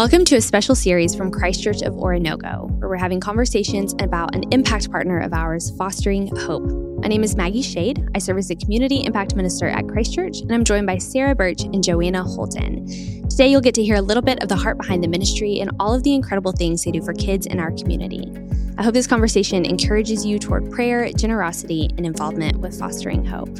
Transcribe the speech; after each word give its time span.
Welcome 0.00 0.24
to 0.24 0.36
a 0.36 0.40
special 0.40 0.74
series 0.74 1.14
from 1.14 1.30
Christchurch 1.30 1.82
of 1.82 1.92
Oronogo, 1.92 2.70
where 2.78 2.88
we're 2.88 2.96
having 2.96 3.20
conversations 3.20 3.94
about 4.00 4.34
an 4.34 4.44
impact 4.50 4.90
partner 4.90 5.20
of 5.20 5.34
ours, 5.34 5.72
Fostering 5.76 6.34
Hope. 6.36 6.64
My 7.02 7.08
name 7.08 7.22
is 7.22 7.36
Maggie 7.36 7.60
Shade. 7.60 8.08
I 8.14 8.18
serve 8.18 8.38
as 8.38 8.48
the 8.48 8.56
Community 8.56 9.04
Impact 9.04 9.36
Minister 9.36 9.68
at 9.68 9.86
Christchurch, 9.88 10.40
and 10.40 10.54
I'm 10.54 10.64
joined 10.64 10.86
by 10.86 10.96
Sarah 10.96 11.34
Burch 11.34 11.64
and 11.64 11.84
Joanna 11.84 12.22
Holden. 12.22 12.86
Today, 13.28 13.48
you'll 13.48 13.60
get 13.60 13.74
to 13.74 13.84
hear 13.84 13.96
a 13.96 14.00
little 14.00 14.22
bit 14.22 14.42
of 14.42 14.48
the 14.48 14.56
heart 14.56 14.78
behind 14.78 15.04
the 15.04 15.08
ministry 15.08 15.60
and 15.60 15.70
all 15.78 15.92
of 15.92 16.02
the 16.02 16.14
incredible 16.14 16.52
things 16.52 16.82
they 16.82 16.92
do 16.92 17.02
for 17.02 17.12
kids 17.12 17.44
in 17.44 17.60
our 17.60 17.72
community. 17.72 18.24
I 18.78 18.84
hope 18.84 18.94
this 18.94 19.06
conversation 19.06 19.66
encourages 19.66 20.24
you 20.24 20.38
toward 20.38 20.70
prayer, 20.70 21.12
generosity, 21.12 21.90
and 21.98 22.06
involvement 22.06 22.60
with 22.60 22.78
Fostering 22.78 23.26
Hope. 23.26 23.50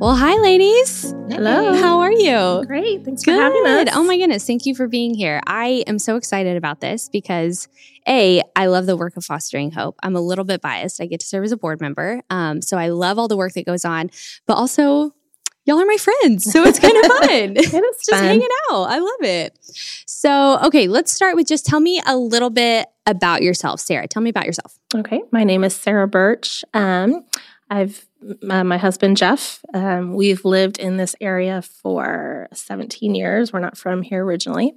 Well, 0.00 0.14
hi, 0.14 0.36
ladies. 0.36 1.10
Hello. 1.28 1.74
How 1.74 1.98
are 1.98 2.12
you? 2.12 2.64
Great. 2.68 3.04
Thanks 3.04 3.24
Good. 3.24 3.34
for 3.34 3.40
having 3.42 3.66
us. 3.66 3.88
Oh 3.96 4.04
my 4.04 4.16
goodness. 4.16 4.46
Thank 4.46 4.64
you 4.64 4.76
for 4.76 4.86
being 4.86 5.12
here. 5.12 5.40
I 5.44 5.82
am 5.88 5.98
so 5.98 6.14
excited 6.14 6.56
about 6.56 6.80
this 6.80 7.08
because 7.08 7.66
A, 8.06 8.40
I 8.54 8.66
love 8.66 8.86
the 8.86 8.96
work 8.96 9.16
of 9.16 9.24
fostering 9.24 9.72
hope. 9.72 9.96
I'm 10.00 10.14
a 10.14 10.20
little 10.20 10.44
bit 10.44 10.60
biased. 10.60 11.00
I 11.00 11.06
get 11.06 11.18
to 11.18 11.26
serve 11.26 11.42
as 11.42 11.50
a 11.50 11.56
board 11.56 11.80
member. 11.80 12.22
Um, 12.30 12.62
so 12.62 12.78
I 12.78 12.90
love 12.90 13.18
all 13.18 13.26
the 13.26 13.36
work 13.36 13.54
that 13.54 13.66
goes 13.66 13.84
on, 13.84 14.10
but 14.46 14.54
also 14.54 15.16
y'all 15.64 15.80
are 15.80 15.84
my 15.86 15.96
friends. 15.96 16.44
So 16.44 16.62
it's 16.62 16.78
kind 16.78 16.96
of 16.96 17.02
fun. 17.18 17.56
It 17.56 17.58
is 17.58 17.70
just 17.72 18.10
fun. 18.10 18.22
hanging 18.22 18.48
out. 18.70 18.84
I 18.84 19.00
love 19.00 19.22
it. 19.22 19.58
So, 20.06 20.60
okay, 20.60 20.86
let's 20.86 21.10
start 21.10 21.34
with 21.34 21.48
just 21.48 21.66
tell 21.66 21.80
me 21.80 22.00
a 22.06 22.16
little 22.16 22.50
bit 22.50 22.86
about 23.04 23.42
yourself. 23.42 23.80
Sarah, 23.80 24.06
tell 24.06 24.22
me 24.22 24.30
about 24.30 24.46
yourself. 24.46 24.78
Okay. 24.94 25.22
My 25.32 25.42
name 25.42 25.64
is 25.64 25.74
Sarah 25.74 26.06
Burch. 26.06 26.64
Um, 26.72 27.24
I've 27.70 28.06
uh, 28.48 28.64
my 28.64 28.78
husband 28.78 29.16
Jeff. 29.16 29.64
Um, 29.74 30.14
we've 30.14 30.44
lived 30.44 30.78
in 30.78 30.96
this 30.96 31.14
area 31.20 31.62
for 31.62 32.48
17 32.52 33.14
years. 33.14 33.52
We're 33.52 33.60
not 33.60 33.76
from 33.76 34.02
here 34.02 34.24
originally. 34.24 34.74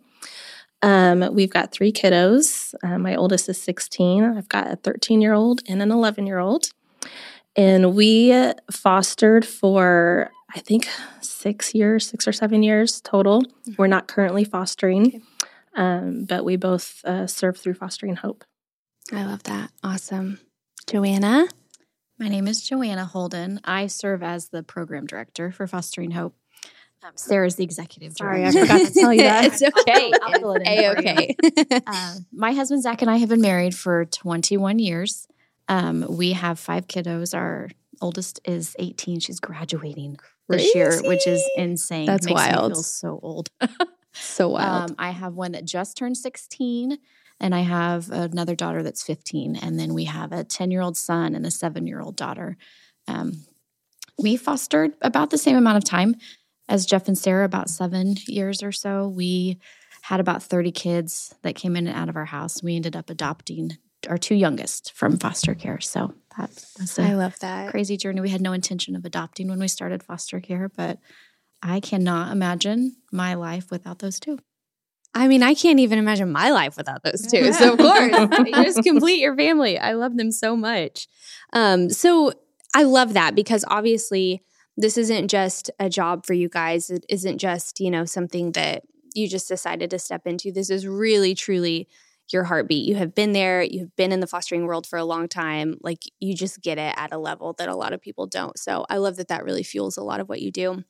Um, 0.82 1.34
we've 1.34 1.50
got 1.50 1.72
three 1.72 1.92
kiddos. 1.92 2.74
Uh, 2.84 2.98
my 2.98 3.16
oldest 3.16 3.48
is 3.50 3.62
16. 3.62 4.24
I've 4.24 4.50
got 4.50 4.72
a 4.72 4.76
13 4.76 5.22
year 5.22 5.34
old 5.34 5.62
and 5.68 5.82
an 5.82 5.92
11 5.92 6.26
year 6.26 6.40
old. 6.40 6.72
And 7.56 7.96
we 7.96 8.54
fostered 8.72 9.46
for, 9.46 10.32
I 10.56 10.60
think, 10.60 10.88
six 11.22 11.76
years, 11.76 12.08
six 12.08 12.28
or 12.28 12.32
seven 12.32 12.64
years 12.64 13.02
total. 13.02 13.44
We're 13.78 13.88
not 13.88 14.08
currently 14.08 14.46
fostering, 14.46 15.22
um, 15.76 16.26
but 16.26 16.46
we 16.46 16.56
both 16.56 17.04
uh, 17.04 17.28
serve 17.28 17.58
through 17.58 17.74
Fostering 17.74 18.16
Hope. 18.16 18.46
I 19.12 19.26
love 19.26 19.44
that. 19.44 19.72
Awesome. 19.84 20.40
Joanna? 20.88 21.48
My 22.22 22.28
name 22.28 22.48
is 22.48 22.62
Joanna 22.62 23.04
Holden. 23.04 23.60
I 23.64 23.88
serve 23.88 24.22
as 24.22 24.50
the 24.50 24.62
program 24.62 25.08
director 25.08 25.52
for 25.52 25.66
Fostering 25.66 26.12
Hope. 26.12 26.36
Um, 27.02 27.14
Sarah's 27.16 27.56
the 27.56 27.64
executive 27.64 28.14
director. 28.14 28.52
Sorry, 28.52 28.64
I 28.64 28.68
forgot 28.68 28.88
to 28.88 28.94
tell 28.94 29.12
you 29.12 29.22
that. 29.24 29.46
it's 29.46 29.64
okay. 29.64 30.12
I'll 30.22 30.40
fill 30.40 30.54
it 30.54 30.62
in 30.62 30.94
for 30.94 31.02
you. 31.02 31.10
A-okay. 31.10 31.82
Uh, 31.88 32.16
my 32.32 32.54
husband 32.54 32.84
Zach 32.84 33.02
and 33.02 33.10
I 33.10 33.18
have 33.18 33.30
been 33.30 33.42
married 33.42 33.74
for 33.74 34.06
21 34.06 34.78
years. 34.78 35.28
Um, 35.68 36.06
we 36.16 36.34
have 36.34 36.60
five 36.60 36.88
kiddos. 36.88 37.36
Our 37.36 37.70
oldest 38.02 38.40
is 38.46 38.76
18. 38.78 39.20
She's 39.20 39.40
graduating 39.40 40.20
this 40.48 40.76
year, 40.76 41.02
which 41.02 41.26
is 41.26 41.44
insane. 41.58 42.06
That's 42.06 42.28
Makes 42.28 42.36
wild. 42.36 42.70
Me 42.70 42.76
feel 42.76 42.84
so 42.84 43.20
old. 43.24 43.50
so 44.12 44.50
wild. 44.50 44.92
Um, 44.92 44.96
I 45.00 45.10
have 45.10 45.34
one 45.34 45.54
that 45.54 45.66
just 45.66 45.98
turned 45.98 46.18
16, 46.18 47.00
and 47.42 47.56
I 47.56 47.61
have 47.61 48.09
another 48.11 48.56
daughter 48.56 48.84
that's 48.84 49.03
15. 49.03 49.58
And 49.58 49.78
then 49.80 49.94
we 49.94 50.06
have 50.06 50.31
a 50.31 50.44
10 50.44 50.72
year 50.72 50.81
old 50.81 50.95
son 50.95 51.36
and 51.36 51.45
a 51.45 51.52
seven 51.52 51.88
year 51.88 52.00
old 52.00 52.16
daughter. 52.16 52.56
Um, 53.08 53.44
we 54.17 54.38
fostered 54.38 54.94
about 55.02 55.31
the 55.31 55.38
same 55.38 55.58
amount 55.58 55.78
of 55.78 55.84
time 55.84 56.16
as 56.69 56.86
Jeff 56.86 57.08
and 57.08 57.17
Sarah, 57.17 57.44
about 57.44 57.69
seven 57.69 58.16
years 58.28 58.62
or 58.62 58.72
so. 58.72 59.07
We 59.07 59.59
had 60.03 60.19
about 60.19 60.44
30 60.44 60.72
kids 60.72 61.34
that 61.41 61.56
came 61.56 61.75
in 61.75 61.88
and 61.88 61.97
out 61.97 62.09
of 62.09 62.16
our 62.16 62.25
house. 62.25 62.62
We 62.62 62.75
ended 62.75 62.96
up 62.96 63.09
adopting 63.09 63.78
our 64.07 64.18
two 64.18 64.35
youngest 64.35 64.94
from 64.94 65.18
foster 65.18 65.56
care. 65.56 65.80
So 65.80 66.13
that 66.38 66.50
was 66.80 67.00
I 67.00 67.09
a 67.09 67.18
love 67.18 67.40
that. 67.40 67.72
crazy 67.72 67.97
journey. 67.97 68.22
We 68.22 68.30
had 68.30 68.41
no 68.41 68.53
intention 68.53 68.96
of 68.96 69.03
adopting 69.03 69.47
when 69.47 69.59
we 69.59 69.68
started 69.68 70.03
foster 70.03 70.40
care, 70.40 70.69
but 70.69 71.00
I 71.63 71.80
cannot 71.80 72.31
imagine 72.31 72.97
my 73.12 73.34
life 73.34 73.72
without 73.72 74.00
those 74.00 74.19
two. 74.19 74.40
I 75.14 75.28
mean, 75.28 75.44
I 75.44 75.54
can't 75.54 75.80
even 75.80 76.00
imagine 76.00 76.32
my 76.32 76.52
life 76.52 76.78
without 76.78 77.04
those 77.04 77.28
two. 77.28 77.52
So 77.54 77.74
of 77.74 77.80
course, 77.80 78.16
you 78.46 78.54
just 78.64 78.84
complete 78.84 79.20
your 79.20 79.36
family. 79.36 79.78
I 79.78 79.94
love 79.94 80.16
them 80.16 80.32
so 80.32 80.56
much. 80.56 81.08
Um, 81.54 81.90
so 81.90 82.32
I 82.74 82.84
love 82.84 83.14
that 83.14 83.36
because 83.36 83.66
obviously 83.68 84.42
this 84.78 84.98
isn't 84.98 85.28
just 85.28 85.70
a 85.80 85.90
job 85.90 86.26
for 86.26 86.34
you 86.34 86.48
guys. 86.48 86.90
It 86.90 87.06
isn't 87.10 87.40
just, 87.40 87.80
you 87.82 87.92
know, 87.92 88.06
something 88.06 88.54
that 88.54 88.84
you 89.14 89.28
just 89.28 89.50
decided 89.50 89.90
to 89.90 90.00
step 90.00 90.26
into. 90.26 90.52
This 90.52 90.70
is 90.70 90.88
really, 90.88 91.36
truly 91.36 91.90
your 92.32 92.46
heartbeat. 92.46 92.88
You 92.88 92.96
have 92.96 93.14
been 93.14 93.34
there, 93.34 93.62
you 93.62 93.82
have 93.82 93.96
been 93.98 94.14
in 94.14 94.22
the 94.22 94.28
fostering 94.28 94.66
world 94.66 94.88
for 94.88 94.98
a 94.98 95.04
long 95.04 95.28
time. 95.28 95.78
Like 95.82 96.04
you 96.22 96.34
just 96.34 96.62
get 96.62 96.78
it 96.78 96.94
at 96.96 97.12
a 97.12 97.18
level 97.18 97.54
that 97.58 97.68
a 97.68 97.76
lot 97.76 97.92
of 97.92 98.02
people 98.02 98.28
don't. 98.28 98.58
So 98.58 98.86
I 98.90 98.98
love 98.98 99.18
that 99.18 99.28
that 99.28 99.44
really 99.44 99.64
fuels 99.64 99.98
a 99.98 100.04
lot 100.04 100.22
of 100.22 100.30
what 100.30 100.42
you 100.42 100.52
do. 100.52 100.86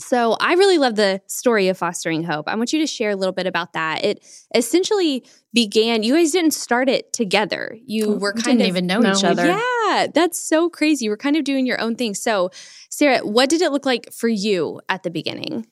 So 0.00 0.36
I 0.40 0.54
really 0.54 0.78
love 0.78 0.96
the 0.96 1.20
story 1.26 1.68
of 1.68 1.76
fostering 1.78 2.24
hope. 2.24 2.48
I 2.48 2.54
want 2.56 2.72
you 2.72 2.80
to 2.80 2.86
share 2.86 3.10
a 3.10 3.16
little 3.16 3.34
bit 3.34 3.46
about 3.46 3.74
that. 3.74 4.04
It 4.04 4.24
essentially 4.54 5.24
began. 5.52 6.02
You 6.02 6.14
guys 6.14 6.32
didn't 6.32 6.52
start 6.52 6.88
it 6.88 7.12
together. 7.12 7.76
You 7.84 8.12
were 8.12 8.32
We 8.34 8.42
kind 8.42 8.58
didn't 8.58 8.62
of 8.62 8.66
even 8.68 8.86
know 8.86 9.00
no, 9.00 9.12
each 9.12 9.24
other. 9.24 9.46
yeah, 9.46 10.06
that's 10.12 10.40
so 10.40 10.70
crazy. 10.70 11.04
You 11.04 11.10
were 11.10 11.16
kind 11.16 11.36
of 11.36 11.44
doing 11.44 11.66
your 11.66 11.80
own 11.80 11.96
thing. 11.96 12.14
So, 12.14 12.50
Sarah, 12.88 13.18
what 13.18 13.50
did 13.50 13.60
it 13.60 13.72
look 13.72 13.84
like 13.86 14.12
for 14.12 14.28
you 14.28 14.80
at 14.88 15.02
the 15.02 15.10
beginning? 15.10 15.66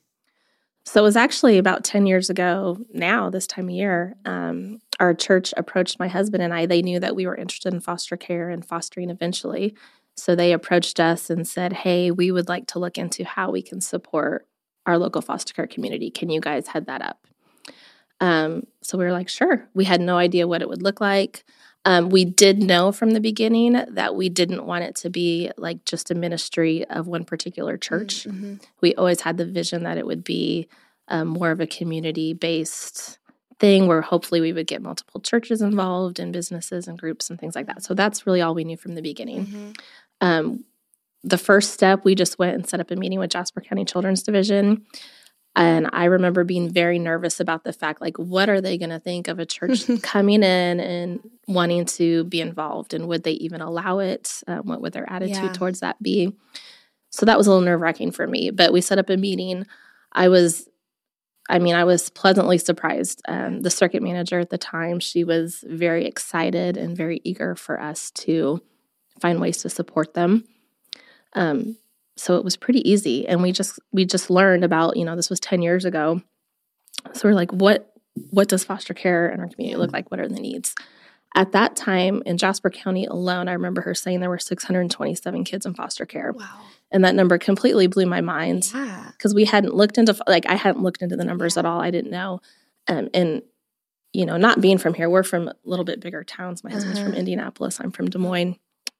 So 0.85 1.01
it 1.01 1.03
was 1.03 1.17
actually 1.17 1.57
about 1.57 1.83
10 1.83 2.07
years 2.07 2.29
ago 2.31 2.77
now, 2.93 3.29
this 3.29 3.45
time 3.45 3.65
of 3.65 3.75
year. 3.75 4.15
Um, 4.25 4.79
our 4.99 5.13
church 5.13 5.53
approached 5.55 5.99
my 5.99 6.07
husband 6.07 6.41
and 6.41 6.53
I. 6.53 6.65
They 6.65 6.81
knew 6.81 6.99
that 6.99 7.15
we 7.15 7.27
were 7.27 7.35
interested 7.35 7.73
in 7.73 7.79
foster 7.79 8.17
care 8.17 8.49
and 8.49 8.65
fostering 8.65 9.09
eventually. 9.09 9.75
So 10.21 10.35
they 10.35 10.53
approached 10.53 10.99
us 10.99 11.29
and 11.29 11.47
said, 11.47 11.73
Hey, 11.73 12.11
we 12.11 12.31
would 12.31 12.47
like 12.47 12.67
to 12.67 12.79
look 12.79 12.97
into 12.97 13.23
how 13.23 13.51
we 13.51 13.61
can 13.61 13.81
support 13.81 14.47
our 14.85 14.97
local 14.97 15.21
foster 15.21 15.53
care 15.53 15.67
community. 15.67 16.09
Can 16.09 16.29
you 16.29 16.41
guys 16.41 16.67
head 16.67 16.87
that 16.87 17.01
up? 17.01 17.25
Um, 18.21 18.63
so 18.81 18.97
we 18.97 19.05
were 19.05 19.11
like, 19.11 19.29
Sure. 19.29 19.67
We 19.73 19.85
had 19.85 20.01
no 20.01 20.17
idea 20.17 20.47
what 20.47 20.61
it 20.61 20.69
would 20.69 20.81
look 20.81 20.99
like. 21.01 21.43
Um, 21.85 22.09
we 22.09 22.25
did 22.25 22.59
know 22.61 22.91
from 22.91 23.11
the 23.11 23.21
beginning 23.21 23.81
that 23.87 24.13
we 24.13 24.27
didn't 24.27 24.65
want 24.65 24.83
it 24.83 24.95
to 24.97 25.09
be 25.09 25.49
like 25.57 25.85
just 25.85 26.11
a 26.11 26.15
ministry 26.15 26.85
of 26.85 27.07
one 27.07 27.23
particular 27.23 27.77
church 27.77 28.25
we 28.81 28.93
always 28.95 29.21
had 29.21 29.37
the 29.37 29.45
vision 29.45 29.83
that 29.83 29.97
it 29.97 30.05
would 30.05 30.23
be 30.23 30.67
um, 31.07 31.29
more 31.29 31.51
of 31.51 31.61
a 31.61 31.65
community 31.65 32.33
based 32.33 33.17
thing 33.59 33.87
where 33.87 34.01
hopefully 34.01 34.41
we 34.41 34.53
would 34.53 34.67
get 34.67 34.81
multiple 34.81 35.19
churches 35.21 35.61
involved 35.61 36.19
and 36.19 36.31
businesses 36.33 36.87
and 36.87 36.97
groups 36.99 37.29
and 37.29 37.39
things 37.39 37.55
like 37.55 37.67
that. 37.67 37.81
So 37.83 37.93
that's 37.93 38.25
really 38.27 38.41
all 38.41 38.53
we 38.53 38.63
knew 38.65 38.77
from 38.77 38.95
the 38.95 39.01
beginning. 39.01 39.75
Um, 40.21 40.65
the 41.23 41.37
first 41.37 41.73
step, 41.73 42.05
we 42.05 42.15
just 42.15 42.39
went 42.39 42.55
and 42.55 42.67
set 42.67 42.79
up 42.79 42.91
a 42.91 42.95
meeting 42.95 43.19
with 43.19 43.31
Jasper 43.31 43.61
County 43.61 43.85
Children's 43.85 44.23
Division. 44.23 44.85
And 45.55 45.89
I 45.91 46.05
remember 46.05 46.43
being 46.43 46.69
very 46.71 46.99
nervous 46.99 47.39
about 47.39 47.63
the 47.63 47.73
fact, 47.73 47.99
like, 47.99 48.17
what 48.17 48.49
are 48.49 48.61
they 48.61 48.77
going 48.77 48.91
to 48.91 48.99
think 48.99 49.27
of 49.27 49.39
a 49.39 49.45
church 49.45 49.85
coming 50.01 50.43
in 50.43 50.79
and 50.79 51.19
wanting 51.47 51.85
to 51.85 52.23
be 52.25 52.39
involved? 52.39 52.93
And 52.93 53.07
would 53.07 53.23
they 53.23 53.31
even 53.33 53.59
allow 53.59 53.99
it? 53.99 54.41
Um, 54.47 54.67
what 54.67 54.81
would 54.81 54.93
their 54.93 55.09
attitude 55.11 55.35
Yeah. 55.43 55.51
towards 55.51 55.81
that 55.81 56.01
be? 56.01 56.33
So 57.09 57.25
that 57.25 57.37
was 57.37 57.47
a 57.47 57.49
little 57.49 57.65
nerve 57.65 57.81
wracking 57.81 58.11
for 58.11 58.27
me. 58.27 58.51
But 58.51 58.71
we 58.71 58.79
set 58.79 58.99
up 58.99 59.09
a 59.09 59.17
meeting. 59.17 59.65
I 60.13 60.29
was, 60.29 60.69
I 61.49 61.59
mean, 61.59 61.73
I 61.75 61.83
was 61.83 62.09
pleasantly 62.11 62.59
surprised. 62.59 63.21
Um, 63.27 63.61
the 63.61 63.71
circuit 63.71 64.03
manager 64.03 64.39
at 64.39 64.51
the 64.51 64.57
time, 64.59 64.99
she 64.99 65.23
was 65.23 65.63
very 65.67 66.05
excited 66.05 66.77
and 66.77 66.95
very 66.95 67.19
eager 67.23 67.55
for 67.55 67.81
us 67.81 68.11
to 68.11 68.61
find 69.21 69.39
ways 69.39 69.57
to 69.57 69.69
support 69.69 70.13
them. 70.13 70.45
Um, 71.33 71.77
so 72.17 72.35
it 72.35 72.43
was 72.43 72.57
pretty 72.57 72.87
easy, 72.89 73.27
and 73.27 73.41
we 73.41 73.51
just 73.51 73.79
we 73.91 74.05
just 74.05 74.29
learned 74.29 74.63
about 74.63 74.97
you 74.97 75.05
know 75.05 75.15
this 75.15 75.29
was 75.29 75.39
ten 75.39 75.61
years 75.61 75.85
ago. 75.85 76.21
So 77.13 77.29
we're 77.29 77.35
like, 77.35 77.51
what 77.51 77.93
what 78.31 78.49
does 78.49 78.63
foster 78.63 78.93
care 78.93 79.29
in 79.29 79.39
our 79.39 79.47
community 79.47 79.77
look 79.77 79.93
like? 79.93 80.11
What 80.11 80.19
are 80.19 80.27
the 80.27 80.39
needs? 80.41 80.75
At 81.35 81.51
that 81.51 81.75
time 81.75 82.23
in 82.25 82.37
Jasper 82.37 82.69
County 82.71 83.05
alone, 83.05 83.47
I 83.47 83.53
remember 83.53 83.81
her 83.81 83.93
saying 83.93 84.19
there 84.19 84.31
were 84.31 84.39
627 84.39 85.43
kids 85.43 85.65
in 85.65 85.75
foster 85.75 86.05
care. 86.05 86.31
Wow. 86.33 86.45
And 86.91 87.03
that 87.05 87.13
number 87.13 87.37
completely 87.37 87.85
blew 87.85 88.07
my 88.07 88.19
mind 88.19 88.71
Yeah. 88.73 89.11
because 89.15 89.35
we 89.35 89.45
hadn't 89.45 89.75
looked 89.75 89.99
into 89.99 90.17
like 90.27 90.47
I 90.47 90.55
hadn't 90.55 90.81
looked 90.81 91.03
into 91.03 91.15
the 91.15 91.23
numbers 91.23 91.55
at 91.55 91.65
all. 91.65 91.79
I 91.79 91.91
didn't 91.91 92.09
know. 92.11 92.41
Um, 92.87 93.09
and 93.13 93.43
you 94.11 94.25
know, 94.25 94.37
not 94.37 94.59
being 94.59 94.79
from 94.79 94.95
here, 94.95 95.07
we're 95.07 95.21
from 95.23 95.47
a 95.49 95.55
little 95.63 95.85
bit 95.85 96.01
bigger 96.01 96.23
towns. 96.23 96.63
My 96.63 96.71
husband's 96.71 96.99
from 96.99 97.09
Uh-huh. 97.09 97.19
Indianapolis. 97.19 97.79
I'm 97.79 97.91
from 97.91 98.09
Des 98.09 98.17
Moines. 98.17 98.57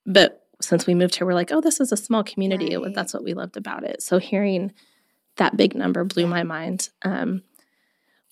But 0.09 0.45
since 0.61 0.85
we 0.85 0.93
moved 0.95 1.15
here, 1.15 1.25
we're 1.25 1.33
like, 1.33 1.51
oh, 1.53 1.61
this 1.61 1.79
is 1.79 1.93
a 1.93 1.97
small 1.97 2.23
community. 2.23 2.75
Right. 2.75 2.93
That's 2.93 3.13
what 3.13 3.23
we 3.23 3.33
loved 3.33 3.55
about 3.55 3.83
it. 3.85 4.01
So 4.01 4.17
hearing 4.17 4.73
that 5.37 5.55
big 5.55 5.73
number 5.75 6.03
blew 6.03 6.27
my 6.27 6.43
mind. 6.43 6.89
Um, 7.03 7.43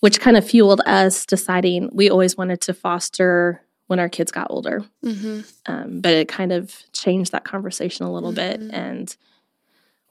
which 0.00 0.20
kind 0.20 0.36
of 0.36 0.46
fueled 0.48 0.80
us 0.86 1.26
deciding 1.26 1.90
we 1.92 2.08
always 2.08 2.36
wanted 2.36 2.60
to 2.60 2.72
foster 2.74 3.62
when 3.88 3.98
our 3.98 4.08
kids 4.08 4.30
got 4.30 4.46
older. 4.50 4.84
Mm-hmm. 5.04 5.40
Um, 5.66 6.00
but 6.00 6.12
it 6.12 6.28
kind 6.28 6.52
of 6.52 6.82
changed 6.92 7.32
that 7.32 7.44
conversation 7.44 8.06
a 8.06 8.12
little 8.12 8.30
Mhm. 8.30 8.36
bit. 8.36 8.60
And 8.72 9.16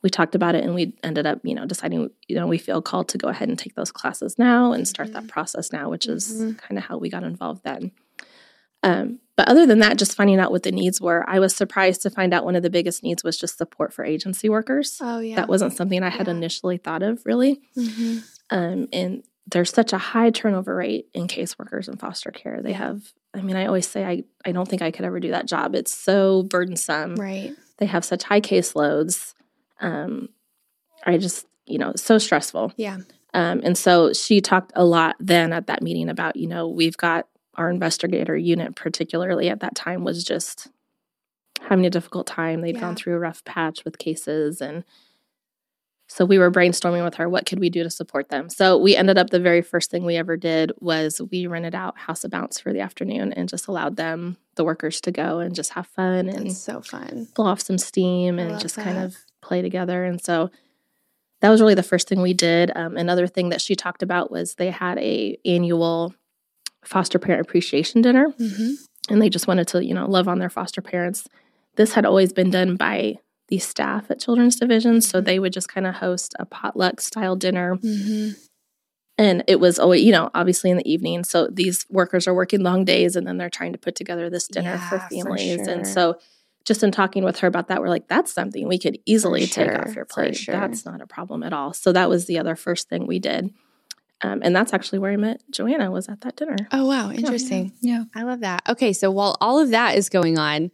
we 0.02 0.10
talked 0.10 0.36
about 0.36 0.56
it 0.56 0.66
and 0.66 0.76
we 0.76 0.94
ended 1.04 1.26
up, 1.26 1.40
you 1.44 1.56
know, 1.56 1.66
deciding, 1.66 2.10
you 2.28 2.36
know, 2.36 2.48
we 2.48 2.58
feel 2.58 2.82
called 2.82 3.08
to 3.10 3.18
go 3.18 3.30
ahead 3.30 3.48
and 3.48 3.58
take 3.58 3.76
those 3.76 3.92
classes 3.92 4.38
now 4.38 4.74
and 4.74 4.86
start 4.88 5.14
that 5.14 5.28
process 5.30 5.72
now, 5.72 5.90
which 5.90 6.06
is 6.08 6.42
Mhm. 6.42 6.58
kind 6.58 6.78
of 6.78 6.84
how 6.84 6.98
we 6.98 7.10
got 7.10 7.24
involved 7.24 7.64
then. 7.64 7.92
Um, 8.84 9.20
but 9.38 9.48
other 9.48 9.66
than 9.66 9.80
that, 9.80 9.98
just 9.98 10.16
finding 10.16 10.40
out 10.40 10.52
what 10.52 10.64
the 10.64 10.72
needs 10.72 11.00
were, 11.00 11.24
I 11.30 11.40
was 11.40 11.56
surprised 11.56 12.02
to 12.02 12.10
find 12.10 12.34
out 12.34 12.44
one 12.44 12.56
of 12.58 12.64
the 12.64 12.70
biggest 12.70 13.04
needs 13.04 13.24
was 13.24 13.38
just 13.38 13.58
support 13.58 13.94
for 13.94 14.04
agency 14.04 14.50
workers. 14.50 14.98
Oh 15.02 15.20
yeah. 15.20 15.36
That 15.36 15.48
wasn't 15.48 15.74
something 15.74 16.04
I 16.04 16.10
had 16.10 16.28
Yeah. 16.28 16.34
initially 16.34 16.78
thought 16.78 17.04
of 17.04 17.26
really. 17.26 17.62
Mhm. 17.78 18.24
Um, 18.50 18.88
and 18.92 19.24
there's 19.50 19.70
such 19.72 19.94
a 19.94 19.98
high 19.98 20.30
turnover 20.32 20.76
rate 20.76 21.08
in 21.14 21.28
caseworkers 21.28 21.88
in 21.88 21.96
foster 21.96 22.32
care. 22.32 22.62
They 22.62 22.74
have, 22.74 23.14
I 23.34 23.42
mean, 23.42 23.56
I 23.56 23.66
always 23.68 23.88
say 23.88 24.04
I, 24.04 24.24
I 24.44 24.52
don't 24.52 24.68
think 24.68 24.82
I 24.82 24.92
could 24.92 25.06
ever 25.06 25.20
do 25.22 25.32
that 25.32 25.46
job. 25.48 25.74
It's 25.76 25.96
so 25.96 26.44
burdensome. 26.44 27.16
Right. 27.16 27.56
They 27.78 27.86
have 27.86 28.04
such 28.04 28.24
high 28.24 28.42
caseloads. 28.42 29.34
Um, 29.80 30.30
I 31.06 31.18
just, 31.18 31.46
you 31.66 31.78
know, 31.78 31.94
so 31.96 32.18
stressful. 32.18 32.74
Yeah. 32.76 32.98
Um, 33.34 33.62
and 33.64 33.78
so 33.78 34.12
she 34.14 34.42
talked 34.42 34.72
a 34.76 34.84
lot 34.84 35.16
then 35.20 35.54
at 35.54 35.68
that 35.68 35.82
meeting 35.84 36.10
about, 36.10 36.36
you 36.36 36.48
know, 36.48 36.68
we've 36.68 36.98
got 36.98 37.28
our 37.58 37.70
investigator 37.70 38.36
unit, 38.38 38.76
particularly 38.76 39.50
at 39.50 39.60
that 39.62 39.76
time, 39.76 40.04
was 40.04 40.24
just 40.24 40.68
having 41.62 41.86
a 41.86 41.90
difficult 41.90 42.28
time. 42.28 42.62
They'd 42.62 42.76
Yeah. 42.76 42.82
gone 42.82 42.96
through 42.96 43.16
a 43.16 43.20
rough 43.20 43.44
patch 43.44 43.84
with 43.84 43.98
cases. 43.98 44.62
And 44.62 44.84
so 46.10 46.24
we 46.24 46.38
were 46.38 46.50
brainstorming 46.52 47.04
with 47.04 47.16
her, 47.16 47.28
what 47.28 47.46
could 47.46 47.60
we 47.60 47.70
do 47.70 47.84
to 47.84 47.90
support 47.90 48.30
them? 48.30 48.50
So 48.50 48.78
we 48.78 48.96
ended 48.96 49.18
up, 49.18 49.30
the 49.32 49.40
very 49.42 49.62
first 49.62 49.92
thing 49.92 50.06
we 50.06 50.16
ever 50.16 50.38
did 50.38 50.72
was 50.80 51.20
we 51.32 51.48
rented 51.48 51.76
out 51.76 51.98
House 51.98 52.24
of 52.24 52.32
Bounce 52.32 52.60
for 52.60 52.72
the 52.72 52.80
afternoon 52.80 53.34
and 53.34 53.50
just 53.50 53.68
allowed 53.68 53.98
them, 53.98 54.38
the 54.56 54.64
workers, 54.64 55.02
to 55.02 55.12
go 55.12 55.40
and 55.40 55.54
just 55.54 55.72
have 55.74 55.88
fun 55.88 56.30
and 56.30 56.48
That's 56.48 56.60
so 56.60 56.80
fun. 56.82 57.28
blow 57.36 57.48
off 57.48 57.62
some 57.62 57.78
steam 57.78 58.40
and 58.40 58.58
just 58.60 58.78
kind 58.78 58.98
of 59.00 59.18
play 59.42 59.62
together. 59.62 60.06
And 60.06 60.22
so 60.24 60.50
that 61.42 61.50
was 61.50 61.60
really 61.60 61.76
the 61.76 61.84
first 61.84 62.08
thing 62.08 62.22
we 62.22 62.34
did. 62.34 62.72
Um, 62.76 62.96
another 62.96 63.28
thing 63.28 63.50
that 63.50 63.62
she 63.62 63.76
talked 63.76 64.02
about 64.02 64.32
was 64.32 64.56
they 64.56 64.72
had 64.72 64.98
a 65.00 65.38
annual 65.44 66.16
foster 66.88 67.20
parent 67.20 67.42
appreciation 67.42 68.02
dinner, 68.02 68.30
Mm-hmm. 68.40 68.74
and 69.14 69.22
they 69.22 69.30
just 69.30 69.48
wanted 69.48 69.68
to 69.70 69.86
you 69.86 69.94
know 69.94 70.08
love 70.10 70.28
on 70.28 70.40
their 70.40 70.50
foster 70.50 70.82
parents. 70.82 71.28
This 71.76 71.94
had 71.94 72.06
always 72.06 72.34
been 72.34 72.50
done 72.50 72.76
by 72.76 73.16
the 73.50 73.60
staff 73.60 74.10
at 74.12 74.20
Children's 74.20 74.56
Division, 74.58 75.02
so 75.02 75.22
Mhm. 75.22 75.26
they 75.26 75.40
would 75.40 75.54
just 75.54 75.70
kind 75.70 75.86
of 75.88 75.96
host 75.96 76.34
a 76.40 76.46
potluck 76.46 77.00
style 77.02 77.36
dinner, 77.36 77.76
Mm-hmm. 77.76 78.32
and 79.18 79.44
it 79.48 79.60
was 79.60 79.80
always 79.80 80.04
you 80.04 80.12
know 80.12 80.30
obviously 80.34 80.70
in 80.70 80.78
the 80.78 80.92
evening. 80.92 81.24
So 81.24 81.48
these 81.52 81.86
workers 81.90 82.28
are 82.28 82.34
working 82.34 82.62
long 82.62 82.86
days, 82.86 83.16
and 83.16 83.26
then 83.28 83.38
they're 83.38 83.50
trying 83.50 83.74
to 83.74 83.80
put 83.80 83.96
together 83.96 84.30
this 84.30 84.48
dinner 84.48 84.78
for 84.78 84.96
Yeah, 84.96 85.08
for 85.08 85.16
families, 85.16 85.60
sure. 85.64 85.70
and 85.74 85.88
so 85.88 86.18
just 86.66 86.84
in 86.84 86.92
talking 86.92 87.24
with 87.24 87.40
her 87.40 87.48
about 87.48 87.70
that, 87.70 87.80
we're 87.80 87.88
like, 87.88 88.10
that's 88.10 88.34
something 88.34 88.68
we 88.68 88.78
could 88.78 89.00
easily 89.06 89.46
take 89.48 89.72
off 89.72 89.96
your 89.96 90.04
plate. 90.04 90.36
sure. 90.36 90.54
That's 90.54 90.86
not 90.86 91.00
a 91.00 91.08
problem 91.08 91.42
at 91.44 91.54
all. 91.54 91.72
So 91.72 91.94
that 91.94 92.10
was 92.10 92.26
the 92.26 92.38
other 92.40 92.58
first 92.58 92.90
thing 92.90 93.08
we 93.08 93.20
did. 93.20 93.52
Um, 94.22 94.42
and 94.44 94.56
that's 94.56 94.74
actually 94.74 95.00
where 95.00 95.12
I 95.12 95.18
met 95.18 95.42
Joanna 95.52 95.92
was 95.92 96.10
at 96.10 96.22
that 96.22 96.36
dinner. 96.36 96.58
Oh 96.72 96.88
wow, 96.88 97.12
interesting. 97.12 97.74
Yeah. 97.82 98.06
I 98.16 98.24
love 98.24 98.40
that. 98.40 98.64
Okay, 98.68 98.94
so 98.94 99.12
while 99.12 99.38
all 99.42 99.60
of 99.60 99.70
that 99.72 99.96
is 99.96 100.10
going 100.10 100.38
on, 100.40 100.72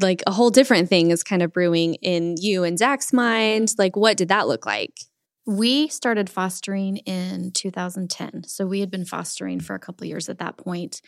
like 0.00 0.22
a 0.26 0.32
whole 0.32 0.50
different 0.50 0.88
thing 0.88 1.10
is 1.10 1.22
kind 1.22 1.42
of 1.42 1.52
brewing 1.52 1.94
in 1.94 2.36
you 2.38 2.64
and 2.64 2.78
Zach's 2.78 3.12
mind. 3.12 3.74
Like, 3.78 3.96
what 3.96 4.16
did 4.16 4.28
that 4.28 4.48
look 4.48 4.66
like? 4.66 5.00
We 5.46 5.88
started 5.88 6.30
fostering 6.30 6.98
in 6.98 7.50
2010. 7.52 8.44
So 8.44 8.66
we 8.66 8.80
had 8.80 8.90
been 8.90 9.04
fostering 9.04 9.60
for 9.60 9.74
a 9.74 9.80
couple 9.80 10.06
years 10.06 10.28
at 10.28 10.38
that 10.38 10.56
point. 10.56 11.00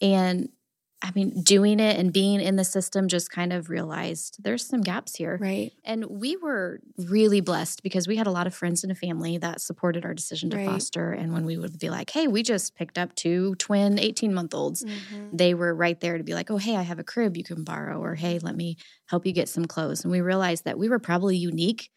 And 0.00 0.50
I 1.00 1.12
mean, 1.14 1.42
doing 1.44 1.78
it 1.78 1.96
and 1.96 2.12
being 2.12 2.40
in 2.40 2.56
the 2.56 2.64
system 2.64 3.06
just 3.06 3.30
kind 3.30 3.52
of 3.52 3.70
realized 3.70 4.42
there's 4.42 4.66
some 4.66 4.80
gaps 4.80 5.14
here. 5.14 5.38
Right. 5.40 5.72
And 5.84 6.04
we 6.06 6.36
were 6.36 6.80
really 6.96 7.40
blessed 7.40 7.84
because 7.84 8.08
we 8.08 8.16
had 8.16 8.26
a 8.26 8.32
lot 8.32 8.48
of 8.48 8.54
friends 8.54 8.82
and 8.82 8.90
a 8.90 8.96
family 8.96 9.38
that 9.38 9.60
supported 9.60 10.04
our 10.04 10.12
decision 10.12 10.50
to 10.50 10.56
Right. 10.56 10.66
foster. 10.66 11.12
And 11.12 11.32
when 11.32 11.44
we 11.44 11.56
would 11.56 11.78
be 11.78 11.88
like, 11.88 12.10
hey, 12.10 12.26
we 12.26 12.42
just 12.42 12.74
picked 12.74 12.98
up 12.98 13.14
two 13.14 13.54
twin 13.56 13.98
18 13.98 14.34
month 14.34 14.52
olds, 14.54 14.84
Mm-hmm. 14.84 15.36
they 15.36 15.54
were 15.54 15.72
right 15.72 16.00
there 16.00 16.18
to 16.18 16.24
be 16.24 16.34
like, 16.34 16.50
oh, 16.50 16.56
hey, 16.58 16.74
I 16.74 16.82
have 16.82 16.98
a 16.98 17.04
crib 17.04 17.36
you 17.36 17.44
can 17.44 17.62
borrow, 17.62 18.02
or 18.02 18.16
hey, 18.16 18.40
let 18.40 18.56
me 18.56 18.76
help 19.06 19.24
you 19.24 19.32
get 19.32 19.48
some 19.48 19.66
clothes. 19.66 20.02
And 20.02 20.10
we 20.10 20.20
realized 20.20 20.64
that 20.64 20.78
we 20.78 20.88
were 20.88 20.98
probably 20.98 21.36
unique 21.36 21.90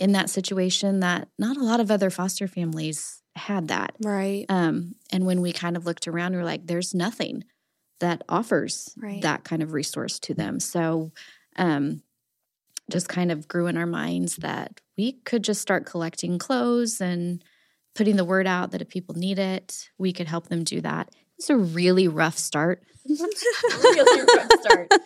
in 0.00 0.12
that 0.12 0.30
situation, 0.30 0.98
that 1.00 1.28
not 1.38 1.56
a 1.56 1.62
lot 1.64 1.78
of 1.78 1.90
other 1.92 2.10
foster 2.10 2.48
families 2.48 3.22
had 3.36 3.68
that. 3.68 3.94
Right. 4.02 4.46
Um, 4.48 4.96
and 5.12 5.26
when 5.26 5.40
we 5.40 5.52
kind 5.52 5.76
of 5.76 5.86
looked 5.86 6.08
around, 6.08 6.32
we 6.32 6.38
were 6.38 6.44
like, 6.44 6.66
there's 6.66 6.92
nothing 6.92 7.44
that 8.00 8.22
offers 8.28 8.94
Right. 8.96 9.20
that 9.22 9.44
kind 9.44 9.62
of 9.62 9.72
resource 9.72 10.18
to 10.20 10.34
them. 10.34 10.60
So, 10.60 11.12
um, 11.56 12.02
just 12.90 13.08
kind 13.08 13.30
of 13.30 13.46
grew 13.48 13.66
in 13.66 13.76
our 13.76 13.86
minds 13.86 14.36
that 14.36 14.80
we 14.96 15.12
could 15.24 15.44
just 15.44 15.60
start 15.60 15.84
collecting 15.84 16.38
clothes 16.38 17.00
and 17.00 17.44
putting 17.94 18.16
the 18.16 18.24
word 18.24 18.46
out 18.46 18.70
that 18.70 18.80
if 18.80 18.88
people 18.88 19.14
need 19.14 19.38
it, 19.38 19.90
we 19.98 20.12
could 20.12 20.26
help 20.28 20.48
them 20.48 20.64
do 20.64 20.80
that. 20.80 21.10
It's 21.36 21.50
a 21.50 21.56
really 21.56 22.08
rough 22.08 22.38
start. 22.38 22.82
really 23.08 24.22
rough 24.36 24.52
start. 24.60 24.92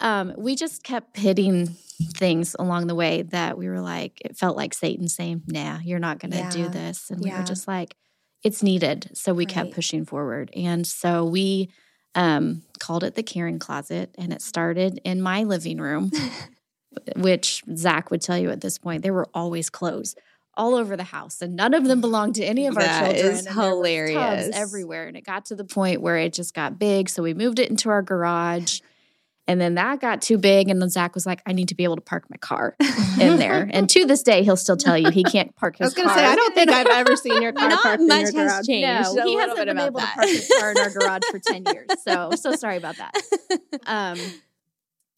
Um, 0.00 0.32
we 0.38 0.54
just 0.54 0.84
kept 0.84 1.16
hitting 1.16 1.74
things 2.14 2.54
along 2.56 2.86
the 2.86 2.94
way 2.94 3.22
that 3.22 3.58
we 3.58 3.68
were 3.68 3.80
like, 3.80 4.20
it 4.24 4.36
felt 4.36 4.56
like 4.56 4.72
Satan 4.72 5.08
saying, 5.08 5.42
nah, 5.48 5.80
you're 5.82 5.98
not 5.98 6.20
going 6.20 6.30
to 6.30 6.36
Yeah. 6.38 6.50
do 6.50 6.68
this. 6.68 7.10
And 7.10 7.20
we 7.20 7.32
were 7.32 7.42
just 7.42 7.66
like, 7.66 7.96
it's 8.44 8.62
needed. 8.62 9.10
So 9.14 9.34
we 9.34 9.44
kept 9.44 9.72
pushing 9.72 10.04
forward. 10.04 10.52
And 10.54 10.86
so 10.86 11.24
we 11.24 11.70
um, 12.18 12.62
called 12.80 13.04
it 13.04 13.14
the 13.14 13.22
caring 13.22 13.60
closet, 13.60 14.12
and 14.18 14.32
it 14.32 14.42
started 14.42 15.00
in 15.04 15.22
my 15.22 15.44
living 15.44 15.78
room, 15.78 16.10
which 17.16 17.62
Zach 17.76 18.10
would 18.10 18.20
tell 18.20 18.36
you 18.36 18.50
at 18.50 18.60
this 18.60 18.76
point, 18.76 19.02
there 19.04 19.12
were 19.14 19.28
always 19.32 19.70
clothes 19.70 20.16
all 20.54 20.74
over 20.74 20.96
the 20.96 21.04
house, 21.04 21.40
and 21.40 21.54
none 21.54 21.74
of 21.74 21.84
them 21.84 22.00
belonged 22.00 22.34
to 22.34 22.44
any 22.44 22.66
of 22.66 22.76
our 22.76 22.82
That 22.82 23.14
children. 23.14 23.32
is 23.36 23.46
was 23.46 23.54
hilarious. 23.54 24.50
Everywhere, 24.52 25.06
and 25.06 25.16
it 25.16 25.24
got 25.24 25.44
to 25.46 25.54
the 25.54 25.64
point 25.64 26.00
where 26.00 26.16
it 26.16 26.32
just 26.32 26.54
got 26.54 26.76
big. 26.76 27.08
So 27.08 27.22
we 27.22 27.34
moved 27.34 27.60
it 27.60 27.70
into 27.70 27.88
our 27.88 28.02
garage. 28.02 28.80
And 29.48 29.58
then 29.60 29.74
that 29.76 30.00
got 30.00 30.20
too 30.22 30.36
big, 30.38 30.68
and 30.68 30.80
then 30.80 30.90
Zach 30.90 31.14
was 31.14 31.24
like, 31.24 31.40
"I 31.46 31.52
need 31.52 31.68
to 31.68 31.74
be 31.74 31.82
able 31.84 31.96
to 31.96 32.02
park 32.02 32.26
my 32.30 32.36
car 32.36 32.76
in 33.20 33.38
there." 33.38 33.66
and 33.72 33.88
to 33.90 34.04
this 34.04 34.22
day, 34.22 34.42
he'll 34.44 34.56
still 34.58 34.76
tell 34.76 34.96
you 34.98 35.10
he 35.10 35.24
can't 35.24 35.56
park 35.56 35.78
his 35.78 35.94
car. 35.94 36.04
I 36.04 36.06
was 36.06 36.06
going 36.06 36.08
to 36.08 36.14
say, 36.14 36.32
I 36.32 36.36
don't 36.36 36.54
think 36.54 36.70
I've 36.70 36.86
ever 36.86 37.16
seen 37.16 37.40
your 37.42 37.52
car 37.52 37.68
Not 37.70 37.82
parked 37.82 38.02
in 38.02 38.08
much 38.08 38.32
your 38.34 38.42
has 38.42 38.52
garage. 38.52 38.66
changed. 38.66 39.16
No, 39.16 39.22
a 39.22 39.26
he 39.26 39.34
hasn't 39.36 39.56
bit 39.56 39.66
been 39.66 39.76
about 39.76 39.86
able 39.88 40.00
that. 40.00 40.10
to 40.12 40.14
park 40.16 40.28
his 40.28 40.52
car 40.60 40.70
in 40.72 40.78
our 40.78 40.90
garage 40.90 41.22
for 41.30 41.38
10 41.38 41.64
years. 41.72 41.86
So, 42.06 42.30
so 42.36 42.52
sorry 42.52 42.76
about 42.76 42.96
that. 42.98 43.14
Um, 43.86 44.18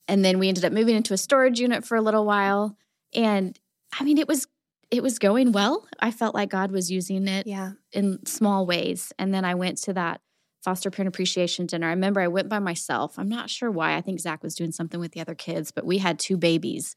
and 0.09 0.25
then 0.25 0.39
we 0.39 0.49
ended 0.49 0.65
up 0.65 0.73
moving 0.73 0.97
into 0.97 1.13
a 1.13 1.17
storage 1.19 1.59
unit 1.61 1.85
for 1.85 1.97
a 1.97 2.01
little 2.01 2.25
while. 2.25 2.77
And 3.15 3.59
I 3.99 4.05
mean, 4.05 4.19
it 4.19 4.29
was 4.29 4.47
it 4.91 5.03
was 5.03 5.19
going 5.19 5.53
well. 5.53 5.87
I 6.01 6.11
felt 6.13 6.35
like 6.35 6.51
God 6.51 6.71
was 6.73 6.91
using 6.91 7.27
it 7.29 7.47
Yeah. 7.47 7.73
in 7.93 8.25
small 8.27 8.67
ways. 8.67 9.13
And 9.19 9.33
then 9.35 9.45
I 9.45 9.55
went 9.55 9.79
to 9.83 9.93
that 9.95 10.21
foster 10.63 10.91
parent 10.91 11.09
appreciation 11.09 11.67
dinner. 11.67 11.87
I 11.87 11.91
remember 11.91 12.21
I 12.21 12.29
went 12.29 12.49
by 12.49 12.59
myself. 12.59 13.19
I'm 13.19 13.29
not 13.29 13.51
sure 13.51 13.71
why. 13.71 13.97
I 13.97 14.01
think 14.01 14.21
Zach 14.21 14.43
was 14.43 14.55
doing 14.55 14.73
something 14.73 15.01
with 15.01 15.13
the 15.13 15.21
other 15.21 15.35
kids, 15.35 15.71
but 15.71 15.87
we 15.87 15.99
had 15.99 16.19
two 16.19 16.37
babies 16.37 16.97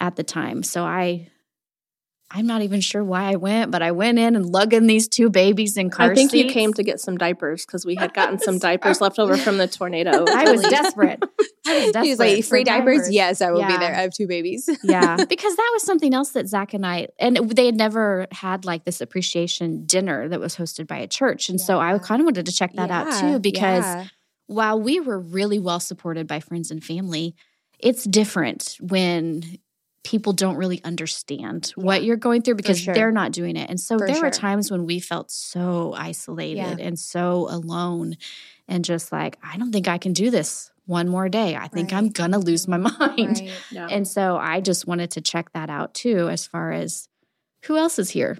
at 0.00 0.16
the 0.16 0.24
time. 0.24 0.62
So 0.62 0.84
I 0.84 1.30
I'm 2.30 2.46
not 2.46 2.60
even 2.60 2.82
sure 2.82 3.02
why 3.02 3.32
I 3.32 3.36
went, 3.36 3.70
but 3.70 3.80
I 3.80 3.92
went 3.92 4.18
in 4.18 4.36
and 4.36 4.44
lugging 4.44 4.86
these 4.86 5.08
two 5.08 5.30
babies 5.30 5.78
in 5.78 5.88
car 5.88 6.10
I 6.10 6.14
think 6.14 6.34
you 6.34 6.48
came 6.48 6.74
to 6.74 6.82
get 6.82 7.00
some 7.00 7.16
diapers 7.16 7.64
because 7.64 7.86
we 7.86 7.94
had 7.94 8.12
gotten 8.12 8.38
some 8.38 8.58
diapers 8.58 9.00
left 9.00 9.18
over 9.18 9.38
from 9.38 9.56
the 9.56 9.66
tornado. 9.66 10.26
I 10.28 10.50
was 10.50 10.60
desperate. 10.62 11.22
I 11.66 11.78
was 11.78 11.84
desperate. 11.92 12.04
He 12.04 12.10
was 12.10 12.18
like, 12.18 12.44
free 12.44 12.64
diapers? 12.64 13.10
Yes, 13.10 13.40
I 13.40 13.50
will 13.50 13.66
be 13.66 13.76
there. 13.78 13.94
I 13.94 14.02
have 14.02 14.12
two 14.12 14.26
babies. 14.26 14.68
yeah, 14.82 15.16
because 15.16 15.56
that 15.56 15.70
was 15.72 15.82
something 15.84 16.12
else 16.12 16.32
that 16.32 16.48
Zach 16.48 16.74
and 16.74 16.84
I, 16.84 17.08
and 17.18 17.50
they 17.50 17.64
had 17.64 17.76
never 17.76 18.26
had 18.30 18.66
like 18.66 18.84
this 18.84 19.00
appreciation 19.00 19.86
dinner 19.86 20.28
that 20.28 20.38
was 20.38 20.54
hosted 20.54 20.86
by 20.86 20.98
a 20.98 21.06
church. 21.06 21.48
And 21.48 21.58
so 21.58 21.78
I 21.78 21.92
Yeah. 21.92 21.98
kind 21.98 22.20
of 22.20 22.26
wanted 22.26 22.44
to 22.44 22.52
check 22.52 22.74
that 22.74 22.90
out 22.90 23.10
too, 23.20 23.38
because 23.38 23.84
yeah. 23.84 24.04
while 24.48 24.78
we 24.78 25.00
were 25.00 25.18
really 25.18 25.58
well 25.58 25.80
supported 25.80 26.26
by 26.26 26.40
friends 26.40 26.70
and 26.70 26.84
family, 26.84 27.34
it's 27.78 28.04
different 28.04 28.76
when 28.80 29.58
people 30.08 30.32
don't 30.32 30.56
really 30.56 30.82
understand 30.84 31.70
what 31.76 32.02
you're 32.02 32.16
going 32.16 32.40
through 32.40 32.54
because 32.54 32.80
sure. 32.80 32.94
they're 32.94 33.12
not 33.12 33.30
doing 33.30 33.56
it. 33.56 33.68
And 33.68 33.78
so 33.78 33.98
For 33.98 34.06
there 34.06 34.14
sure. 34.14 34.24
were 34.24 34.30
times 34.30 34.70
when 34.70 34.86
we 34.86 35.00
felt 35.00 35.30
so 35.30 35.92
isolated 35.94 36.80
and 36.80 36.98
so 36.98 37.46
alone 37.50 38.16
and 38.66 38.86
just 38.86 39.12
like, 39.12 39.36
I 39.42 39.58
don't 39.58 39.70
think 39.70 39.86
I 39.86 39.98
can 39.98 40.14
do 40.14 40.30
this 40.30 40.70
one 40.86 41.10
more 41.10 41.28
day. 41.28 41.56
I 41.56 41.68
think 41.68 41.92
I'm 41.92 42.08
going 42.08 42.32
to 42.32 42.38
lose 42.38 42.66
my 42.66 42.76
mind. 42.98 43.40
Right. 43.40 43.50
Yeah. 43.70 43.88
And 43.90 44.08
so 44.08 44.38
I 44.38 44.62
just 44.62 44.86
wanted 44.86 45.10
to 45.10 45.20
check 45.20 45.52
that 45.52 45.68
out 45.68 45.92
too, 45.92 46.30
as 46.30 46.46
far 46.46 46.72
as 46.72 47.06
who 47.66 47.76
else 47.76 47.98
is 47.98 48.08
here. 48.08 48.38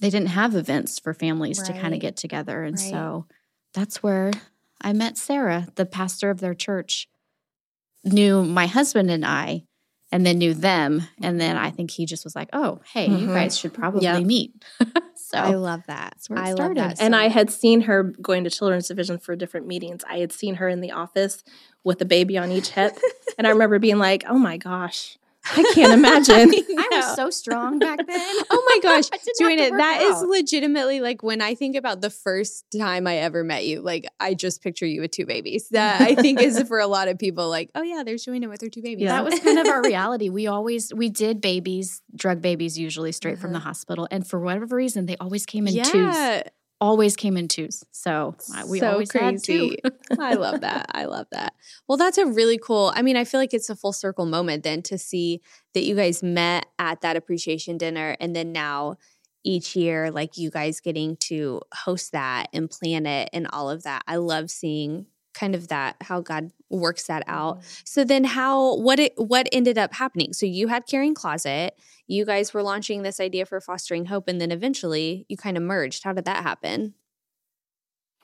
They 0.00 0.10
didn't 0.10 0.30
have 0.30 0.56
events 0.56 0.98
for 0.98 1.14
families 1.14 1.62
to 1.62 1.72
kind 1.74 1.94
of 1.94 2.00
get 2.00 2.16
together. 2.16 2.64
And 2.64 2.76
Right. 2.76 2.90
so 2.90 3.26
that's 3.72 4.02
where 4.02 4.32
I 4.80 4.92
met 4.94 5.16
Sarah, 5.16 5.68
the 5.76 5.86
pastor 5.86 6.28
of 6.30 6.40
their 6.40 6.54
church, 6.54 7.08
knew 8.02 8.42
my 8.42 8.66
husband 8.66 9.08
and 9.12 9.24
I, 9.24 9.62
and 10.12 10.24
then 10.26 10.38
knew 10.38 10.54
them. 10.54 11.02
And 11.22 11.40
then 11.40 11.56
I 11.56 11.70
think 11.70 11.90
he 11.90 12.04
just 12.06 12.22
was 12.24 12.36
like, 12.36 12.50
oh, 12.52 12.80
hey, 12.92 13.06
you 13.06 13.26
Mhm. 13.28 13.34
guys 13.34 13.58
should 13.58 13.72
probably 13.74 14.04
Yeah. 14.04 14.20
meet. 14.20 14.52
so 15.16 15.38
I 15.38 15.54
love 15.54 15.82
that. 15.88 16.14
where 16.28 16.38
it 16.38 16.42
I 16.42 16.48
love 16.50 16.56
started. 16.56 16.76
that. 16.76 17.00
and 17.00 17.14
so 17.14 17.18
I 17.18 17.28
had 17.28 17.50
seen 17.50 17.80
her 17.82 18.02
going 18.02 18.44
to 18.44 18.50
children's 18.50 18.88
division 18.88 19.18
for 19.18 19.34
different 19.34 19.66
meetings. 19.66 20.04
I 20.08 20.18
had 20.18 20.30
seen 20.32 20.56
her 20.56 20.68
in 20.68 20.80
the 20.82 20.92
office 20.92 21.42
with 21.82 22.00
a 22.02 22.04
baby 22.04 22.36
on 22.38 22.52
each 22.52 22.68
hip. 22.68 22.92
and 23.38 23.46
I 23.46 23.50
remember 23.50 23.78
being 23.78 23.98
like, 23.98 24.22
oh 24.28 24.38
my 24.38 24.56
gosh, 24.58 25.16
I 25.44 25.62
can't 25.74 25.92
imagine. 25.92 26.50
I 26.78 26.88
was 26.92 27.16
so 27.16 27.30
strong 27.30 27.78
back 27.78 27.98
then. 28.06 28.36
Oh 28.50 28.62
my 28.68 28.78
gosh, 28.82 29.08
I 29.12 29.16
didn't 29.16 29.40
have 29.40 29.50
to 29.50 29.56
Joanna, 29.66 29.76
that 29.78 30.02
is 30.02 30.16
out. 30.22 30.28
legitimately 30.28 31.00
like 31.00 31.22
when 31.22 31.40
I 31.40 31.54
think 31.54 31.74
about 31.76 32.00
the 32.00 32.10
first 32.10 32.64
time 32.76 33.06
I 33.06 33.16
ever 33.18 33.42
met 33.42 33.64
you, 33.66 33.80
like 33.80 34.06
I 34.20 34.34
just 34.34 34.62
picture 34.62 34.86
you 34.86 35.00
with 35.00 35.10
two 35.10 35.26
babies. 35.26 35.68
That 35.70 36.00
I 36.00 36.14
think 36.14 36.40
is 36.40 36.62
for 36.68 36.78
a 36.78 36.86
lot 36.86 37.08
of 37.08 37.18
people 37.18 37.48
like, 37.48 37.70
oh 37.74 37.82
yeah, 37.82 38.02
there's 38.04 38.24
Joanna 38.24 38.48
with 38.48 38.60
her 38.60 38.68
two 38.68 38.82
babies. 38.82 39.04
Yeah. 39.04 39.22
That 39.22 39.24
was 39.24 39.40
kind 39.40 39.58
of 39.58 39.66
our 39.68 39.82
reality. 39.82 40.28
We 40.28 40.46
always 40.46 40.92
we 40.94 41.08
did 41.08 41.40
babies, 41.40 42.02
drug 42.14 42.40
babies, 42.42 42.78
usually 42.78 43.12
straight 43.12 43.38
from 43.38 43.52
the 43.52 43.58
Uh-huh. 43.58 43.68
hospital, 43.68 44.08
and 44.10 44.26
for 44.26 44.38
whatever 44.40 44.76
reason, 44.76 45.06
they 45.06 45.16
always 45.18 45.46
came 45.46 45.66
in 45.66 45.82
twos. 45.84 46.42
Always 46.82 47.14
came 47.14 47.36
in 47.36 47.46
twos. 47.46 47.84
So 47.92 48.34
we 48.66 48.80
so 48.80 48.90
always 48.90 49.12
had 49.12 49.40
two. 49.40 49.76
I 50.18 50.34
love 50.34 50.62
that. 50.62 50.86
I 50.90 51.04
love 51.04 51.28
that. 51.30 51.54
Well, 51.86 51.96
that's 51.96 52.18
a 52.18 52.26
really 52.26 52.58
cool. 52.58 52.92
I 52.96 53.02
mean, 53.02 53.16
I 53.16 53.22
feel 53.22 53.38
like 53.38 53.54
it's 53.54 53.70
a 53.70 53.76
full 53.76 53.92
circle 53.92 54.26
moment 54.26 54.64
then 54.64 54.82
to 54.82 54.98
see 54.98 55.42
that 55.74 55.84
you 55.84 55.94
guys 55.94 56.24
met 56.24 56.66
at 56.80 57.02
that 57.02 57.16
appreciation 57.16 57.78
dinner 57.78 58.16
and 58.18 58.34
then 58.34 58.50
now 58.50 58.96
each 59.44 59.76
year 59.76 60.10
like 60.10 60.36
you 60.36 60.50
guys 60.50 60.80
getting 60.80 61.16
to 61.18 61.60
host 61.72 62.10
that 62.10 62.48
and 62.52 62.68
plan 62.68 63.06
it 63.06 63.30
and 63.32 63.46
all 63.52 63.70
of 63.70 63.84
that. 63.84 64.02
I 64.08 64.16
love 64.16 64.50
seeing 64.50 65.06
kind 65.34 65.54
of 65.54 65.68
that 65.68 65.94
how 66.00 66.20
God 66.20 66.50
works 66.72 67.04
that 67.06 67.22
out. 67.26 67.62
So 67.84 68.02
then 68.04 68.24
how 68.24 68.76
what 68.78 68.98
it 68.98 69.12
what 69.16 69.48
ended 69.52 69.78
up 69.78 69.94
happening? 69.94 70.32
So 70.32 70.46
you 70.46 70.68
had 70.68 70.86
Caring 70.86 71.14
Closet, 71.14 71.74
you 72.06 72.24
guys 72.24 72.52
were 72.52 72.62
launching 72.62 73.02
this 73.02 73.20
idea 73.20 73.46
for 73.46 73.60
fostering 73.60 74.06
hope 74.06 74.28
and 74.28 74.40
then 74.40 74.50
eventually 74.50 75.26
you 75.28 75.36
kind 75.36 75.56
of 75.56 75.62
merged. 75.62 76.02
How 76.04 76.12
did 76.12 76.24
that 76.24 76.42
happen? 76.42 76.94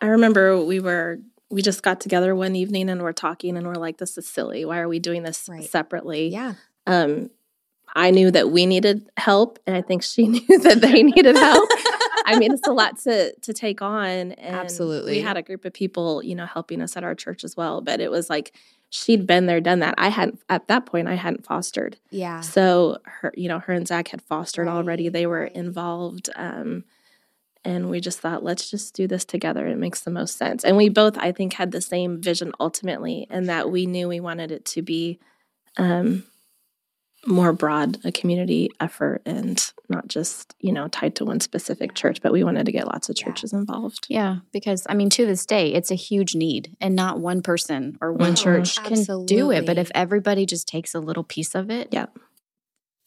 I 0.00 0.06
remember 0.06 0.60
we 0.64 0.80
were 0.80 1.18
we 1.50 1.62
just 1.62 1.82
got 1.82 2.00
together 2.00 2.34
one 2.34 2.54
evening 2.56 2.90
and 2.90 3.02
we're 3.02 3.12
talking 3.12 3.56
and 3.56 3.66
we're 3.66 3.74
like, 3.74 3.98
this 3.98 4.18
is 4.18 4.28
silly. 4.28 4.64
Why 4.64 4.78
are 4.80 4.88
we 4.88 4.98
doing 4.98 5.22
this 5.22 5.48
Right. 5.48 5.64
separately? 5.64 6.28
Yeah. 6.28 6.54
Um, 6.86 7.30
I 7.94 8.10
knew 8.10 8.30
that 8.30 8.50
we 8.50 8.66
needed 8.66 9.08
help, 9.16 9.58
and 9.66 9.74
I 9.74 9.80
think 9.80 10.02
she 10.02 10.26
knew 10.28 10.58
that 10.58 10.82
they 10.82 11.02
needed 11.02 11.36
help. 11.36 11.68
I 12.34 12.38
mean, 12.38 12.52
it's 12.52 12.66
a 12.66 12.72
lot 12.72 12.98
to 13.00 13.34
to 13.34 13.52
take 13.52 13.82
on. 13.82 14.32
And 14.32 14.56
Absolutely. 14.56 15.12
we 15.12 15.20
had 15.20 15.36
a 15.36 15.42
group 15.42 15.64
of 15.64 15.72
people, 15.72 16.22
you 16.22 16.34
know, 16.34 16.46
helping 16.46 16.80
us 16.80 16.96
at 16.96 17.04
our 17.04 17.14
church 17.14 17.44
as 17.44 17.56
well. 17.56 17.80
But 17.80 18.00
it 18.00 18.10
was 18.10 18.28
like 18.30 18.54
she'd 18.90 19.26
been 19.26 19.46
there, 19.46 19.60
done 19.60 19.80
that. 19.80 19.94
I 19.98 20.08
hadn't 20.08 20.40
at 20.48 20.68
that 20.68 20.86
point. 20.86 21.08
I 21.08 21.14
hadn't 21.14 21.44
fostered, 21.44 21.98
Yeah. 22.10 22.40
so 22.40 22.98
her, 23.04 23.32
you 23.36 23.48
know, 23.48 23.58
her 23.58 23.72
and 23.74 23.86
Zach 23.86 24.08
had 24.08 24.22
fostered 24.22 24.66
already. 24.68 25.08
They 25.08 25.26
were 25.26 25.42
right. 25.42 25.52
involved. 25.54 26.30
Um, 26.36 26.84
and 27.64 27.90
we 27.90 28.00
just 28.00 28.20
thought, 28.20 28.42
let's 28.44 28.70
just 28.70 28.94
do 28.94 29.06
this 29.06 29.24
together. 29.26 29.66
It 29.66 29.76
makes 29.76 30.00
the 30.00 30.10
most 30.10 30.38
sense. 30.38 30.64
And 30.64 30.76
we 30.76 30.88
both, 30.88 31.18
I 31.18 31.32
think, 31.32 31.52
had 31.54 31.70
the 31.72 31.82
same 31.82 32.22
vision 32.22 32.52
ultimately, 32.60 33.26
and 33.28 33.48
that 33.48 33.70
we 33.70 33.84
knew 33.84 34.08
we 34.08 34.20
wanted 34.20 34.50
it 34.52 34.64
to 34.66 34.80
be 34.80 35.18
um, 35.76 36.24
more 37.26 37.52
broad, 37.52 37.98
a 38.04 38.12
community 38.12 38.70
effort, 38.80 39.22
and 39.26 39.72
not 39.88 40.08
just 40.08 40.54
you 40.60 40.72
know 40.72 40.88
tied 40.88 41.14
to 41.16 41.24
one 41.24 41.40
specific 41.40 41.94
church. 41.94 42.22
But 42.22 42.32
we 42.32 42.44
wanted 42.44 42.66
to 42.66 42.72
get 42.72 42.86
lots 42.86 43.08
of 43.08 43.16
Yeah. 43.18 43.24
churches 43.26 43.52
involved. 43.52 44.06
Yeah, 44.08 44.38
because 44.52 44.86
I 44.88 44.94
mean, 44.94 45.10
to 45.10 45.26
this 45.26 45.44
day, 45.44 45.72
it's 45.74 45.90
a 45.90 45.94
huge 45.96 46.34
need, 46.34 46.76
and 46.80 46.94
not 46.94 47.18
one 47.20 47.42
person 47.42 47.98
or 48.00 48.12
one 48.12 48.32
Mhm. 48.34 48.42
church 48.42 48.82
can 48.82 49.24
do 49.26 49.50
it. 49.50 49.66
But 49.66 49.78
if 49.78 49.90
everybody 49.94 50.46
just 50.46 50.68
takes 50.68 50.94
a 50.94 51.00
little 51.00 51.24
piece 51.24 51.54
of 51.54 51.70
it, 51.70 51.88
Yeah. 51.90 52.06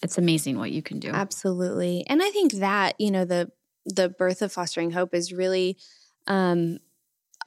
it's 0.04 0.18
amazing 0.18 0.58
what 0.58 0.72
you 0.72 0.82
can 0.82 1.00
do. 1.00 1.10
Absolutely. 1.12 2.04
And 2.08 2.22
I 2.22 2.30
think 2.32 2.54
that, 2.54 2.96
you 3.00 3.12
know, 3.12 3.26
the 3.26 3.52
the 3.86 4.10
birth 4.10 4.44
of 4.44 4.52
fostering 4.52 4.92
hope 4.92 5.14
is 5.16 5.34
really 5.34 5.76
um 6.28 6.78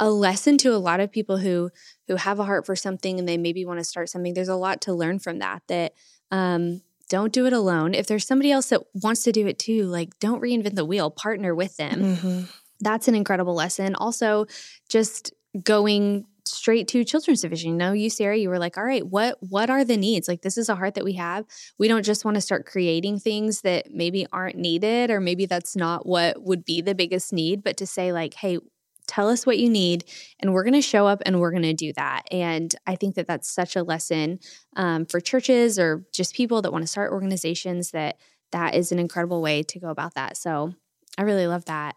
a 0.01 0.11
lesson 0.11 0.59
to 0.59 0.75
a 0.75 0.79
lot 0.79 0.99
of 0.99 1.13
people 1.13 1.37
who 1.37 1.71
who 2.09 2.17
have 2.17 2.41
a 2.41 2.45
heart 2.45 2.67
for 2.67 2.75
something 2.75 3.21
and 3.21 3.29
they 3.29 3.37
maybe 3.39 3.65
want 3.65 3.79
to 3.79 3.85
start 3.85 4.09
something. 4.09 4.35
There's 4.35 4.49
a 4.49 4.57
lot 4.57 4.81
to 4.83 4.93
learn 4.93 5.21
from 5.21 5.39
that 5.39 5.63
that 5.69 5.93
um 6.31 6.83
don't 7.11 7.33
do 7.33 7.47
it 7.47 7.53
alone. 7.53 7.95
If 7.95 8.07
there's 8.07 8.27
somebody 8.27 8.51
else 8.51 8.69
that 8.71 8.81
wants 8.95 9.25
to 9.25 9.33
do 9.33 9.47
it 9.47 9.59
too, 9.59 9.85
like 9.85 10.19
don't 10.21 10.41
reinvent 10.43 10.75
the 10.75 10.85
wheel, 10.87 11.11
partner 11.11 11.55
with 11.55 11.77
them. 11.77 12.17
Mhm. 12.17 12.49
That's 12.81 13.09
an 13.09 13.15
incredible 13.15 13.55
lesson. 13.55 13.95
Also, 13.95 14.47
just 14.89 15.33
going 15.63 16.27
straight 16.47 16.89
to 16.89 17.05
children's 17.05 17.41
division. 17.41 17.71
You 17.73 17.77
know, 17.77 17.93
you 17.93 18.11
Sarah, 18.11 18.37
you 18.37 18.49
were 18.49 18.59
like, 18.59 18.77
all 18.77 18.85
right, 18.85 19.07
what 19.07 19.37
what 19.41 19.71
are 19.71 19.85
the 19.85 19.97
needs? 19.97 20.29
Like 20.29 20.43
this 20.43 20.59
is 20.59 20.69
a 20.69 20.75
heart 20.75 20.95
that 20.95 21.05
we 21.05 21.15
have. 21.15 21.45
We 21.79 21.89
don't 21.89 22.05
just 22.05 22.25
want 22.25 22.35
to 22.37 22.41
start 22.41 22.67
creating 22.67 23.21
things 23.21 23.63
that 23.63 23.91
maybe 23.91 24.27
aren't 24.33 24.57
needed 24.57 25.11
or 25.11 25.21
maybe 25.21 25.47
that's 25.47 25.77
not 25.77 26.07
what 26.07 26.43
would 26.43 26.65
be 26.65 26.81
the 26.83 26.95
biggest 26.95 27.33
need, 27.33 27.63
but 27.63 27.77
to 27.79 27.87
say 27.87 28.13
like, 28.13 28.35
hey, 28.35 28.59
tell 29.07 29.29
us 29.29 29.47
what 29.47 29.59
you 29.59 29.69
need 29.69 30.05
and 30.41 30.53
we're 30.53 30.65
going 30.65 30.75
to 30.75 30.83
show 30.83 31.07
up 31.07 31.23
and 31.27 31.41
we're 31.41 31.51
going 31.51 31.63
to 31.63 31.75
do 31.75 31.93
that. 31.95 32.23
And 32.31 32.75
I 32.87 32.97
think 32.97 33.15
that 33.17 33.27
that's 33.27 33.51
such 33.51 33.77
a 33.77 33.83
lesson 33.83 34.39
um, 34.77 35.07
for 35.07 35.21
churches 35.21 35.79
or 35.79 36.05
just 36.13 36.35
people 36.35 36.63
that 36.63 36.73
want 36.73 36.83
to 36.83 36.89
start 36.89 37.13
organizations 37.13 37.91
that 37.91 38.17
that 38.53 38.75
is 38.75 38.93
an 38.93 38.99
incredible 38.99 39.43
way 39.43 39.63
to 39.65 39.81
go 39.81 39.89
about 39.89 40.15
that. 40.15 40.37
So 40.37 40.73
I 41.19 41.23
really 41.23 41.47
love 41.47 41.65
that. 41.67 41.97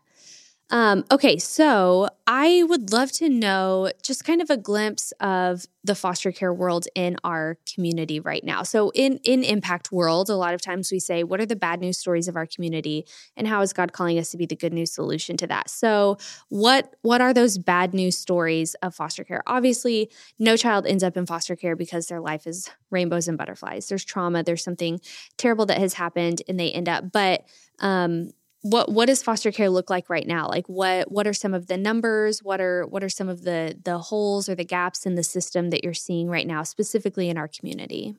Um, 0.70 1.06
okay, 1.10 1.38
so 1.38 2.10
I 2.28 2.64
would 2.68 2.92
love 2.92 3.14
to 3.14 3.30
know 3.30 3.90
just 4.04 4.26
kind 4.26 4.42
of 4.42 4.50
a 4.50 4.58
glimpse 4.58 5.14
of 5.22 5.66
the 5.86 5.96
foster 5.96 6.34
care 6.34 6.54
world 6.54 6.90
in 6.94 7.16
our 7.24 7.58
community 7.74 8.20
right 8.20 8.44
now. 8.44 8.64
So 8.64 8.90
in 8.90 9.20
in 9.24 9.46
Impact 9.46 9.94
World, 9.94 10.30
a 10.30 10.36
lot 10.36 10.54
of 10.54 10.62
times 10.62 10.92
we 10.92 11.00
say, 11.00 11.24
what 11.24 11.40
are 11.40 11.46
the 11.46 11.56
bad 11.56 11.80
news 11.80 11.98
stories 11.98 12.28
of 12.28 12.36
our 12.36 12.46
community, 12.46 13.06
and 13.38 13.48
how 13.48 13.62
is 13.62 13.72
God 13.72 13.94
calling 13.94 14.20
us 14.20 14.30
to 14.32 14.38
be 14.38 14.46
the 14.46 14.58
good 14.58 14.74
news 14.74 14.92
solution 14.92 15.38
to 15.38 15.48
that? 15.48 15.70
So 15.70 16.18
what 16.50 16.96
what 17.02 17.22
are 17.22 17.34
those 17.34 17.58
bad 17.58 17.94
news 17.94 18.18
stories 18.18 18.74
of 18.82 18.94
foster 18.94 19.24
care? 19.24 19.44
Obviously, 19.48 20.12
no 20.38 20.58
child 20.58 20.86
ends 20.86 21.04
up 21.04 21.16
in 21.16 21.26
foster 21.26 21.56
care 21.56 21.78
because 21.78 22.08
their 22.08 22.20
life 22.20 22.46
is 22.46 22.70
rainbows 22.92 23.30
and 23.30 23.38
butterflies. 23.38 23.88
There's 23.88 24.04
trauma. 24.04 24.44
There's 24.44 24.66
something 24.66 25.00
terrible 25.38 25.66
that 25.68 25.78
has 25.78 25.94
happened, 25.94 26.42
and 26.50 26.60
they 26.60 26.72
end 26.74 26.90
up. 26.90 27.10
But 27.14 27.46
um, 27.80 28.32
what 28.64 28.92
what 28.92 29.06
does 29.06 29.22
foster 29.24 29.52
care 29.52 29.70
look 29.70 29.90
like 29.90 30.10
right 30.10 30.28
now 30.28 30.48
like 30.48 30.68
what 30.68 31.12
what 31.12 31.28
are 31.28 31.34
some 31.34 31.54
of 31.54 31.68
the 31.68 31.78
numbers 31.78 32.42
what 32.44 32.60
are 32.60 32.86
what 32.88 33.04
are 33.04 33.10
some 33.10 33.30
of 33.30 33.44
the 33.44 33.78
the 33.84 33.98
holes 33.98 34.50
or 34.50 34.56
the 34.56 34.66
gaps 34.66 35.06
in 35.06 35.16
the 35.16 35.24
system 35.24 35.70
that 35.70 35.84
you're 35.84 35.94
seeing 35.94 36.28
right 36.28 36.48
now 36.48 36.64
specifically 36.64 37.30
in 37.30 37.38
our 37.38 37.48
community 37.48 38.16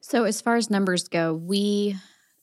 So, 0.00 0.24
as 0.24 0.40
far 0.40 0.56
as 0.56 0.68
numbers 0.70 1.06
go, 1.08 1.32
we 1.34 1.94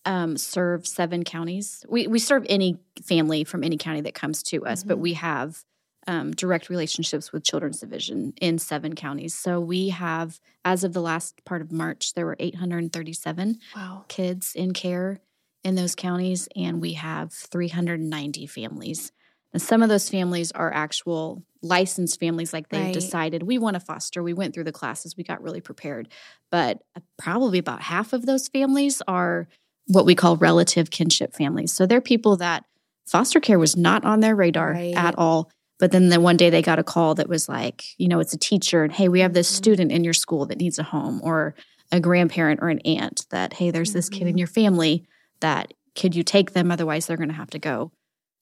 um, 0.06 0.38
serve 0.38 0.88
seven 0.88 1.24
counties. 1.26 1.86
We 1.90 2.08
we 2.08 2.20
serve 2.20 2.46
any 2.48 2.78
family 3.04 3.44
from 3.44 3.64
any 3.66 3.78
county 3.78 4.02
that 4.02 4.14
comes 4.14 4.42
to 4.44 4.66
us, 4.66 4.84
but 4.84 4.98
Mhm. 4.98 5.02
we 5.02 5.14
have 5.16 5.66
um, 6.08 6.32
direct 6.32 6.70
relationships 6.70 7.34
with 7.34 7.44
Children's 7.44 7.82
Division 7.82 8.34
in 8.42 8.58
seven 8.58 8.96
counties. 8.96 9.36
So 9.36 9.60
we 9.60 9.90
have, 9.90 10.40
as 10.64 10.84
of 10.86 10.94
the 10.94 11.02
last 11.02 11.44
part 11.44 11.62
of 11.62 11.72
March, 11.72 12.14
there 12.14 12.26
were 12.26 12.38
837 12.40 13.60
wow 13.76 14.06
kids 14.08 14.56
in 14.56 14.72
care 14.72 15.20
in 15.64 15.76
those 15.76 15.96
counties, 15.96 16.48
and 16.56 16.82
we 16.82 16.94
have 16.94 17.34
390 17.34 18.48
families. 18.48 19.12
And 19.52 19.62
some 19.62 19.82
of 19.82 19.90
those 19.90 20.10
families 20.10 20.52
are 20.52 20.72
actual 20.72 21.44
licensed 21.62 22.20
families, 22.20 22.54
like 22.54 22.70
they've 22.70 22.84
Right. 22.86 22.94
decided 22.94 23.44
we 23.44 23.58
want 23.58 23.74
to 23.74 23.80
foster. 23.80 24.24
We 24.24 24.34
went 24.34 24.54
through 24.54 24.64
the 24.66 24.72
classes, 24.72 25.18
we 25.18 25.24
got 25.24 25.42
really 25.42 25.60
prepared. 25.62 26.08
But 26.52 26.84
uh, 26.96 27.02
probably 27.18 27.60
about 27.60 27.82
half 27.82 28.14
of 28.14 28.26
those 28.26 28.48
families 28.48 29.02
are 29.08 29.48
what 29.88 30.06
we 30.06 30.16
call 30.16 30.38
relative 30.38 30.92
kinship 30.92 31.34
families. 31.36 31.74
So 31.74 31.86
they're 31.86 32.00
people 32.00 32.38
that 32.38 32.64
foster 33.08 33.40
care 33.40 33.58
was 33.60 33.76
not 33.76 34.06
on 34.06 34.20
their 34.20 34.36
radar 34.36 34.74
Right. 34.74 34.96
at 34.96 35.18
all. 35.18 35.50
But 35.80 35.92
then 35.92 36.10
the 36.10 36.20
one 36.22 36.38
day 36.38 36.50
they 36.50 36.62
got 36.62 36.78
a 36.80 36.84
call 36.84 37.16
that 37.16 37.28
was 37.28 37.50
like, 37.50 37.84
you 37.98 38.08
know, 38.08 38.20
it's 38.20 38.34
a 38.34 38.38
teacher, 38.38 38.84
and 38.84 38.94
hey, 38.94 39.10
we 39.10 39.22
have 39.22 39.34
this 39.34 39.50
Mhm. 39.50 39.56
student 39.56 39.92
in 39.92 40.04
your 40.04 40.14
school 40.14 40.46
that 40.46 40.60
needs 40.60 40.78
a 40.78 40.84
home, 40.84 41.20
or 41.24 41.56
a 41.92 42.00
grandparent 42.00 42.60
or 42.62 42.70
an 42.70 42.80
aunt 42.80 43.26
that, 43.32 43.54
hey, 43.54 43.72
there's 43.72 43.94
this 43.94 44.10
kid 44.10 44.28
in 44.28 44.36
Mhm. 44.36 44.40
your 44.40 44.48
family 44.48 45.06
that 45.42 45.74
could 45.96 46.16
you 46.16 46.24
take 46.24 46.54
them? 46.54 46.72
Otherwise, 46.72 47.08
they're 47.08 47.18
going 47.18 47.30
to 47.30 47.36
have 47.36 47.50
to 47.52 47.60
go 47.60 47.92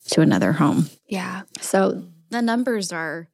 to 0.10 0.22
another 0.22 0.54
home. 0.54 0.90
yeah 1.08 1.44
So 1.60 2.04
the 2.30 2.42
numbers 2.42 2.92
are 2.92 3.28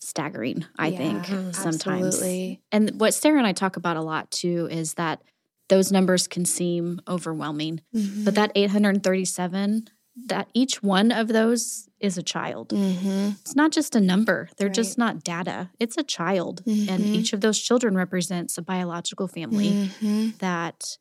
staggering, 0.00 0.64
I 0.78 0.88
Yeah, 0.88 0.96
think, 0.98 1.26
sometimes. 1.54 2.06
absolutely. 2.06 2.60
And 2.70 3.00
what 3.00 3.14
Sarah 3.14 3.38
and 3.38 3.46
I 3.46 3.52
talk 3.52 3.76
about 3.76 3.96
a 3.96 4.02
lot 4.02 4.30
too 4.30 4.68
is 4.70 4.94
that 4.94 5.22
those 5.68 5.90
numbers 5.90 6.28
can 6.28 6.44
seem 6.44 7.00
overwhelming, 7.08 7.80
but 7.92 8.34
that 8.36 8.52
837, 8.54 9.88
that 10.26 10.48
each 10.54 10.82
one 10.82 11.10
of 11.10 11.28
those 11.28 11.88
is 12.00 12.16
a 12.16 12.22
child. 12.22 12.68
mm-hmm. 12.70 13.30
It's 13.40 13.56
not 13.56 13.72
just 13.72 13.96
a 13.96 14.00
number, 14.00 14.48
they're 14.56 14.68
Right. 14.68 14.74
just 14.74 14.96
not 14.96 15.24
data. 15.24 15.70
It's 15.80 15.96
a 15.98 16.02
child. 16.04 16.62
And 16.66 16.88
Mhm. 16.88 17.14
each 17.14 17.32
of 17.32 17.40
those 17.40 17.58
children 17.60 17.96
represents 17.96 18.56
a 18.58 18.62
biological 18.62 19.26
family 19.28 19.74
Mm-hmm. 20.00 20.28
that 20.38 20.98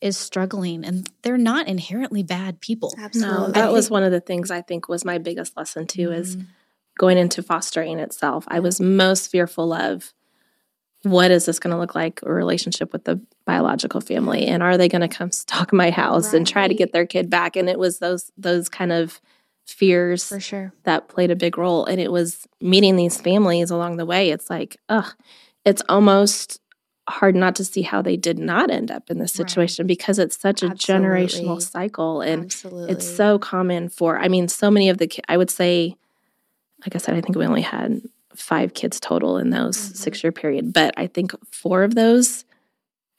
is 0.00 0.16
struggling 0.16 0.84
and 0.84 1.08
they're 1.22 1.38
not 1.38 1.68
inherently 1.68 2.22
bad 2.22 2.60
people. 2.60 2.94
absolutely 2.98 3.34
No, 3.46 3.50
that 3.52 3.72
was 3.72 3.90
one 3.90 4.02
of 4.02 4.12
the 4.12 4.20
things 4.20 4.50
I 4.50 4.60
think 4.62 4.88
was 4.88 5.04
my 5.04 5.18
biggest 5.18 5.56
lesson 5.56 5.86
too. 5.86 6.12
Is 6.12 6.36
Mhm. 6.36 6.46
going 6.98 7.18
into 7.18 7.42
fostering 7.42 7.98
itself. 7.98 8.44
I 8.48 8.60
was 8.60 8.80
most 8.80 9.30
fearful 9.30 9.72
of 9.72 10.12
what 11.02 11.30
is 11.30 11.44
this 11.44 11.58
going 11.58 11.72
to 11.72 11.78
look 11.78 11.94
like 11.94 12.20
a 12.22 12.32
relationship 12.32 12.92
with 12.92 13.04
the 13.04 13.20
biological 13.44 14.00
family 14.00 14.46
and 14.46 14.62
are 14.62 14.76
they 14.76 14.88
going 14.88 15.08
to 15.08 15.16
come 15.16 15.30
stalk 15.42 15.72
my 15.72 15.90
house 15.90 16.32
and 16.32 16.46
try 16.46 16.66
to 16.66 16.74
get 16.74 16.92
their 16.92 17.06
kid 17.06 17.30
back 17.30 17.54
and 17.56 17.68
it 17.68 17.78
was 17.78 17.98
those 17.98 18.30
those 18.36 18.68
kind 18.68 18.92
of 18.92 19.20
fears 19.66 20.28
for 20.28 20.40
sure 20.40 20.72
that 20.84 21.08
played 21.08 21.30
a 21.30 21.36
big 21.36 21.58
role 21.58 21.84
and 21.84 22.00
it 22.00 22.10
was 22.10 22.46
meeting 22.60 22.96
these 22.96 23.20
families 23.20 23.70
along 23.70 23.96
the 23.96 24.06
way 24.06 24.30
it's 24.30 24.48
like 24.48 24.76
ugh 24.88 25.12
it's 25.64 25.82
almost 25.88 26.60
hard 27.08 27.34
not 27.34 27.54
to 27.56 27.64
see 27.64 27.82
how 27.82 28.02
they 28.02 28.16
did 28.16 28.38
not 28.38 28.70
end 28.70 28.90
up 28.90 29.10
in 29.10 29.18
this 29.18 29.32
situation 29.32 29.84
right. 29.84 29.88
because 29.88 30.18
it's 30.18 30.38
such 30.38 30.62
a 30.62 30.66
Absolutely. 30.66 31.06
generational 31.06 31.62
cycle 31.62 32.20
and 32.20 32.46
Absolutely. 32.46 32.92
it's 32.92 33.08
so 33.08 33.38
common 33.38 33.88
for 33.88 34.18
i 34.18 34.28
mean 34.28 34.48
so 34.48 34.70
many 34.70 34.88
of 34.88 34.98
the 34.98 35.06
kids, 35.06 35.24
i 35.28 35.36
would 35.36 35.50
say 35.50 35.96
like 36.84 36.94
i 36.94 36.98
said 36.98 37.14
i 37.14 37.20
think 37.20 37.36
we 37.36 37.46
only 37.46 37.62
had 37.62 38.02
five 38.34 38.74
kids 38.74 38.98
total 38.98 39.38
in 39.38 39.50
those 39.50 39.76
mm-hmm. 39.76 39.94
six 39.94 40.24
year 40.24 40.32
period 40.32 40.72
but 40.72 40.92
i 40.96 41.06
think 41.06 41.32
four 41.52 41.84
of 41.84 41.94
those 41.94 42.44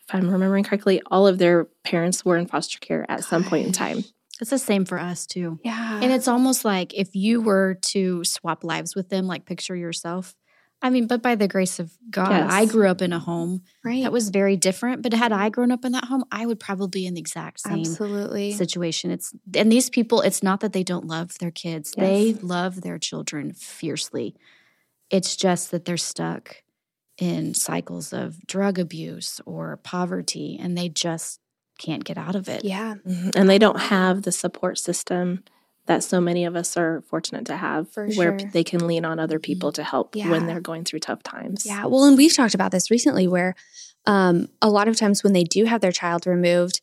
if 0.02 0.14
i'm 0.14 0.30
remembering 0.30 0.64
correctly 0.64 1.02
all 1.10 1.26
of 1.26 1.38
their 1.38 1.66
parents 1.84 2.26
were 2.26 2.38
in 2.38 2.46
foster 2.46 2.80
care 2.80 3.10
at 3.10 3.20
Gosh. 3.20 3.30
some 3.30 3.44
point 3.44 3.68
in 3.68 3.72
time 3.72 4.04
it's 4.42 4.50
the 4.50 4.60
same 4.60 4.84
for 4.84 5.00
us 5.00 5.26
too 5.26 5.60
yeah 5.64 6.02
and 6.02 6.12
it's 6.12 6.28
almost 6.28 6.66
like 6.66 6.94
if 6.94 7.16
you 7.16 7.42
were 7.42 7.76
to 7.84 8.24
swap 8.26 8.66
lives 8.66 8.96
with 8.96 9.08
them 9.08 9.28
like 9.28 9.46
picture 9.46 9.76
yourself 9.76 10.36
I 10.82 10.92
mean, 10.92 11.08
but 11.08 11.24
by 11.24 11.36
the 11.36 11.48
grace 11.48 11.80
of 11.80 11.92
God, 12.10 12.30
yes. 12.30 12.52
I 12.52 12.66
grew 12.66 12.88
up 12.88 13.02
in 13.02 13.12
a 13.12 13.20
home 13.20 13.64
right. 13.84 14.04
that 14.04 14.12
was 14.12 14.30
very 14.30 14.56
different. 14.56 15.02
But 15.02 15.14
had 15.14 15.32
I 15.32 15.50
grown 15.50 15.72
up 15.72 15.84
in 15.84 15.92
that 15.94 16.06
home, 16.06 16.24
I 16.32 16.46
would 16.46 16.60
probably 16.60 17.02
be 17.02 17.08
in 17.08 17.16
the 17.16 17.20
exact 17.20 17.62
same 17.62 17.80
Absolutely. 17.80 18.52
situation. 18.52 19.10
It's 19.10 19.34
and 19.56 19.72
these 19.72 19.90
people, 19.90 20.22
it's 20.22 20.44
not 20.44 20.60
that 20.60 20.74
they 20.74 20.84
don't 20.84 21.08
love 21.08 21.38
their 21.40 21.52
kids; 21.52 21.96
yes. 21.98 22.06
they 22.08 22.34
love 22.34 22.82
their 22.82 23.00
children 23.00 23.54
fiercely. 23.54 24.36
It's 25.10 25.36
just 25.36 25.72
that 25.72 25.86
they're 25.86 25.98
stuck 25.98 26.64
in 27.18 27.56
cycles 27.56 28.14
of 28.14 28.46
drug 28.46 28.78
abuse 28.78 29.42
or 29.46 29.78
poverty, 29.78 30.60
and 30.62 30.78
they 30.78 30.90
just 30.90 31.40
can't 31.80 32.04
get 32.04 32.20
out 32.20 32.36
of 32.36 32.48
it. 32.50 32.64
Yeah, 32.64 32.96
mm-hmm. 33.06 33.32
and 33.36 33.50
they 33.50 33.58
don't 33.58 33.80
have 33.80 34.22
the 34.22 34.32
support 34.32 34.78
system 34.78 35.44
that 35.88 36.04
so 36.04 36.22
many 36.22 36.46
of 36.46 36.56
us 36.56 36.78
are 36.78 37.02
fortunate 37.08 37.46
to 37.46 37.58
have 37.58 37.90
For 37.90 38.08
where 38.10 38.38
sure. 38.38 38.50
they 38.52 38.64
can 38.64 38.86
lean 38.86 39.06
on 39.06 39.20
other 39.20 39.40
people 39.40 39.72
to 39.74 39.84
help 39.84 40.16
yeah. 40.16 40.30
when 40.30 40.46
they're 40.46 40.62
going 40.62 40.84
through 40.84 41.00
tough 41.00 41.24
times. 41.24 41.66
Yeah. 41.66 41.86
Well, 41.86 42.04
and 42.04 42.18
we've 42.18 42.36
talked 42.36 42.54
about 42.54 42.72
this 42.72 42.92
recently 42.92 43.28
where 43.28 43.56
um, 44.06 44.48
a 44.62 44.70
lot 44.70 44.88
of 44.88 44.96
times 44.96 45.24
when 45.24 45.34
they 45.34 45.44
do 45.44 45.66
have 45.66 45.82
their 45.82 45.92
child 45.92 46.28
removed, 46.28 46.82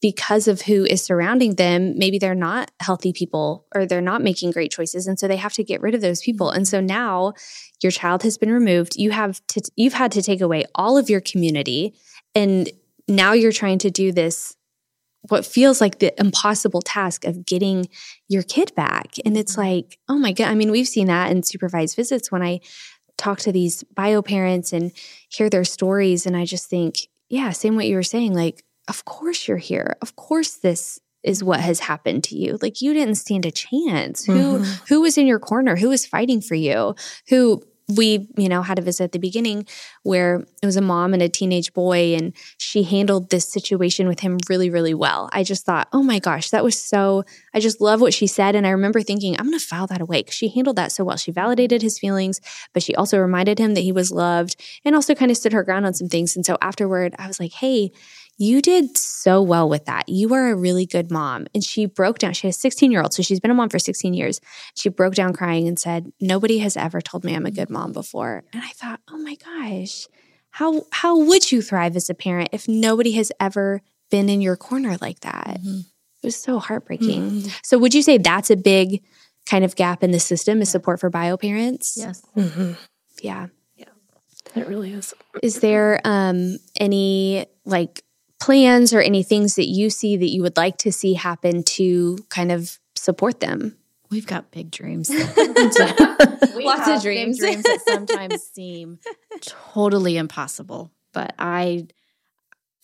because 0.00 0.46
of 0.46 0.62
who 0.62 0.84
is 0.84 1.04
surrounding 1.04 1.56
them, 1.56 1.98
maybe 1.98 2.18
they're 2.18 2.34
not 2.34 2.70
healthy 2.80 3.12
people 3.12 3.66
or 3.74 3.84
they're 3.84 4.00
not 4.00 4.22
making 4.22 4.52
great 4.52 4.70
choices. 4.70 5.08
And 5.08 5.18
so 5.18 5.26
they 5.26 5.36
have 5.36 5.54
to 5.54 5.64
get 5.64 5.80
rid 5.80 5.94
of 5.94 6.00
those 6.00 6.20
people. 6.20 6.50
And 6.50 6.68
so 6.68 6.80
now 6.80 7.32
your 7.82 7.90
child 7.90 8.22
has 8.22 8.38
been 8.38 8.52
removed. 8.52 8.96
You 8.96 9.10
have 9.10 9.44
to, 9.48 9.62
you've 9.74 9.94
had 9.94 10.12
to 10.12 10.22
take 10.22 10.40
away 10.40 10.64
all 10.74 10.96
of 10.96 11.10
your 11.10 11.20
community. 11.20 11.94
And 12.34 12.70
now 13.08 13.32
you're 13.32 13.50
trying 13.50 13.78
to 13.78 13.90
do 13.90 14.12
this 14.12 14.56
what 15.28 15.46
feels 15.46 15.80
like 15.80 15.98
the 15.98 16.18
impossible 16.20 16.82
task 16.82 17.24
of 17.24 17.46
getting 17.46 17.88
your 18.28 18.42
kid 18.42 18.74
back. 18.74 19.14
And 19.24 19.36
it's 19.36 19.52
mm-hmm. 19.52 19.62
like, 19.62 19.98
oh 20.08 20.18
my 20.18 20.32
God. 20.32 20.48
I 20.48 20.54
mean, 20.54 20.70
we've 20.70 20.88
seen 20.88 21.06
that 21.06 21.30
in 21.30 21.42
supervised 21.42 21.96
visits 21.96 22.30
when 22.30 22.42
I 22.42 22.60
talk 23.16 23.40
to 23.40 23.52
these 23.52 23.82
bio 23.94 24.22
parents 24.22 24.72
and 24.72 24.92
hear 25.28 25.50
their 25.50 25.64
stories. 25.64 26.26
And 26.26 26.36
I 26.36 26.44
just 26.44 26.70
think, 26.70 27.08
yeah, 27.28 27.50
same 27.50 27.76
what 27.76 27.86
you 27.86 27.96
were 27.96 28.02
saying. 28.02 28.34
Like, 28.34 28.64
of 28.88 29.04
course 29.04 29.46
you're 29.46 29.56
here. 29.58 29.96
Of 30.00 30.16
course 30.16 30.56
this 30.56 31.00
is 31.22 31.42
what 31.42 31.60
has 31.60 31.80
happened 31.80 32.24
to 32.24 32.36
you. 32.36 32.58
Like 32.62 32.80
you 32.80 32.94
didn't 32.94 33.16
stand 33.16 33.44
a 33.44 33.50
chance. 33.50 34.26
Mm-hmm. 34.26 34.38
Who 34.38 34.58
who 34.88 35.00
was 35.02 35.18
in 35.18 35.26
your 35.26 35.40
corner? 35.40 35.76
Who 35.76 35.88
was 35.88 36.06
fighting 36.06 36.40
for 36.40 36.54
you? 36.54 36.94
Who 37.28 37.62
we, 37.96 38.28
you 38.36 38.48
know, 38.48 38.62
had 38.62 38.78
a 38.78 38.82
visit 38.82 39.04
at 39.04 39.12
the 39.12 39.18
beginning 39.18 39.66
where 40.02 40.44
it 40.62 40.66
was 40.66 40.76
a 40.76 40.82
mom 40.82 41.14
and 41.14 41.22
a 41.22 41.28
teenage 41.28 41.72
boy, 41.72 42.14
and 42.14 42.34
she 42.58 42.82
handled 42.82 43.30
this 43.30 43.48
situation 43.48 44.06
with 44.06 44.20
him 44.20 44.38
really, 44.48 44.70
really 44.70 44.94
well. 44.94 45.30
I 45.32 45.42
just 45.42 45.64
thought, 45.64 45.88
oh 45.92 46.02
my 46.02 46.18
gosh, 46.18 46.50
that 46.50 46.62
was 46.62 46.80
so, 46.80 47.24
I 47.54 47.60
just 47.60 47.80
love 47.80 48.00
what 48.00 48.14
she 48.14 48.26
said. 48.26 48.54
And 48.54 48.66
I 48.66 48.70
remember 48.70 49.00
thinking, 49.00 49.36
I'm 49.38 49.46
going 49.46 49.58
to 49.58 49.64
file 49.64 49.86
that 49.86 50.00
away 50.00 50.24
she 50.28 50.48
handled 50.48 50.76
that 50.76 50.92
so 50.92 51.04
well. 51.04 51.16
She 51.16 51.30
validated 51.30 51.82
his 51.82 51.98
feelings, 51.98 52.40
but 52.72 52.82
she 52.82 52.94
also 52.94 53.18
reminded 53.18 53.58
him 53.58 53.74
that 53.74 53.80
he 53.80 53.92
was 53.92 54.10
loved 54.10 54.56
and 54.84 54.94
also 54.94 55.14
kind 55.14 55.30
of 55.30 55.36
stood 55.36 55.52
her 55.52 55.62
ground 55.62 55.86
on 55.86 55.94
some 55.94 56.08
things. 56.08 56.36
And 56.36 56.44
so 56.44 56.58
afterward, 56.60 57.14
I 57.18 57.26
was 57.26 57.40
like, 57.40 57.52
hey, 57.52 57.92
you 58.38 58.62
did 58.62 58.96
so 58.96 59.42
well 59.42 59.68
with 59.68 59.84
that. 59.86 60.08
You 60.08 60.32
are 60.32 60.48
a 60.50 60.54
really 60.54 60.86
good 60.86 61.10
mom. 61.10 61.48
And 61.54 61.62
she 61.62 61.86
broke 61.86 62.18
down. 62.18 62.32
She 62.32 62.46
has 62.46 62.56
a 62.56 62.60
16 62.60 62.92
year 62.92 63.02
old, 63.02 63.12
so 63.12 63.22
she's 63.22 63.40
been 63.40 63.50
a 63.50 63.54
mom 63.54 63.68
for 63.68 63.80
16 63.80 64.14
years. 64.14 64.40
She 64.74 64.88
broke 64.88 65.14
down 65.14 65.32
crying 65.32 65.66
and 65.66 65.78
said, 65.78 66.12
Nobody 66.20 66.58
has 66.58 66.76
ever 66.76 67.00
told 67.00 67.24
me 67.24 67.34
I'm 67.34 67.46
a 67.46 67.50
good 67.50 67.68
mom 67.68 67.92
before. 67.92 68.44
And 68.52 68.62
I 68.62 68.68
thought, 68.68 69.00
oh 69.10 69.18
my 69.18 69.34
gosh, 69.34 70.06
how 70.50 70.82
how 70.92 71.18
would 71.18 71.50
you 71.50 71.60
thrive 71.60 71.96
as 71.96 72.08
a 72.08 72.14
parent 72.14 72.50
if 72.52 72.68
nobody 72.68 73.12
has 73.12 73.32
ever 73.40 73.82
been 74.10 74.28
in 74.28 74.40
your 74.40 74.56
corner 74.56 74.96
like 75.00 75.20
that? 75.20 75.58
Mm-hmm. 75.60 75.80
It 76.22 76.26
was 76.26 76.36
so 76.36 76.58
heartbreaking. 76.58 77.30
Mm-hmm. 77.30 77.48
So 77.62 77.78
would 77.78 77.94
you 77.94 78.02
say 78.02 78.18
that's 78.18 78.50
a 78.50 78.56
big 78.56 79.02
kind 79.46 79.64
of 79.64 79.76
gap 79.76 80.02
in 80.02 80.10
the 80.10 80.20
system 80.20 80.60
is 80.60 80.68
support 80.68 81.00
for 81.00 81.10
bio 81.10 81.36
parents? 81.36 81.96
Yes. 81.96 82.22
Mm-hmm. 82.36 82.72
Yeah. 83.22 83.46
Yeah. 83.76 83.86
It 84.54 84.68
really 84.68 84.92
is. 84.92 85.12
Is 85.42 85.60
there 85.60 86.00
um 86.04 86.58
any 86.78 87.46
like 87.64 88.02
plans 88.40 88.92
or 88.92 89.00
any 89.00 89.22
things 89.22 89.56
that 89.56 89.68
you 89.68 89.90
see 89.90 90.16
that 90.16 90.28
you 90.28 90.42
would 90.42 90.56
like 90.56 90.78
to 90.78 90.92
see 90.92 91.14
happen 91.14 91.62
to 91.62 92.18
kind 92.28 92.52
of 92.52 92.78
support 92.94 93.40
them? 93.40 93.76
We've 94.10 94.26
got 94.26 94.50
big 94.50 94.70
dreams. 94.70 95.10
Lots 95.36 95.78
of 95.78 97.02
dreams. 97.02 97.38
dreams 97.38 97.62
that 97.64 97.82
sometimes 97.86 98.42
seem 98.42 98.98
totally 99.40 100.16
impossible. 100.16 100.90
But 101.12 101.34
I 101.38 101.86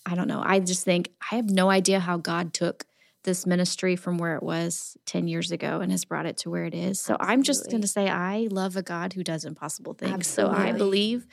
I 0.07 0.15
don't 0.15 0.29
know. 0.29 0.43
I 0.45 0.61
just 0.61 0.85
think 0.85 1.11
I 1.31 1.37
have 1.37 1.49
no 1.49 1.71
idea 1.71 1.99
how 1.99 2.19
God 2.19 2.53
took 2.53 2.85
this 3.25 3.47
ministry 3.47 3.97
from 3.97 4.19
where 4.19 4.37
it 4.37 4.43
was 4.43 4.99
10 5.07 5.29
years 5.29 5.51
ago 5.51 5.81
and 5.81 5.91
has 5.91 6.05
brought 6.05 6.27
it 6.27 6.37
to 6.39 6.51
where 6.51 6.65
it 6.65 6.75
is. 6.75 7.01
So 7.01 7.15
Absolutely. 7.15 7.33
I'm 7.33 7.43
just 7.43 7.71
going 7.71 7.81
to 7.81 7.89
say 7.89 8.09
I 8.09 8.49
love 8.51 8.77
a 8.77 8.83
God 8.83 9.15
who 9.15 9.25
does 9.25 9.47
impossible 9.47 9.95
things. 9.95 10.13
Absolutely. 10.13 10.57
So 10.57 10.63
I 10.63 10.73
believe 10.73 11.27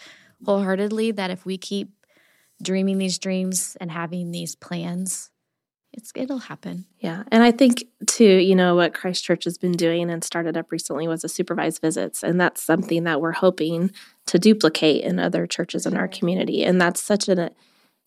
wholeheartedly 0.46 1.12
that 1.12 1.32
if 1.32 1.46
we 1.46 1.58
keep 1.58 1.90
dreaming 2.62 2.98
these 2.98 3.18
dreams 3.18 3.78
and 3.80 3.92
having 3.92 4.32
these 4.32 4.56
plans, 4.56 5.30
it's 5.94 6.12
it'll 6.16 6.40
happen. 6.40 6.86
Yeah. 7.00 7.24
And 7.32 7.44
I 7.44 7.52
think 7.52 7.84
too, 8.08 8.38
you 8.38 8.56
know, 8.56 8.76
what 8.76 8.94
Christ 8.94 9.24
Church 9.24 9.44
has 9.44 9.58
been 9.58 9.74
doing 9.74 10.10
and 10.10 10.24
started 10.24 10.56
up 10.56 10.72
recently 10.72 11.08
was 11.08 11.24
a 11.24 11.30
supervised 11.30 11.82
visits. 11.82 12.24
And 12.24 12.40
that's 12.40 12.64
something 12.64 13.04
that 13.04 13.20
we're 13.20 13.34
hoping 13.34 13.92
to 14.28 14.40
duplicate 14.40 15.04
in 15.04 15.20
other 15.20 15.46
churches 15.46 15.86
in 15.86 15.98
our 15.98 16.08
community. 16.08 16.64
And 16.64 16.80
that's 16.80 17.02
such 17.02 17.28
an 17.28 17.50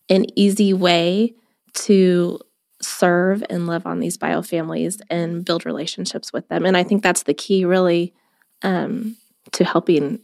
an 0.09 0.25
easy 0.35 0.73
way 0.73 1.33
to 1.73 2.39
serve 2.81 3.43
and 3.49 3.67
love 3.67 3.85
on 3.85 3.99
these 3.99 4.17
bio 4.17 4.41
families 4.41 5.01
and 5.09 5.43
build 5.45 5.65
relationships 5.65 6.31
with 6.31 6.47
them. 6.49 6.65
And 6.65 6.77
I 6.77 6.83
think 6.83 7.01
that's 7.01 7.23
the 7.23 7.33
key 7.33 7.65
really 7.65 8.13
um, 8.61 9.15
to 9.53 9.63
helping 9.63 10.19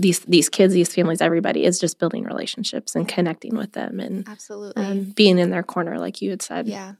these 0.00 0.20
these 0.20 0.48
kids, 0.48 0.74
these 0.74 0.94
families, 0.94 1.20
everybody 1.20 1.64
is 1.64 1.78
just 1.78 1.98
building 1.98 2.24
relationships 2.24 2.94
and 2.94 3.06
connecting 3.06 3.56
with 3.56 3.72
them 3.72 4.00
and 4.00 4.28
absolutely 4.28 4.82
um, 4.82 5.04
being 5.04 5.38
in 5.38 5.50
their 5.50 5.62
corner, 5.62 5.98
like 5.98 6.22
you 6.22 6.30
had 6.30 6.42
said. 6.42 6.68
Yeah. 6.68 6.94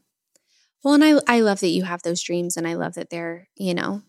Well, 0.83 0.95
and 0.95 1.05
I 1.05 1.21
I 1.27 1.41
love 1.41 1.61
that 1.61 1.69
you 1.69 1.85
have 1.85 2.03
those 2.03 2.23
dreams, 2.23 2.57
and 2.57 2.67
I 2.67 2.75
love 2.75 2.95
that 2.95 3.11
they're 3.11 3.49
you 3.57 3.75
know 3.75 4.03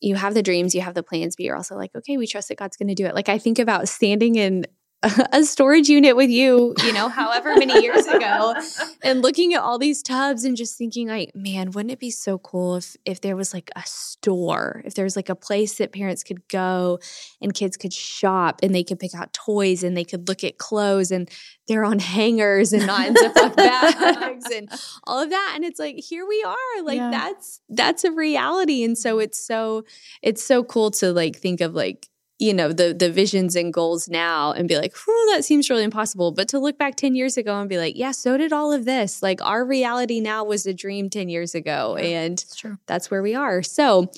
you 0.00 0.16
have 0.16 0.34
the 0.34 0.42
dreams, 0.42 0.74
you 0.74 0.80
have 0.80 0.94
the 0.94 1.02
plans, 1.02 1.36
but 1.36 1.44
you're 1.44 1.56
also 1.56 1.76
like, 1.76 1.94
okay, 1.94 2.16
we 2.16 2.26
trust 2.26 2.48
that 2.48 2.58
God's 2.58 2.76
going 2.76 2.88
to 2.88 2.94
do 2.94 3.06
it. 3.06 3.14
Like 3.14 3.28
I 3.28 3.38
think 3.38 3.58
about 3.58 3.88
standing 3.88 4.36
in 4.36 4.66
a 5.32 5.44
storage 5.44 5.88
unit 5.88 6.14
with 6.14 6.28
you, 6.28 6.74
you 6.84 6.92
know, 6.92 7.08
however 7.08 7.56
many 7.56 7.80
years 7.82 8.06
ago, 8.06 8.54
and 9.02 9.22
looking 9.22 9.54
at 9.54 9.62
all 9.62 9.78
these 9.78 10.02
tubs 10.02 10.44
and 10.44 10.58
just 10.58 10.76
thinking, 10.76 11.08
like, 11.08 11.34
man, 11.34 11.70
wouldn't 11.70 11.90
it 11.90 11.98
be 11.98 12.10
so 12.10 12.36
cool 12.36 12.76
if 12.76 12.96
if 13.06 13.22
there 13.22 13.34
was 13.34 13.54
like 13.54 13.70
a 13.76 13.82
store, 13.86 14.82
if 14.84 14.94
there 14.94 15.04
was 15.04 15.16
like 15.16 15.30
a 15.30 15.34
place 15.34 15.78
that 15.78 15.92
parents 15.92 16.22
could 16.22 16.46
go 16.48 16.98
and 17.40 17.54
kids 17.54 17.78
could 17.78 17.94
shop 17.94 18.60
and 18.62 18.74
they 18.74 18.84
could 18.84 19.00
pick 19.00 19.14
out 19.14 19.32
toys 19.32 19.82
and 19.82 19.96
they 19.96 20.04
could 20.04 20.28
look 20.28 20.44
at 20.44 20.58
clothes 20.58 21.10
and 21.10 21.30
they're 21.66 21.84
on 21.84 21.98
hangers 21.98 22.74
and 22.74 22.86
not 22.86 23.06
in 23.06 23.14
Ziploc 23.14 23.56
bags 23.56 24.44
and 24.54 24.68
all 25.04 25.22
of 25.22 25.30
that. 25.30 25.52
And 25.54 25.64
it's 25.64 25.78
like, 25.78 25.96
here 25.96 26.26
we 26.26 26.44
are. 26.46 26.82
Like 26.82 26.98
yeah. 26.98 27.10
that's 27.10 27.62
that's 27.70 28.04
a 28.04 28.12
reality. 28.12 28.84
And 28.84 28.98
so 28.98 29.18
it's 29.18 29.38
so 29.38 29.84
it's 30.20 30.42
so 30.42 30.62
cool 30.62 30.90
to 30.92 31.10
like 31.10 31.36
think 31.36 31.62
of 31.62 31.74
like 31.74 32.10
you 32.40 32.54
know 32.54 32.72
the 32.72 32.94
the 32.94 33.12
visions 33.12 33.54
and 33.54 33.72
goals 33.72 34.08
now 34.08 34.50
and 34.52 34.66
be 34.66 34.76
like 34.76 34.94
oh, 35.06 35.32
that 35.34 35.44
seems 35.44 35.68
really 35.68 35.84
impossible. 35.84 36.32
But 36.32 36.48
to 36.48 36.58
look 36.58 36.78
back 36.78 36.96
10 36.96 37.14
years 37.14 37.36
ago 37.36 37.60
and 37.60 37.68
be 37.68 37.76
like 37.78 37.96
yeah 37.96 38.10
so 38.10 38.36
did 38.36 38.52
all 38.52 38.72
of 38.72 38.86
this. 38.86 39.22
Like 39.22 39.44
our 39.44 39.64
reality 39.64 40.20
now 40.20 40.42
was 40.44 40.66
a 40.66 40.72
dream 40.72 41.10
10 41.10 41.28
years 41.28 41.54
ago 41.54 41.96
yeah, 41.98 42.22
and 42.22 42.38
that's, 42.38 42.64
that's 42.86 43.10
where 43.10 43.22
we 43.22 43.34
are. 43.34 43.62
So 43.62 44.10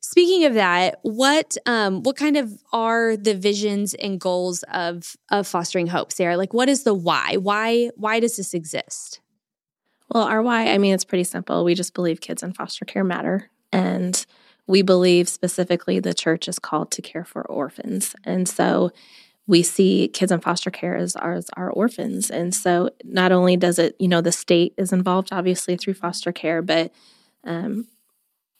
speaking 0.00 0.44
of 0.44 0.54
that 0.54 0.98
what 1.02 1.56
um 1.64 2.02
what 2.02 2.16
kind 2.16 2.36
of 2.36 2.62
are 2.72 3.16
the 3.16 3.34
visions 3.34 3.94
and 3.94 4.20
goals 4.20 4.62
of 4.72 5.16
of 5.30 5.46
fostering 5.46 5.86
hope 5.86 6.12
sarah? 6.12 6.36
Like 6.36 6.52
what 6.52 6.68
is 6.68 6.84
the 6.84 6.94
why? 6.94 7.36
Why 7.36 7.90
why 7.96 8.20
does 8.20 8.36
this 8.36 8.52
exist? 8.52 9.20
Well 10.10 10.24
our 10.24 10.42
why 10.42 10.68
i 10.68 10.76
mean 10.76 10.92
it's 10.92 11.06
pretty 11.06 11.24
simple. 11.24 11.64
We 11.64 11.74
just 11.74 11.94
believe 11.94 12.20
kids 12.20 12.42
in 12.42 12.52
foster 12.52 12.84
care 12.84 13.02
matter. 13.02 13.50
And 13.72 14.26
we 14.66 14.82
believe 14.82 15.28
specifically 15.28 15.98
the 15.98 16.14
church 16.14 16.48
is 16.48 16.58
called 16.58 16.90
to 16.92 17.02
care 17.02 17.24
for 17.24 17.42
orphans. 17.50 18.14
And 18.24 18.48
so 18.48 18.92
we 19.46 19.62
see 19.62 20.08
kids 20.08 20.30
in 20.30 20.40
foster 20.40 20.70
care 20.70 20.96
as, 20.96 21.16
as 21.16 21.50
our 21.56 21.70
orphans. 21.70 22.30
And 22.30 22.54
so 22.54 22.90
not 23.04 23.32
only 23.32 23.56
does 23.56 23.78
it, 23.78 23.96
you 23.98 24.08
know, 24.08 24.20
the 24.20 24.32
state 24.32 24.72
is 24.76 24.92
involved 24.92 25.30
obviously 25.32 25.76
through 25.76 25.94
foster 25.94 26.32
care, 26.32 26.62
but 26.62 26.92
um, 27.44 27.88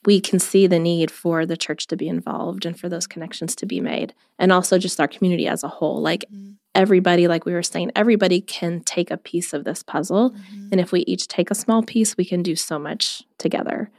we 0.04 0.20
can 0.20 0.40
see 0.40 0.66
the 0.66 0.80
need 0.80 1.10
for 1.10 1.46
the 1.46 1.56
church 1.56 1.86
to 1.86 1.96
be 1.96 2.08
involved 2.08 2.66
and 2.66 2.78
for 2.78 2.88
those 2.88 3.06
connections 3.06 3.54
to 3.56 3.66
be 3.66 3.80
made. 3.80 4.12
And 4.38 4.52
also 4.52 4.78
just 4.78 5.00
our 5.00 5.06
community 5.06 5.46
as 5.46 5.62
a 5.62 5.68
whole. 5.68 6.00
Like 6.00 6.24
mm-hmm. 6.32 6.54
everybody, 6.74 7.28
like 7.28 7.46
we 7.46 7.52
were 7.52 7.62
saying, 7.62 7.92
everybody 7.94 8.40
can 8.40 8.80
take 8.80 9.12
a 9.12 9.16
piece 9.16 9.52
of 9.52 9.62
this 9.62 9.84
puzzle. 9.84 10.30
Mm-hmm. 10.30 10.68
And 10.72 10.80
if 10.80 10.90
we 10.90 11.02
each 11.02 11.28
take 11.28 11.52
a 11.52 11.54
small 11.54 11.84
piece, 11.84 12.16
we 12.16 12.24
can 12.24 12.42
do 12.42 12.56
so 12.56 12.80
much 12.80 13.22
together. 13.38 13.90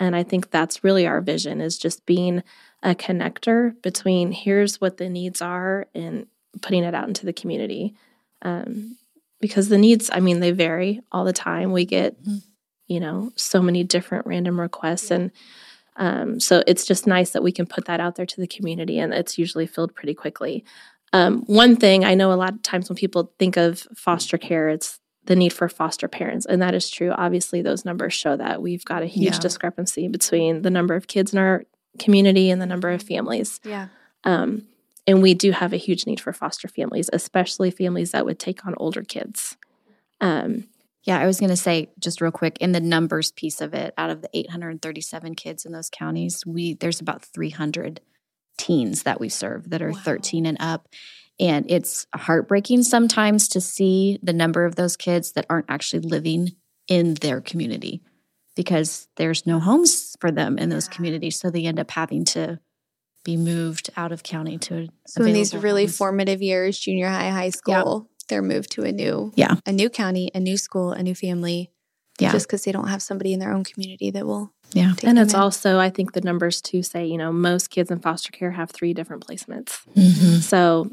And 0.00 0.14
I 0.14 0.22
think 0.22 0.50
that's 0.50 0.84
really 0.84 1.06
our 1.06 1.20
vision 1.20 1.60
is 1.60 1.78
just 1.78 2.06
being 2.06 2.42
a 2.82 2.94
connector 2.94 3.80
between 3.82 4.32
here's 4.32 4.80
what 4.80 4.96
the 4.98 5.08
needs 5.08 5.42
are 5.42 5.86
and 5.94 6.26
putting 6.62 6.84
it 6.84 6.94
out 6.94 7.08
into 7.08 7.26
the 7.26 7.32
community. 7.32 7.94
Um, 8.42 8.96
because 9.40 9.68
the 9.68 9.78
needs, 9.78 10.10
I 10.12 10.20
mean, 10.20 10.40
they 10.40 10.50
vary 10.52 11.00
all 11.12 11.24
the 11.24 11.32
time. 11.32 11.72
We 11.72 11.84
get, 11.84 12.20
Mhm. 12.24 12.42
you 12.86 13.00
know, 13.00 13.32
so 13.36 13.60
many 13.62 13.84
different 13.84 14.26
random 14.26 14.60
requests. 14.60 15.10
And 15.10 15.30
um, 15.96 16.38
so 16.38 16.62
it's 16.68 16.86
just 16.86 17.08
nice 17.08 17.30
that 17.32 17.42
we 17.42 17.50
can 17.50 17.66
put 17.66 17.86
that 17.86 17.98
out 17.98 18.14
there 18.14 18.26
to 18.26 18.40
the 18.40 18.46
community 18.46 19.00
and 19.00 19.12
it's 19.12 19.36
usually 19.36 19.66
filled 19.66 19.94
pretty 19.96 20.14
quickly. 20.14 20.64
Um, 21.12 21.42
one 21.46 21.74
thing 21.74 22.04
I 22.04 22.14
know 22.14 22.32
a 22.32 22.34
lot 22.34 22.52
of 22.52 22.62
times 22.62 22.88
when 22.88 22.96
people 22.96 23.32
think 23.38 23.56
of 23.56 23.80
foster 23.96 24.38
care, 24.38 24.68
it's 24.68 25.00
the 25.28 25.36
need 25.36 25.52
for 25.52 25.68
foster 25.68 26.08
parents. 26.08 26.44
And 26.46 26.60
that 26.60 26.74
is 26.74 26.90
true. 26.90 27.10
Obviously, 27.12 27.62
those 27.62 27.84
numbers 27.84 28.12
show 28.14 28.36
that 28.36 28.60
we've 28.60 28.84
got 28.84 29.02
a 29.02 29.06
huge 29.06 29.34
Yeah. 29.34 29.38
discrepancy 29.40 30.08
between 30.08 30.62
the 30.62 30.70
number 30.70 30.94
of 30.94 31.06
kids 31.06 31.32
in 31.32 31.38
our 31.38 31.64
community 31.98 32.50
and 32.50 32.60
the 32.60 32.66
number 32.66 32.90
of 32.90 33.02
families. 33.02 33.60
Yeah. 33.64 33.88
Um, 34.24 34.66
and 35.06 35.22
we 35.22 35.34
do 35.34 35.52
have 35.52 35.72
a 35.72 35.76
huge 35.78 36.06
need 36.06 36.20
for 36.20 36.32
foster 36.32 36.66
families, 36.68 37.08
especially 37.12 37.70
families 37.70 38.10
that 38.10 38.24
would 38.26 38.38
take 38.38 38.66
on 38.66 38.74
older 38.78 39.02
kids. 39.02 39.56
Um, 40.20 40.68
Yeah, 41.04 41.18
I 41.20 41.26
was 41.26 41.38
going 41.40 41.48
to 41.50 41.56
say 41.56 41.88
just 41.98 42.20
real 42.20 42.32
quick 42.32 42.58
in 42.60 42.72
the 42.72 42.80
numbers 42.80 43.30
piece 43.32 43.60
of 43.62 43.72
it, 43.72 43.94
out 43.96 44.10
of 44.10 44.20
the 44.20 44.28
837 44.34 45.34
kids 45.36 45.64
in 45.64 45.72
those 45.72 45.88
counties, 45.90 46.44
we 46.44 46.74
there's 46.74 47.00
about 47.00 47.22
300 47.24 48.00
teens 48.58 49.04
that 49.04 49.18
we 49.20 49.28
serve 49.30 49.70
that 49.70 49.80
are 49.80 49.92
Wow. 49.92 50.00
13 50.04 50.44
and 50.44 50.58
up. 50.60 50.88
And 51.40 51.70
it's 51.70 52.06
heartbreaking 52.14 52.82
sometimes 52.82 53.48
to 53.48 53.60
see 53.60 54.18
the 54.22 54.32
number 54.32 54.64
of 54.64 54.74
those 54.76 54.96
kids 54.96 55.32
that 55.32 55.46
aren't 55.48 55.66
actually 55.68 56.00
living 56.00 56.56
in 56.88 57.14
their 57.14 57.40
community 57.40 58.02
because 58.56 59.08
there's 59.16 59.46
no 59.46 59.60
homes 59.60 60.16
for 60.20 60.30
them 60.32 60.58
in 60.58 60.68
those 60.68 60.88
Yeah. 60.88 60.94
communities. 60.96 61.38
So 61.38 61.50
they 61.50 61.64
end 61.64 61.78
up 61.78 61.90
having 61.92 62.24
to 62.26 62.58
be 63.24 63.36
moved 63.36 63.90
out 63.96 64.10
of 64.10 64.22
county 64.22 64.58
to 64.58 64.88
So 65.06 65.22
in 65.24 65.32
these 65.32 65.54
really 65.54 65.84
homes. 65.84 65.96
formative 65.96 66.42
years, 66.42 66.78
junior 66.78 67.08
high, 67.08 67.30
high 67.30 67.50
school, 67.50 68.08
they're 68.28 68.42
moved 68.42 68.72
to 68.72 68.82
a 68.82 68.90
new 68.92 69.32
Yeah. 69.36 69.56
a 69.66 69.72
new 69.72 69.88
county, 69.90 70.30
a 70.34 70.40
new 70.40 70.56
school, 70.56 70.90
a 70.92 71.02
new 71.02 71.14
family. 71.14 71.70
Yeah. 72.18 72.32
Just 72.32 72.48
because 72.48 72.64
they 72.64 72.72
don't 72.72 72.88
have 72.88 73.00
somebody 73.00 73.32
in 73.32 73.38
their 73.38 73.52
own 73.52 73.62
community 73.62 74.10
that 74.10 74.26
will 74.26 74.52
Yeah. 74.72 74.92
take 74.96 75.08
and 75.08 75.18
it's 75.20 75.34
in. 75.34 75.40
also, 75.40 75.78
I 75.78 75.88
think 75.88 76.14
the 76.14 76.20
numbers 76.20 76.60
too 76.60 76.82
say, 76.82 77.06
you 77.06 77.16
know, 77.16 77.32
most 77.32 77.70
kids 77.70 77.92
in 77.92 78.00
foster 78.00 78.32
care 78.32 78.50
have 78.52 78.70
three 78.72 78.92
different 78.92 79.24
placements. 79.24 79.78
Mhm. 79.96 80.42
So, 80.42 80.90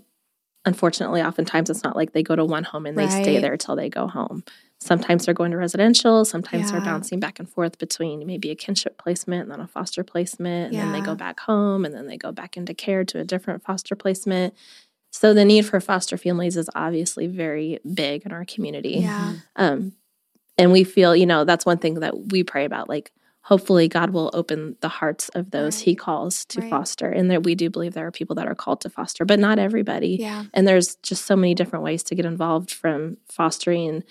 unfortunately, 0.66 1.22
oftentimes 1.22 1.70
it's 1.70 1.84
not 1.84 1.96
like 1.96 2.14
they 2.14 2.24
go 2.24 2.36
to 2.36 2.44
one 2.44 2.64
home 2.64 2.86
and 2.86 2.98
they 2.98 3.08
stay 3.08 3.40
there 3.40 3.58
till 3.58 3.76
they 3.76 3.90
go 3.90 4.08
home. 4.08 4.44
Sometimes 4.80 5.26
they're 5.26 5.34
going 5.34 5.52
to 5.52 5.58
residential, 5.58 6.26
sometimes 6.26 6.72
they're 6.72 6.82
bouncing 6.82 7.20
back 7.20 7.40
and 7.40 7.50
forth 7.50 7.78
between 7.78 8.26
maybe 8.28 8.52
a 8.52 8.56
kinship 8.56 8.98
placement 8.98 9.44
and 9.44 9.52
then 9.52 9.62
a 9.62 9.68
foster 9.68 10.04
placement, 10.04 10.74
and 10.74 10.82
then 10.82 10.92
they 10.92 11.02
go 11.02 11.16
back 11.16 11.40
home 11.40 11.86
and 11.86 11.96
then 11.96 12.08
they 12.08 12.18
go 12.18 12.32
back 12.32 12.58
into 12.58 12.74
care 12.74 13.06
to 13.06 13.20
a 13.20 13.24
different 13.24 13.64
foster 13.64 13.96
placement. 13.96 14.54
So, 15.12 15.34
the 15.34 15.46
need 15.46 15.66
for 15.66 15.80
foster 15.80 16.18
families 16.18 16.58
is 16.58 16.70
obviously 16.76 17.28
very 17.28 17.80
big 17.94 18.26
in 18.26 18.34
our 18.34 18.44
community. 18.44 18.98
Yeah. 19.00 19.36
Um, 19.56 19.94
and 20.58 20.74
we 20.74 20.84
feel, 20.84 21.16
you 21.16 21.26
know, 21.26 21.46
that's 21.46 21.66
one 21.66 21.78
thing 21.78 21.96
that 22.02 22.32
we 22.32 22.44
pray 22.44 22.66
about. 22.66 22.90
Like, 22.90 23.12
hopefully, 23.46 23.88
God 23.88 24.10
will 24.10 24.32
open 24.34 24.76
the 24.82 24.90
hearts 24.90 25.30
of 25.30 25.52
those 25.52 25.80
He 25.80 25.94
calls 25.96 26.46
to 26.46 26.62
Right. 26.62 26.70
foster. 26.70 27.10
And 27.10 27.30
that 27.30 27.44
we 27.44 27.54
do 27.56 27.70
believe 27.70 27.94
there 27.94 28.08
are 28.08 28.12
people 28.12 28.36
that 28.38 28.48
are 28.48 28.56
called 28.56 28.82
to 28.82 28.90
foster, 28.90 29.24
but 29.24 29.40
not 29.40 29.60
everybody. 29.60 30.18
Yeah. 30.20 30.46
And 30.54 30.68
there's 30.68 30.96
just 30.98 31.26
so 31.26 31.36
many 31.36 31.54
different 31.54 31.84
ways 31.84 32.02
to 32.04 32.16
get 32.16 32.26
involved 32.26 32.72
from 32.72 33.18
fostering. 33.30 34.04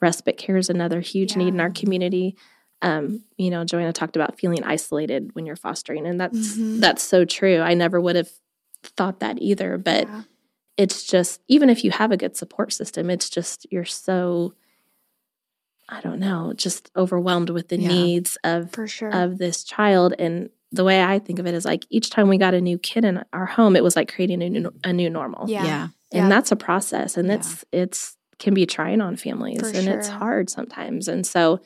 Respite 0.00 0.38
care 0.38 0.56
is 0.56 0.68
another 0.70 1.00
huge 1.00 1.36
need 1.36 1.54
in 1.54 1.60
our 1.60 1.70
community. 1.70 2.36
Um, 2.82 3.22
you 3.36 3.50
know, 3.50 3.64
Joanna 3.64 3.92
talked 3.92 4.16
about 4.16 4.38
feeling 4.40 4.64
isolated 4.64 5.34
when 5.34 5.46
you're 5.46 5.54
fostering, 5.56 6.06
and 6.06 6.18
that's 6.20 6.56
Mhm. 6.56 6.80
that's 6.80 7.02
so 7.02 7.24
true. 7.24 7.58
I 7.60 7.74
never 7.74 8.00
would 8.00 8.16
have 8.16 8.30
thought 8.82 9.20
that 9.20 9.36
either, 9.40 9.76
but 9.78 10.08
Yeah. 10.08 10.22
it's 10.78 11.04
just 11.04 11.42
even 11.46 11.68
if 11.70 11.84
you 11.84 11.90
have 11.92 12.10
a 12.10 12.16
good 12.16 12.36
support 12.36 12.72
system, 12.72 13.08
it's 13.10 13.28
just 13.30 13.66
you're 13.70 13.84
so 13.84 14.54
I 15.90 16.00
don't 16.00 16.20
know, 16.20 16.52
just 16.56 16.90
overwhelmed 16.96 17.50
with 17.50 17.68
the 17.68 17.78
Yeah. 17.78 17.88
needs 17.88 18.38
of 18.44 18.70
for 18.72 18.86
sure. 18.86 19.10
of 19.10 19.38
this 19.38 19.64
child 19.64 20.14
and 20.18 20.50
the 20.72 20.84
way 20.84 21.02
I 21.02 21.18
think 21.18 21.40
of 21.40 21.46
it 21.48 21.54
is 21.54 21.64
like 21.64 21.84
each 21.90 22.10
time 22.10 22.28
we 22.28 22.38
got 22.38 22.54
a 22.54 22.60
new 22.60 22.78
kid 22.78 23.04
in 23.04 23.24
our 23.32 23.46
home, 23.46 23.74
it 23.74 23.82
was 23.82 23.96
like 23.96 24.12
creating 24.14 24.40
a 24.42 24.48
new, 24.48 24.72
a 24.84 24.92
new 24.92 25.10
normal. 25.10 25.50
Yeah. 25.50 25.64
yeah. 25.64 25.82
And 26.12 26.24
Yeah. 26.24 26.28
that's 26.28 26.52
a 26.52 26.56
process 26.56 27.16
and 27.16 27.26
Yeah. 27.28 27.34
it's 27.34 27.64
it's 27.72 28.16
can 28.38 28.54
be 28.54 28.66
trying 28.66 29.00
on 29.00 29.16
families 29.16 29.60
For 29.60 29.66
and 29.66 29.88
it's 29.88 30.08
hard 30.08 30.48
sometimes. 30.48 31.08
And 31.08 31.26
so 31.26 31.60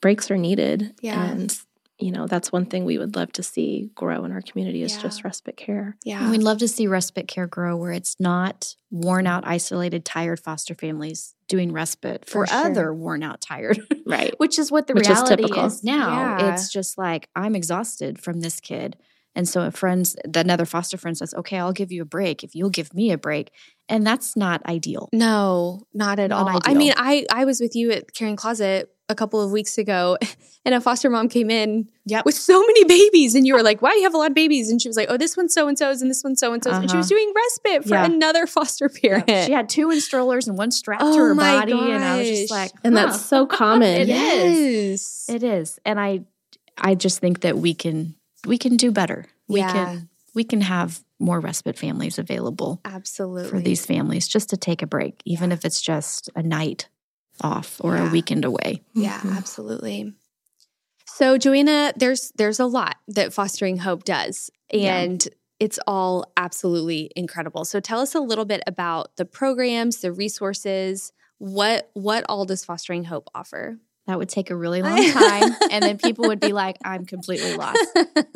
breaks 0.00 0.30
are 0.30 0.36
needed. 0.38 0.94
Yeah. 1.00 1.22
And 1.30 1.56
you 1.98 2.10
know, 2.12 2.26
that's 2.26 2.52
one 2.52 2.66
thing 2.66 2.84
we 2.84 2.98
would 2.98 3.16
love 3.16 3.32
to 3.32 3.42
see 3.42 3.90
grow 3.94 4.24
in 4.24 4.32
our 4.32 4.42
community 4.42 4.82
is 4.82 4.94
Yeah. 4.96 5.02
just 5.02 5.24
respite 5.24 5.56
care. 5.56 5.96
yeah. 6.04 6.20
And 6.22 6.30
we'd 6.30 6.42
love 6.42 6.58
to 6.58 6.68
see 6.68 6.86
respite 6.86 7.26
care 7.26 7.46
grow 7.46 7.76
where 7.76 7.92
it's 7.92 8.14
not 8.20 8.76
worn 8.90 9.26
out, 9.26 9.46
isolated, 9.46 10.04
tired 10.04 10.38
foster 10.38 10.74
families 10.74 11.34
doing 11.48 11.72
respite 11.72 12.24
for, 12.26 12.44
For 12.44 12.46
sure. 12.48 12.66
other 12.66 12.92
worn 12.94 13.22
out, 13.22 13.40
tired, 13.40 13.80
Right. 14.06 14.34
which 14.38 14.58
is 14.58 14.70
what 14.70 14.88
the 14.88 14.94
Which 14.94 15.08
reality 15.08 15.42
is, 15.44 15.48
typical. 15.48 15.70
now. 15.82 16.38
Yeah. 16.38 16.52
It's 16.54 16.70
just 16.72 16.98
like, 16.98 17.28
I'm 17.34 17.54
exhausted 17.54 18.18
from 18.18 18.40
this 18.40 18.60
kid. 18.60 18.96
And 19.36 19.46
so 19.48 19.60
a 19.62 19.70
friend's, 19.70 20.16
another 20.34 20.64
foster 20.64 20.96
friend 20.96 21.16
says, 21.16 21.32
okay, 21.34 21.58
I'll 21.58 21.72
give 21.72 21.92
you 21.92 22.02
a 22.02 22.06
break 22.06 22.42
if 22.42 22.54
you'll 22.56 22.70
give 22.70 22.92
me 22.94 23.12
a 23.12 23.18
break. 23.18 23.52
And 23.88 24.04
that's 24.04 24.36
not 24.36 24.64
ideal. 24.66 25.08
No, 25.12 25.82
not 25.94 26.18
at 26.18 26.30
Not 26.30 26.48
all. 26.50 26.60
I 26.64 26.74
mean, 26.74 26.92
I 26.96 27.24
I 27.30 27.44
was 27.44 27.60
with 27.60 27.76
you 27.76 27.92
at 27.92 28.12
Caring 28.14 28.34
Closet 28.34 28.90
a 29.08 29.14
couple 29.14 29.40
of 29.40 29.52
weeks 29.52 29.78
ago, 29.78 30.18
and 30.64 30.74
a 30.74 30.80
foster 30.80 31.08
mom 31.08 31.28
came 31.28 31.50
in 31.50 31.86
Yep. 32.06 32.24
with 32.24 32.34
so 32.34 32.58
many 32.60 32.82
babies, 32.84 33.36
and 33.36 33.46
you 33.46 33.54
were 33.54 33.62
like, 33.62 33.80
"Why 33.82 33.90
do 33.92 33.98
you 33.98 34.02
have 34.02 34.14
a 34.14 34.16
lot 34.18 34.30
of 34.30 34.34
babies?" 34.34 34.68
And 34.70 34.82
she 34.82 34.88
was 34.88 34.96
like, 34.96 35.06
"Oh, 35.08 35.16
this 35.16 35.36
one's 35.36 35.54
so 35.54 35.68
and 35.68 35.78
so's, 35.78 36.02
and 36.02 36.10
this 36.10 36.24
one's 36.24 36.40
so 36.40 36.52
and 36.52 36.64
so's," 36.64 36.78
and 36.78 36.90
she 36.90 36.96
was 36.96 37.06
Uh-huh. 37.12 37.16
doing 37.20 37.32
respite 37.36 37.82
for 37.84 37.94
Yeah. 37.94 38.06
another 38.06 38.46
foster 38.48 38.88
parent. 38.88 39.28
She 39.28 39.52
had 39.52 39.68
two 39.68 39.90
in 39.92 40.00
strollers 40.00 40.48
and 40.48 40.58
one 40.58 40.72
strapped 40.72 41.04
Oh 41.04 41.12
to 41.12 41.18
her 41.22 41.34
my 41.36 41.60
body. 41.60 41.72
And 41.72 42.04
I 42.04 42.18
was 42.18 42.28
just 42.28 42.48
gosh. 42.48 42.58
like, 42.58 42.72
And 42.82 42.96
that's 42.96 43.24
so 43.24 43.46
common. 43.62 44.00
It 44.02 44.08
yes, 44.08 44.56
is. 44.56 45.24
It 45.28 45.42
is. 45.44 45.78
And 45.84 46.00
I 46.00 46.24
I 46.76 46.96
just 46.96 47.20
think 47.20 47.42
that 47.42 47.56
we 47.58 47.72
can 47.74 48.16
we 48.46 48.58
can 48.58 48.76
do 48.76 48.90
better. 48.92 49.26
We 49.48 49.60
Yeah. 49.60 49.72
can 49.72 50.08
we 50.34 50.44
can 50.44 50.60
have 50.60 51.02
more 51.18 51.40
respite 51.40 51.78
families 51.78 52.18
available 52.18 52.80
absolutely 52.84 53.48
for 53.48 53.58
these 53.58 53.86
families 53.86 54.28
just 54.28 54.50
to 54.50 54.56
take 54.58 54.82
a 54.82 54.86
break, 54.86 55.22
even 55.24 55.50
if 55.50 55.64
it's 55.64 55.80
just 55.80 56.28
a 56.36 56.42
night 56.42 56.88
off 57.40 57.80
or 57.82 57.96
Yeah. 57.96 58.08
a 58.08 58.12
weekend 58.12 58.44
away. 58.44 58.82
Yeah, 58.94 59.18
Mhm. 59.20 59.36
absolutely. 59.36 60.14
So, 61.06 61.38
Joanna, 61.38 61.92
there's 61.96 62.32
there's 62.36 62.60
a 62.60 62.66
lot 62.66 62.96
that 63.08 63.32
Fostering 63.32 63.78
Hope 63.78 64.04
does, 64.04 64.50
Yeah. 64.72 64.96
and 64.98 65.26
it's 65.58 65.78
all 65.86 66.30
absolutely 66.36 67.10
incredible. 67.16 67.64
So, 67.64 67.80
tell 67.80 68.00
us 68.00 68.14
a 68.14 68.20
little 68.20 68.44
bit 68.44 68.62
about 68.66 69.16
the 69.16 69.24
programs, 69.24 69.98
the 69.98 70.12
resources. 70.12 71.12
What 71.38 71.90
what 71.94 72.24
all 72.28 72.44
does 72.44 72.64
Fostering 72.64 73.04
Hope 73.04 73.30
offer? 73.34 73.78
That 74.06 74.18
would 74.18 74.28
take 74.28 74.50
a 74.50 74.56
really 74.56 74.82
long 74.82 75.10
time. 75.10 75.56
and 75.70 75.84
then 75.84 75.98
people 75.98 76.26
would 76.28 76.38
be 76.40 76.52
like, 76.52 76.76
I'm 76.84 77.04
completely 77.06 77.56
lost. 77.56 77.84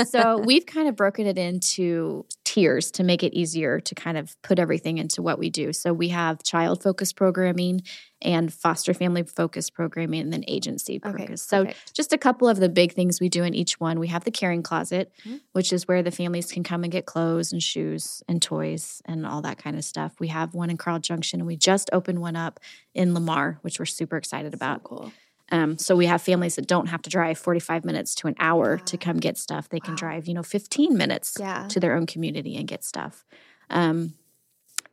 So 0.08 0.38
we've 0.44 0.66
kind 0.66 0.88
of 0.88 0.96
broken 0.96 1.26
it 1.26 1.38
into 1.38 2.26
tiers 2.44 2.90
to 2.90 3.04
make 3.04 3.22
it 3.22 3.32
easier 3.32 3.78
to 3.78 3.94
kind 3.94 4.18
of 4.18 4.34
put 4.42 4.58
everything 4.58 4.98
into 4.98 5.22
what 5.22 5.38
we 5.38 5.48
do. 5.50 5.72
So 5.72 5.92
we 5.92 6.08
have 6.08 6.42
child 6.42 6.82
focused 6.82 7.14
programming 7.14 7.82
and 8.20 8.52
foster 8.52 8.92
family 8.92 9.22
focused 9.22 9.72
programming 9.72 10.20
and 10.22 10.32
then 10.32 10.44
agency 10.48 11.00
Okay, 11.06 11.18
focused. 11.26 11.48
So 11.48 11.64
perfect. 11.66 11.94
just 11.94 12.12
a 12.12 12.18
couple 12.18 12.48
of 12.48 12.58
the 12.58 12.68
big 12.68 12.92
things 12.92 13.20
we 13.20 13.28
do 13.28 13.44
in 13.44 13.54
each 13.54 13.78
one. 13.78 14.00
We 14.00 14.08
have 14.08 14.24
the 14.24 14.32
caring 14.32 14.64
closet, 14.64 15.12
Mhm. 15.24 15.40
which 15.52 15.72
is 15.72 15.86
where 15.86 16.02
the 16.02 16.10
families 16.10 16.50
can 16.50 16.64
come 16.64 16.82
and 16.82 16.90
get 16.92 17.06
clothes 17.06 17.52
and 17.52 17.62
shoes 17.62 18.24
and 18.28 18.42
toys 18.42 19.00
and 19.04 19.24
all 19.24 19.40
that 19.42 19.58
kind 19.58 19.76
of 19.76 19.84
stuff. 19.84 20.14
We 20.18 20.28
have 20.28 20.52
one 20.52 20.68
in 20.70 20.76
Carl 20.76 20.98
Junction 20.98 21.38
and 21.40 21.46
we 21.46 21.56
just 21.56 21.88
opened 21.92 22.20
one 22.20 22.34
up 22.34 22.58
in 22.92 23.14
Lamar, 23.14 23.58
which 23.62 23.78
we're 23.78 23.86
super 23.86 24.16
excited 24.16 24.52
about. 24.52 24.82
cool. 24.82 25.12
Um, 25.50 25.78
so 25.78 25.96
we 25.96 26.06
have 26.06 26.22
families 26.22 26.56
that 26.56 26.66
don't 26.66 26.86
have 26.88 27.02
to 27.02 27.10
drive 27.10 27.38
45 27.38 27.84
minutes 27.84 28.14
to 28.16 28.28
an 28.28 28.36
hour 28.38 28.78
to 28.78 28.96
come 28.96 29.18
get 29.18 29.36
stuff. 29.36 29.68
They 29.68 29.80
can 29.80 29.94
drive, 29.96 30.28
you 30.28 30.34
know, 30.34 30.42
15 30.42 30.96
minutes 30.96 31.36
Yeah. 31.38 31.66
to 31.68 31.80
their 31.80 31.94
own 31.96 32.06
community 32.06 32.56
and 32.56 32.68
get 32.68 32.84
stuff. 32.84 33.24
Um, 33.68 34.14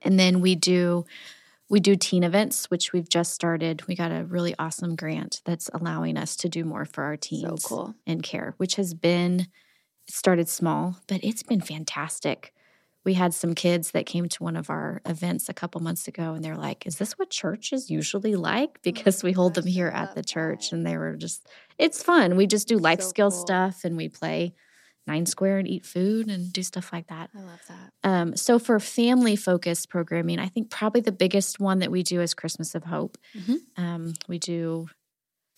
and 0.01 0.19
then 0.19 0.41
we 0.41 0.55
do 0.55 1.05
we 1.69 1.81
do 1.81 1.97
teen 1.97 2.23
events, 2.23 2.71
which 2.71 2.93
we've 2.93 3.09
just 3.09 3.33
started. 3.33 3.85
We 3.87 3.95
got 3.95 4.11
a 4.11 4.23
really 4.23 4.55
awesome 4.57 4.95
grant 4.95 5.41
that's 5.43 5.69
allowing 5.73 6.15
us 6.17 6.37
to 6.37 6.49
do 6.49 6.63
more 6.63 6.85
for 6.85 7.03
our 7.03 7.17
teens 7.17 7.63
So 7.63 7.67
cool. 7.67 7.95
in 8.05 8.21
care, 8.21 8.53
which 8.57 8.75
has 8.75 8.93
been 8.93 9.41
it 10.07 10.13
started 10.13 10.47
small, 10.47 10.97
but 11.07 11.21
it's 11.23 11.43
been 11.43 11.59
fantastic. 11.59 12.53
We 13.05 13.13
had 13.13 13.33
some 13.33 13.55
kids 13.55 13.91
that 13.91 14.05
came 14.05 14.27
to 14.29 14.43
one 14.43 14.57
of 14.57 14.69
our 14.69 15.01
events 15.05 15.47
a 15.49 15.53
couple 15.53 15.79
months 15.81 16.07
ago 16.07 16.33
and 16.33 16.43
they're 16.43 16.57
like, 16.57 16.85
Is 16.85 16.97
this 16.97 17.13
what 17.13 17.29
church 17.29 17.71
is 17.71 17.89
usually 17.89 18.35
like? 18.35 18.81
Because 18.81 19.23
we 19.23 19.31
hold 19.31 19.53
them 19.55 19.65
gosh, 19.65 19.73
here 19.73 19.87
at 19.87 20.13
the 20.13 20.23
church. 20.23 20.71
And 20.73 20.85
they 20.85 20.97
were 20.97 21.15
just, 21.15 21.47
it's 21.77 22.03
fun. 22.03 22.35
We 22.35 22.47
just 22.47 22.67
do 22.67 22.77
life 22.77 23.01
So 23.01 23.07
skill 23.09 23.31
cool. 23.31 23.39
stuff 23.39 23.85
and 23.85 23.95
we 23.95 24.09
play 24.09 24.53
nine 25.05 25.25
square 25.25 25.57
and 25.57 25.67
eat 25.67 25.85
food 25.85 26.27
and 26.29 26.51
do 26.51 26.61
stuff 26.63 26.91
like 26.91 27.07
that. 27.07 27.29
I 27.33 27.41
love 27.41 27.61
that. 27.69 27.93
Um, 28.03 28.35
so 28.35 28.59
for 28.59 28.79
family 28.79 29.35
focused 29.37 29.89
programming, 29.89 30.39
I 30.39 30.47
think 30.47 30.69
probably 30.69 31.01
the 31.01 31.11
biggest 31.13 31.59
one 31.59 31.79
that 31.79 31.91
we 31.91 32.03
do 32.03 32.21
is 32.21 32.33
Christmas 32.33 32.75
of 32.75 32.83
Hope. 32.83 33.17
Mhm. 33.35 33.57
Um, 33.77 34.13
we 34.27 34.37
do 34.37 34.87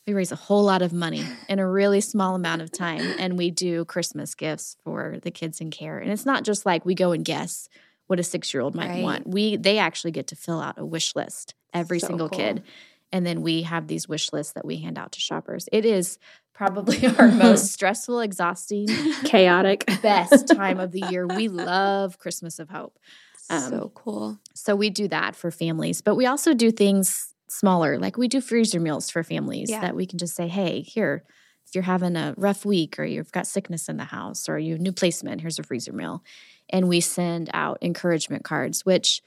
we 0.08 0.14
raise 0.14 0.32
a 0.32 0.36
whole 0.36 0.64
lot 0.64 0.82
of 0.82 0.92
money 0.92 1.24
in 1.48 1.60
a 1.60 1.70
really 1.70 2.02
small 2.02 2.36
amount 2.36 2.62
of 2.62 2.72
time, 2.72 3.14
and 3.20 3.38
we 3.38 3.52
do 3.52 3.86
Christmas 3.86 4.34
gifts 4.36 4.76
for 4.84 5.18
the 5.22 5.32
kids 5.32 5.62
in 5.62 5.70
care. 5.72 6.00
And 6.00 6.12
it's 6.12 6.26
not 6.26 6.44
just 6.44 6.66
like 6.66 6.86
we 6.86 6.96
go 6.96 7.12
and 7.12 7.24
guess 7.24 7.70
what 8.08 8.20
a 8.20 8.24
six 8.24 8.54
year 8.54 8.62
old 8.62 8.74
might 8.76 8.90
Right. 8.90 9.04
want. 9.04 9.28
We 9.28 9.56
they 9.58 9.78
actually 9.78 10.12
get 10.12 10.28
to 10.28 10.36
fill 10.36 10.60
out 10.60 10.80
a 10.80 10.86
wish 10.86 11.16
list 11.16 11.54
every 11.74 12.00
So 12.00 12.08
single 12.08 12.30
cool. 12.30 12.38
kid, 12.40 12.64
and 13.12 13.26
then 13.26 13.42
we 13.44 13.64
have 13.64 13.88
these 13.88 14.08
wish 14.10 14.34
lists 14.34 14.54
that 14.54 14.66
we 14.66 14.78
hand 14.78 14.98
out 14.98 15.12
to 15.12 15.20
shoppers. 15.20 15.70
It 15.72 15.86
is 15.86 16.18
probably 16.54 17.06
our 17.20 17.28
most 17.32 17.72
stressful, 17.74 18.20
exhausting 18.22 18.88
Chaotic. 19.26 19.86
best 20.02 20.48
time 20.48 20.80
of 20.80 20.92
the 20.92 21.02
year. 21.02 21.28
We 21.28 21.48
love 21.50 22.18
Christmas 22.18 22.58
of 22.58 22.70
Hope. 22.70 22.98
Um, 23.52 23.60
so 23.72 23.92
cool. 23.96 24.40
So 24.56 24.76
we 24.76 24.90
do 24.90 25.08
that 25.08 25.36
for 25.36 25.52
families, 25.52 26.02
but 26.02 26.16
we 26.16 26.26
also 26.26 26.54
do 26.54 26.72
things 26.72 27.34
smaller. 27.52 27.98
Like 28.00 28.18
we 28.18 28.28
do 28.28 28.42
freezer 28.42 28.80
meals 28.80 29.10
for 29.10 29.24
families 29.24 29.70
Yeah. 29.70 29.82
that 29.82 29.96
we 29.96 30.06
can 30.06 30.20
just 30.20 30.36
say, 30.36 30.48
hey, 30.48 30.82
here, 30.82 31.24
if 31.66 31.76
you're 31.76 31.84
having 31.84 32.16
a 32.16 32.34
rough 32.38 32.66
week 32.66 32.98
or 33.00 33.04
you've 33.06 33.32
got 33.32 33.48
sickness 33.48 33.90
in 33.90 33.98
the 33.98 34.06
house 34.06 34.50
or 34.50 34.58
you 34.58 34.74
have 34.74 34.82
new 34.82 34.92
placement, 34.92 35.42
here's 35.42 35.60
a 35.60 35.64
freezer 35.64 35.94
meal. 35.94 36.24
And 36.70 36.88
we 36.88 37.02
send 37.02 37.50
out 37.54 37.78
encouragement 37.82 38.44
cards, 38.44 38.86
which 38.86 39.22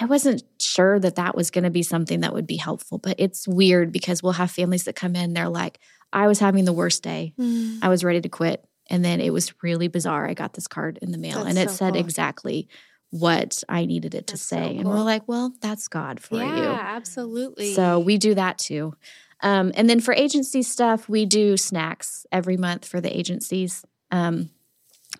I 0.00 0.04
wasn't 0.04 0.44
sure 0.60 1.00
that 1.00 1.16
that 1.16 1.34
was 1.34 1.50
going 1.50 1.64
to 1.64 1.70
be 1.70 1.82
something 1.82 2.20
that 2.20 2.32
would 2.32 2.46
be 2.46 2.56
helpful, 2.56 2.98
but 2.98 3.16
it's 3.18 3.48
weird 3.48 3.90
because 3.90 4.22
we'll 4.22 4.34
have 4.34 4.50
families 4.50 4.84
that 4.84 4.94
come 4.94 5.16
in, 5.16 5.32
they're 5.32 5.48
like, 5.48 5.78
I 6.12 6.28
was 6.28 6.38
having 6.38 6.64
the 6.64 6.72
worst 6.72 7.02
day. 7.02 7.34
Mm. 7.38 7.78
I 7.82 7.88
was 7.88 8.04
ready 8.04 8.20
to 8.20 8.28
quit. 8.28 8.64
And 8.88 9.04
then 9.04 9.20
it 9.20 9.30
was 9.30 9.52
really 9.62 9.86
bizarre. 9.88 10.28
I 10.28 10.34
got 10.34 10.54
this 10.54 10.66
card 10.66 10.98
in 11.02 11.12
the 11.12 11.18
mail 11.18 11.44
That's 11.44 11.48
and 11.50 11.58
it 11.58 11.70
so 11.70 11.76
said 11.76 11.92
cool. 11.94 12.00
exactly 12.00 12.68
what 13.10 13.62
I 13.68 13.86
needed 13.86 14.14
it 14.14 14.28
to 14.28 14.34
That's 14.34 14.42
so 14.42 14.56
say. 14.56 14.76
And 14.76 14.88
we're 14.88 15.02
like, 15.02 15.26
well, 15.26 15.52
that's 15.60 15.88
God 15.88 16.20
for 16.20 16.36
yeah, 16.36 16.56
you. 16.56 16.68
absolutely. 16.68 17.74
So 17.74 17.98
we 17.98 18.18
do 18.18 18.34
that 18.34 18.58
too. 18.58 18.94
Um, 19.42 19.72
and 19.74 19.88
then 19.88 20.00
for 20.00 20.14
agency 20.14 20.62
stuff, 20.62 21.08
we 21.08 21.26
do 21.26 21.56
snacks 21.56 22.26
every 22.30 22.56
month 22.56 22.86
for 22.86 23.00
the 23.00 23.16
agencies. 23.16 23.84
Um, 24.10 24.50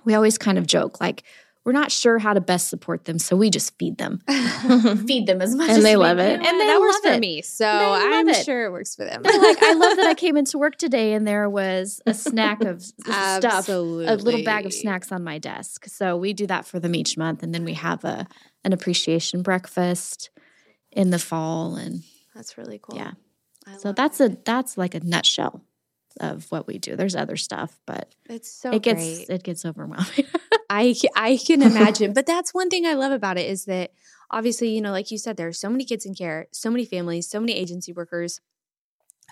we 0.05 0.15
always 0.15 0.39
kind 0.39 0.59
of 0.59 0.67
joke 0.67 1.01
like, 1.01 1.25
we're 1.65 1.73
not 1.73 1.93
sure 1.93 2.19
how 2.19 2.33
to 2.33 2.41
best 2.41 2.69
support 2.69 3.05
them, 3.05 3.19
so 3.19 3.37
we 3.37 3.51
just 3.51 3.77
feed 3.79 3.99
them, 3.99 4.21
feed 5.07 5.27
them 5.27 5.43
as 5.43 5.55
much 5.55 5.69
And 5.69 5.79
as 5.79 5.85
they 5.85 5.97
we 5.97 6.03
love 6.03 6.17
can. 6.19 6.41
it. 6.41 6.47
and 6.47 6.61
they 6.61 6.67
that 6.67 6.81
works 6.81 6.99
love 7.05 7.15
for 7.15 7.21
me. 7.21 7.43
So 7.43 7.67
I'm 7.69 8.29
it. 8.29 8.45
sure 8.45 8.65
it 8.67 8.73
works 8.73 8.97
for 8.97 9.05
them. 9.05 9.23
Like, 9.23 9.63
I 9.63 9.75
love 9.75 9.97
that 9.97 10.07
I 10.07 10.15
came 10.25 10.37
into 10.37 10.57
work 10.59 10.77
today 10.77 11.13
and 11.13 11.27
there 11.27 11.49
was 11.51 12.01
a 12.07 12.15
snack 12.15 12.63
of 12.65 12.83
stuff, 12.83 13.69
a 13.69 13.79
little 13.79 14.43
bag 14.43 14.65
of 14.67 14.73
snacks 14.73 15.13
on 15.13 15.23
my 15.23 15.39
desk. 15.39 15.85
So 15.87 16.17
we 16.17 16.33
do 16.33 16.47
that 16.47 16.65
for 16.67 16.81
them 16.81 16.95
each 16.95 17.17
month, 17.19 17.43
and 17.43 17.55
then 17.55 17.65
we 17.65 17.75
have 17.75 18.05
a 18.05 18.27
an 18.65 18.73
appreciation 18.73 19.43
breakfast 19.43 20.31
in 20.93 21.11
the 21.11 21.19
fall, 21.19 21.77
and 21.77 22.03
That's 22.35 22.57
really 22.59 22.79
cool. 22.83 22.97
Yeah. 22.99 23.13
I 23.67 23.77
so 23.77 23.93
that's 23.93 24.19
that. 24.19 24.33
a 24.33 24.39
that's 24.45 24.79
like 24.79 24.95
a 24.95 25.01
nutshell 25.01 25.63
of 26.19 26.51
what 26.51 26.67
we 26.67 26.79
do. 26.79 26.97
There's 26.97 27.15
other 27.17 27.37
stuff, 27.37 27.79
but 27.87 28.15
It's 28.29 28.51
so 28.51 28.71
it 28.73 28.83
gets 28.83 29.03
great. 29.03 29.31
it 29.31 29.43
gets 29.43 29.65
overwhelming. 29.65 30.27
I 30.71 30.95
I 31.17 31.37
can 31.37 31.63
imagine, 31.63 32.13
but 32.13 32.27
that's 32.27 32.53
one 32.55 32.69
thing 32.71 32.87
I 32.87 32.95
love 32.95 33.13
about 33.13 33.39
it 33.39 33.49
is 33.49 33.65
that 33.67 33.93
obviously, 34.31 34.71
you 34.71 34.81
know, 34.81 34.93
like 34.93 35.11
you 35.11 35.19
said, 35.19 35.37
there 35.37 35.49
are 35.49 35.53
so 35.53 35.69
many 35.71 35.85
kids 35.85 36.05
in 36.07 36.15
care, 36.15 36.47
so 36.53 36.71
many 36.71 36.85
families, 36.85 37.29
so 37.29 37.41
many 37.41 37.53
agency 37.55 37.93
workers 37.93 38.41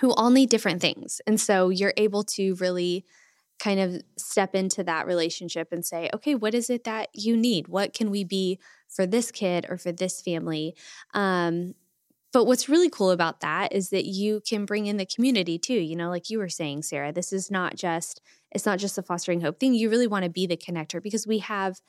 who 0.00 0.12
all 0.14 0.30
need 0.30 0.50
different 0.50 0.80
things, 0.80 1.20
and 1.26 1.40
so 1.40 1.68
you're 1.70 1.94
able 1.96 2.22
to 2.24 2.54
really 2.56 3.04
kind 3.58 3.80
of 3.80 4.00
step 4.16 4.54
into 4.54 4.84
that 4.84 5.04
relationship 5.04 5.72
and 5.72 5.84
say, 5.84 6.08
okay, 6.14 6.36
what 6.36 6.54
is 6.54 6.70
it 6.70 6.84
that 6.84 7.08
you 7.12 7.36
need? 7.36 7.66
What 7.66 7.92
can 7.92 8.08
we 8.08 8.22
be 8.22 8.60
for 8.88 9.04
this 9.04 9.32
kid 9.32 9.66
or 9.68 9.76
for 9.76 9.90
this 9.90 10.22
family? 10.22 10.76
Um, 11.12 11.74
but 12.32 12.44
what's 12.44 12.68
really 12.68 12.90
cool 12.90 13.10
about 13.10 13.40
that 13.40 13.72
is 13.72 13.90
that 13.90 14.04
you 14.04 14.40
can 14.46 14.66
bring 14.66 14.86
in 14.86 14.96
the 14.96 15.06
community 15.06 15.58
too. 15.58 15.74
You 15.74 15.96
know, 15.96 16.10
like 16.10 16.30
you 16.30 16.38
were 16.38 16.48
saying, 16.48 16.82
Sarah, 16.82 17.12
this 17.12 17.32
is 17.32 17.50
not 17.50 17.76
just 17.76 18.20
it's 18.50 18.66
not 18.66 18.78
just 18.78 18.98
a 18.98 19.02
fostering 19.02 19.40
hope 19.40 19.60
thing. 19.60 19.74
You 19.74 19.90
really 19.90 20.06
want 20.06 20.24
to 20.24 20.30
be 20.30 20.46
the 20.46 20.56
connector 20.56 21.02
because 21.02 21.26
we 21.26 21.38
have 21.38 21.80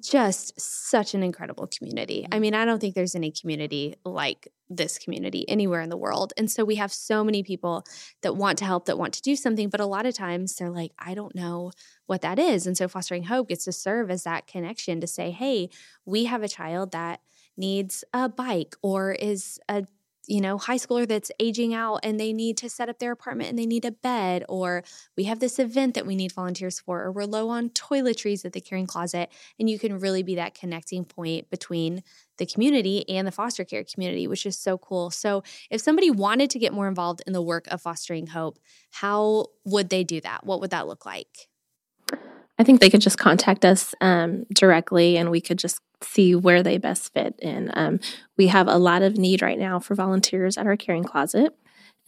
just 0.00 0.58
such 0.58 1.14
an 1.14 1.22
incredible 1.22 1.66
community. 1.66 2.24
I 2.24 2.34
mm-hmm. 2.34 2.42
mean, 2.42 2.54
I 2.54 2.64
don't 2.64 2.80
think 2.80 2.94
there's 2.94 3.14
any 3.14 3.30
community 3.30 3.96
like 4.04 4.48
this 4.70 4.98
community 4.98 5.46
anywhere 5.48 5.82
in 5.82 5.90
the 5.90 5.98
world. 5.98 6.32
And 6.36 6.50
so 6.50 6.64
we 6.64 6.76
have 6.76 6.92
so 6.92 7.22
many 7.22 7.42
people 7.42 7.84
that 8.22 8.36
want 8.36 8.58
to 8.58 8.64
help, 8.64 8.86
that 8.86 8.96
want 8.96 9.12
to 9.14 9.22
do 9.22 9.36
something, 9.36 9.68
but 9.68 9.80
a 9.80 9.86
lot 9.86 10.06
of 10.06 10.14
times 10.14 10.54
they're 10.54 10.70
like, 10.70 10.92
I 10.98 11.14
don't 11.14 11.34
know 11.34 11.72
what 12.06 12.22
that 12.22 12.38
is. 12.38 12.66
And 12.66 12.76
so 12.76 12.88
fostering 12.88 13.24
hope 13.24 13.48
gets 13.48 13.64
to 13.66 13.72
serve 13.72 14.10
as 14.10 14.22
that 14.22 14.46
connection 14.46 15.00
to 15.02 15.06
say, 15.06 15.30
hey, 15.30 15.68
we 16.06 16.24
have 16.24 16.42
a 16.42 16.48
child 16.48 16.92
that 16.92 17.20
needs 17.56 18.04
a 18.12 18.28
bike 18.28 18.76
or 18.82 19.12
is 19.12 19.58
a 19.68 19.84
you 20.28 20.40
know, 20.40 20.56
high 20.56 20.76
schooler 20.76 21.06
that's 21.06 21.32
aging 21.40 21.74
out 21.74 21.98
and 22.02 22.18
they 22.18 22.32
need 22.32 22.56
to 22.56 22.70
set 22.70 22.88
up 22.88 22.98
their 22.98 23.10
apartment 23.10 23.50
and 23.50 23.58
they 23.58 23.66
need 23.66 23.84
a 23.84 23.90
bed, 23.90 24.44
or 24.48 24.84
we 25.16 25.24
have 25.24 25.40
this 25.40 25.58
event 25.58 25.94
that 25.94 26.06
we 26.06 26.14
need 26.14 26.32
volunteers 26.32 26.78
for, 26.78 27.02
or 27.02 27.10
we're 27.10 27.24
low 27.24 27.48
on 27.48 27.70
toiletries 27.70 28.44
at 28.44 28.52
the 28.52 28.60
caring 28.60 28.86
closet. 28.86 29.30
And 29.58 29.68
you 29.68 29.78
can 29.78 29.98
really 29.98 30.22
be 30.22 30.36
that 30.36 30.54
connecting 30.54 31.04
point 31.04 31.50
between 31.50 32.04
the 32.38 32.46
community 32.46 33.08
and 33.08 33.26
the 33.26 33.32
foster 33.32 33.64
care 33.64 33.84
community, 33.84 34.26
which 34.28 34.46
is 34.46 34.56
so 34.56 34.78
cool. 34.78 35.10
So, 35.10 35.42
if 35.70 35.80
somebody 35.80 36.10
wanted 36.10 36.50
to 36.50 36.58
get 36.58 36.72
more 36.72 36.88
involved 36.88 37.22
in 37.26 37.32
the 37.32 37.42
work 37.42 37.66
of 37.68 37.82
fostering 37.82 38.28
hope, 38.28 38.58
how 38.90 39.46
would 39.64 39.90
they 39.90 40.04
do 40.04 40.20
that? 40.20 40.46
What 40.46 40.60
would 40.60 40.70
that 40.70 40.86
look 40.86 41.04
like? 41.04 41.48
I 42.58 42.64
think 42.64 42.80
they 42.80 42.90
could 42.90 43.00
just 43.00 43.18
contact 43.18 43.64
us 43.64 43.94
um, 44.00 44.44
directly 44.54 45.16
and 45.16 45.30
we 45.30 45.40
could 45.40 45.58
just 45.58 45.80
see 46.02 46.34
where 46.34 46.62
they 46.62 46.78
best 46.78 47.12
fit 47.12 47.34
in. 47.40 47.70
Um, 47.74 48.00
we 48.36 48.48
have 48.48 48.68
a 48.68 48.78
lot 48.78 49.02
of 49.02 49.16
need 49.16 49.42
right 49.42 49.58
now 49.58 49.78
for 49.78 49.94
volunteers 49.94 50.56
at 50.56 50.66
our 50.66 50.76
caring 50.76 51.04
closet, 51.04 51.54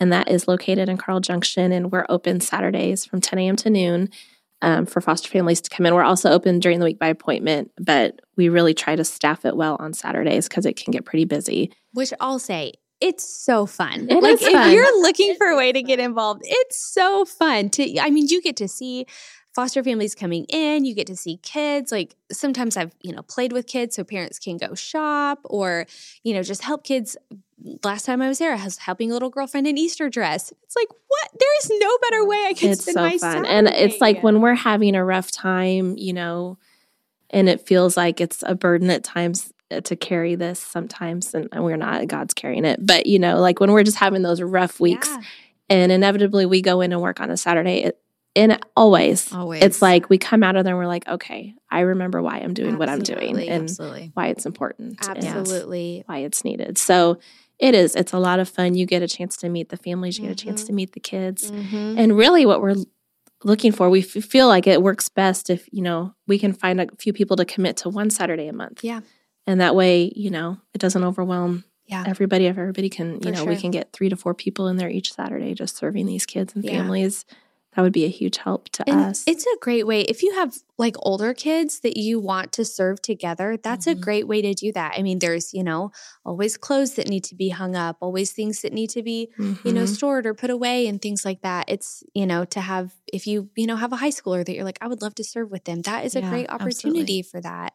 and 0.01 0.13
that 0.13 0.31
is 0.31 0.49
located 0.49 0.89
in 0.89 0.97
Carl 0.97 1.21
Junction. 1.21 1.73
And 1.73 1.93
we're 1.93 2.07
open 2.09 2.41
Saturdays 2.41 3.05
from 3.05 3.21
10 3.21 3.39
a.m. 3.39 3.57
to 3.57 3.71
noon 3.71 4.11
um, 4.63 4.87
for 4.87 5.01
foster 5.01 5.29
families 5.29 5.61
to 5.61 5.71
come 5.71 5.87
in. 5.87 5.95
We're 5.95 6.03
also 6.03 6.31
open 6.31 6.59
during 6.59 6.79
the 6.79 6.87
week 6.87 6.99
by 6.99 7.09
appointment, 7.09 7.71
but 7.79 8.21
we 8.37 8.49
really 8.49 8.75
try 8.75 8.97
to 8.97 9.05
staff 9.05 9.45
it 9.45 9.57
well 9.57 9.77
on 9.79 9.93
Saturdays 9.93 10.49
because 10.49 10.67
it 10.67 10.77
can 10.77 10.91
get 10.91 11.05
pretty 11.05 11.27
busy. 11.27 11.73
Which 11.93 12.13
I'll 12.21 12.39
say, 12.39 12.73
it's 13.01 13.25
so 13.25 13.67
fun. 13.67 14.07
It 14.09 14.23
like 14.23 14.41
if 14.41 14.53
fun. 14.53 14.73
you're 14.73 15.03
looking 15.03 15.35
for 15.37 15.49
a 15.49 15.57
way 15.57 15.73
to 15.73 15.83
get 15.83 15.99
involved, 15.99 16.43
it's 16.45 16.81
so 16.93 17.25
fun 17.25 17.69
to 17.71 18.01
I 18.01 18.11
mean, 18.11 18.27
you 18.29 18.41
get 18.41 18.57
to 18.57 18.69
see 18.69 19.07
foster 19.55 19.83
families 19.85 20.15
coming 20.15 20.45
in, 20.49 20.85
you 20.85 20.95
get 20.95 21.07
to 21.07 21.17
see 21.17 21.37
kids. 21.39 21.93
Like 21.93 22.17
sometimes 22.33 22.77
I've, 22.77 22.93
you 23.03 23.13
know, 23.13 23.23
played 23.23 23.53
with 23.53 23.67
kids 23.67 23.95
so 23.97 24.05
parents 24.05 24.39
can 24.39 24.57
go 24.57 24.75
shop 24.75 25.41
or, 25.45 25.87
you 26.23 26.35
know, 26.35 26.43
just 26.43 26.63
help 26.63 26.85
kids. 26.85 27.17
Last 27.85 28.05
time 28.05 28.21
I 28.21 28.29
was 28.29 28.39
there, 28.39 28.53
I 28.55 28.65
was 28.65 28.79
helping 28.79 29.11
a 29.11 29.15
little 29.15 29.31
girlfriend 29.31 29.67
in 29.67 29.79
Easter 29.79 30.11
dress. 30.11 30.53
It's 30.65 30.77
like, 30.77 30.89
what? 30.89 31.31
There 31.39 31.59
is 31.63 31.71
no 31.81 31.99
better 32.03 32.27
way 32.27 32.45
I 32.49 32.53
can 32.55 32.71
it's 32.73 32.83
spend 32.83 32.95
so 32.95 33.01
my 33.03 33.19
fun 33.19 33.47
and 33.47 33.69
it's 33.69 34.01
like 34.01 34.23
when 34.23 34.41
we're 34.41 34.55
having 34.55 34.95
a 34.97 35.05
rough 35.05 35.31
time 35.31 35.95
you 35.97 36.13
know 36.13 36.59
and 37.31 37.49
it 37.49 37.67
feels 37.67 37.97
like 37.97 38.21
it's 38.21 38.43
a 38.47 38.55
burden 38.55 38.91
at 38.91 39.03
times 39.03 39.53
uh, 39.71 39.81
to 39.83 39.97
carry 39.97 40.35
this 40.35 40.61
sometimes 40.61 41.35
and 41.35 41.49
we're 41.65 41.77
not 41.77 42.07
god's 42.07 42.35
carrying 42.35 42.65
it 42.65 42.85
but 42.85 43.07
you 43.07 43.19
know 43.19 43.41
like 43.41 43.59
when 43.61 43.73
we're 43.73 43.83
just 43.83 43.97
having 43.97 44.23
those 44.23 44.43
rough 44.43 44.79
weeks 44.79 45.09
Yeah. 45.09 45.23
and 45.71 45.91
inevitably 45.93 46.47
we 46.47 46.61
go 46.63 46.81
in 46.81 46.93
and 46.93 47.01
work 47.01 47.19
on 47.21 47.31
a 47.31 47.37
saturday 47.37 47.85
it, 47.85 48.01
and 48.37 48.59
always 48.77 49.33
Always. 49.33 49.63
it's 49.63 49.81
like 49.83 50.09
we 50.11 50.19
come 50.19 50.43
out 50.43 50.57
of 50.57 50.65
there 50.65 50.73
and 50.75 50.79
we're 50.79 50.87
like 50.89 51.07
okay 51.09 51.55
i 51.71 51.81
remember 51.81 52.21
why 52.23 52.39
i'm 52.39 52.55
doing 52.55 52.79
what 52.79 52.89
i'm 52.89 53.03
doing 53.03 53.39
and 53.49 53.65
absolutely. 53.65 54.11
why 54.15 54.29
it's 54.29 54.45
important 54.47 54.99
and 55.09 55.25
Absolutely. 55.25 56.03
why 56.07 56.19
it's 56.19 56.45
needed 56.45 56.77
so 56.79 57.19
it 57.59 57.75
is 57.75 57.95
it's 57.95 58.13
a 58.13 58.19
lot 58.19 58.41
of 58.41 58.49
fun 58.49 58.75
you 58.75 58.87
get 58.87 59.03
a 59.03 59.09
chance 59.09 59.37
to 59.39 59.49
meet 59.49 59.69
the 59.69 59.77
families 59.77 60.19
you 60.19 60.25
get 60.27 60.33
a 60.33 60.45
chance 60.45 60.65
Mhm. 60.65 60.67
to 60.67 60.73
meet 60.73 60.93
the 60.93 61.01
kids 61.01 61.51
Mhm. 61.51 61.99
and 61.99 62.17
really, 62.17 62.45
what 62.47 62.61
we're 62.61 62.75
looking 63.45 63.73
for, 63.73 63.91
we 63.91 64.01
f- 64.01 64.07
feel 64.25 64.49
like 64.49 64.67
it 64.67 64.81
works 64.83 65.11
best 65.11 65.51
if, 65.51 65.69
you 65.71 65.83
know, 65.83 66.15
we 66.27 66.39
can 66.39 66.55
find 66.55 66.81
a 66.81 66.87
few 66.99 67.13
people 67.13 67.37
to 67.37 67.45
commit 67.45 67.77
to 67.77 67.91
one 67.91 68.09
Saturday 68.09 68.47
a 68.49 68.55
month. 68.55 68.83
Yeah. 68.83 69.01
And 69.47 69.61
that 69.61 69.77
way, 69.77 70.11
you 70.17 70.31
know, 70.31 70.57
it 70.73 70.79
doesn't 70.79 71.05
overwhelm 71.05 71.65
Yeah. 71.87 72.05
everybody. 72.07 72.47
If 72.47 72.57
everybody 72.57 72.89
can, 72.89 73.17
you 73.17 73.21
For 73.21 73.31
know, 73.33 73.45
we 73.45 73.57
can 73.57 73.71
get 73.71 73.93
three 73.93 74.09
to 74.09 74.17
four 74.17 74.33
people 74.33 74.67
in 74.69 74.77
there 74.79 74.89
each 74.89 75.13
Saturday 75.13 75.53
just 75.53 75.77
serving 75.77 76.07
these 76.07 76.25
kids 76.25 76.55
and 76.55 76.65
Yeah. 76.65 76.71
families. 76.79 77.27
That 77.75 77.83
would 77.83 77.93
be 77.93 78.05
a 78.05 78.09
huge 78.09 78.37
help 78.37 78.69
to 78.71 78.89
And 78.89 79.01
us. 79.01 79.25
it's 79.27 79.45
a 79.47 79.57
great 79.61 79.85
way 79.87 80.03
if 80.03 80.23
you 80.23 80.33
have 80.35 80.55
like 80.79 80.97
older 81.01 81.35
kids 81.35 81.81
that 81.81 81.97
you 81.97 82.21
want 82.21 82.53
to 82.53 82.65
serve 82.65 83.01
together. 83.03 83.57
That's 83.63 83.87
a 83.87 83.95
Mhm. 83.95 84.01
great 84.01 84.29
way 84.29 84.43
to 84.43 84.55
do 84.55 84.73
that. 84.73 84.95
I 84.97 85.03
mean, 85.03 85.19
there's 85.19 85.53
you 85.53 85.65
know 85.65 85.91
always 86.25 86.57
clothes 86.57 86.95
that 86.95 87.09
need 87.09 87.25
to 87.25 87.35
be 87.35 87.49
hung 87.49 87.75
up, 87.77 87.97
always 88.01 88.33
things 88.33 88.63
that 88.63 88.73
need 88.73 88.91
to 88.91 89.03
be 89.03 89.31
you 89.65 89.73
know 89.73 89.85
Mhm. 89.85 89.89
stored 89.97 90.27
or 90.27 90.35
put 90.35 90.51
away, 90.51 90.87
and 90.87 91.01
things 91.03 91.25
like 91.25 91.43
that. 91.43 91.65
It's 91.69 92.03
you 92.15 92.27
know 92.27 92.45
to 92.47 92.61
have 92.61 92.93
if 93.13 93.27
you 93.27 93.51
you 93.57 93.67
know 93.67 93.77
have 93.77 93.93
a 93.93 93.97
high 93.97 94.11
schooler 94.11 94.45
that 94.45 94.55
you're 94.55 94.65
like 94.65 94.79
I 94.81 94.87
would 94.89 95.03
love 95.03 95.15
to 95.17 95.25
serve 95.25 95.51
with 95.51 95.65
them. 95.65 95.83
That 95.83 96.05
is 96.05 96.15
a 96.17 96.21
Yeah, 96.21 96.31
great 96.31 96.47
absolutely. 96.49 96.91
opportunity 97.03 97.23
for 97.23 97.41
that. 97.41 97.73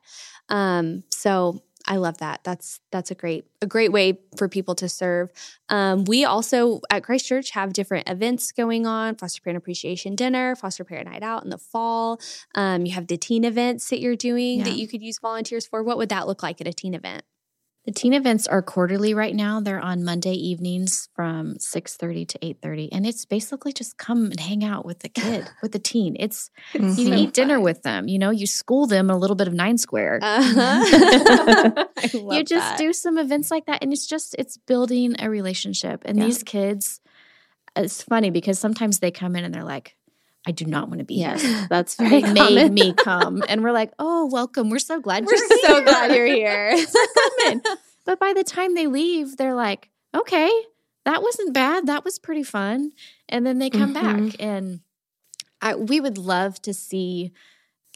Um, 0.50 1.04
so 1.12 1.62
I 1.92 1.98
love 1.98 2.20
that. 2.20 2.42
That's 2.44 2.80
that's 2.92 3.10
a 3.10 3.16
great 3.16 3.46
a 3.64 3.66
great 3.66 3.92
way 3.92 4.20
for 4.38 4.48
people 4.48 4.76
to 4.76 4.88
serve. 4.88 5.32
Um, 5.70 6.06
we 6.06 6.24
also 6.24 6.82
at 6.92 7.04
Christ 7.04 7.26
Church 7.26 7.50
have 7.52 7.74
different 7.74 8.08
events 8.08 8.52
going 8.52 8.86
on: 8.86 9.16
foster 9.16 9.42
parent 9.42 9.58
appreciation 9.58 10.16
dinner, 10.16 10.56
foster 10.56 10.84
parent 10.84 11.10
night 11.10 11.24
out 11.24 11.44
in 11.44 11.50
the 11.50 11.58
fall. 11.58 12.22
Um, 12.54 12.86
you 12.86 12.94
have 12.94 13.08
the 13.08 13.18
teen 13.18 13.44
events 13.44 13.90
that 13.90 14.00
you're 14.00 14.16
doing 14.16 14.60
Yeah. 14.60 14.66
that 14.66 14.78
you 14.78 14.88
could 14.88 15.02
use 15.02 15.18
volunteers 15.20 15.66
for. 15.66 15.82
What 15.82 15.98
would 15.98 16.10
that 16.10 16.28
look 16.28 16.44
like 16.44 16.62
at 16.62 16.68
a 16.68 16.74
teen 16.74 16.94
event? 16.94 17.24
The 17.90 17.96
teen 17.96 18.14
events 18.14 18.46
are 18.46 18.62
quarterly 18.62 19.16
right 19.16 19.34
now. 19.36 19.60
They're 19.62 19.80
on 19.80 20.04
Monday 20.04 20.34
evenings 20.34 21.10
from 21.16 21.56
6:30 21.58 22.28
to 22.28 22.38
8:30 22.46 22.90
and 22.92 23.04
it's 23.08 23.26
basically 23.26 23.74
just 23.74 23.98
come 23.98 24.26
and 24.26 24.40
hang 24.40 24.64
out 24.64 24.86
with 24.86 25.00
the 25.00 25.10
kid, 25.10 25.50
with 25.64 25.72
the 25.72 25.80
teen. 25.80 26.16
It's 26.20 26.52
you 26.76 26.82
Mhm. 26.82 27.18
eat 27.18 27.34
dinner 27.34 27.60
with 27.60 27.82
them, 27.82 28.08
you 28.08 28.20
know, 28.20 28.30
you 28.30 28.46
school 28.46 28.86
them 28.86 29.10
a 29.10 29.18
little 29.18 29.36
bit 29.36 29.48
of 29.48 29.56
9 29.56 29.80
square. 29.80 30.20
Uh-huh. 30.22 31.86
You 32.32 32.44
just 32.44 32.70
that. 32.70 32.78
do 32.78 32.94
some 32.94 33.18
events 33.18 33.50
like 33.50 33.66
that 33.66 33.82
and 33.82 33.92
it's 33.92 34.06
just 34.06 34.36
it's 34.38 34.56
building 34.58 35.16
a 35.18 35.28
relationship. 35.28 36.04
And 36.06 36.20
Yeah. 36.20 36.26
these 36.26 36.44
kids 36.44 37.02
it's 37.76 38.04
funny 38.04 38.30
because 38.30 38.60
sometimes 38.60 39.00
they 39.00 39.10
come 39.10 39.36
in 39.36 39.44
and 39.46 39.52
they're 39.54 39.64
like 39.64 39.96
I 40.50 40.52
do 40.52 40.66
not 40.66 40.88
want 40.90 40.98
to 40.98 41.06
be 41.06 41.16
Yes, 41.16 41.44
here. 41.44 41.68
that's 41.70 41.94
very 42.04 42.24
made 42.24 42.36
common. 42.38 42.74
me 42.74 42.92
come 42.94 43.44
and 43.48 43.62
we're 43.64 43.72
like, 43.72 43.92
"Oh, 44.00 44.26
welcome. 44.26 44.72
We're 44.72 44.80
so 44.80 45.00
glad 45.00 45.26
We're 45.26 45.36
you're 45.36 45.48
so 45.48 45.76
here." 45.76 45.84
glad 45.84 46.16
you're 46.16 46.26
here. 46.42 46.86
But 48.06 48.20
by 48.20 48.34
the 48.34 48.44
time 48.44 48.74
they 48.74 48.88
leave, 48.88 49.38
they're 49.38 49.54
like, 49.54 49.90
okay, 50.16 50.50
that 51.06 51.22
wasn't 51.22 51.54
bad. 51.54 51.86
That 51.86 52.04
was 52.04 52.18
pretty 52.18 52.42
fun. 52.42 52.92
And 53.28 53.46
then 53.46 53.60
they 53.60 53.70
come 53.70 53.94
Mhm. 53.94 54.02
back. 54.32 54.36
And 54.40 54.80
I, 55.62 55.76
we 55.76 56.00
would 56.02 56.18
love 56.18 56.60
to 56.64 56.74
see 56.74 57.32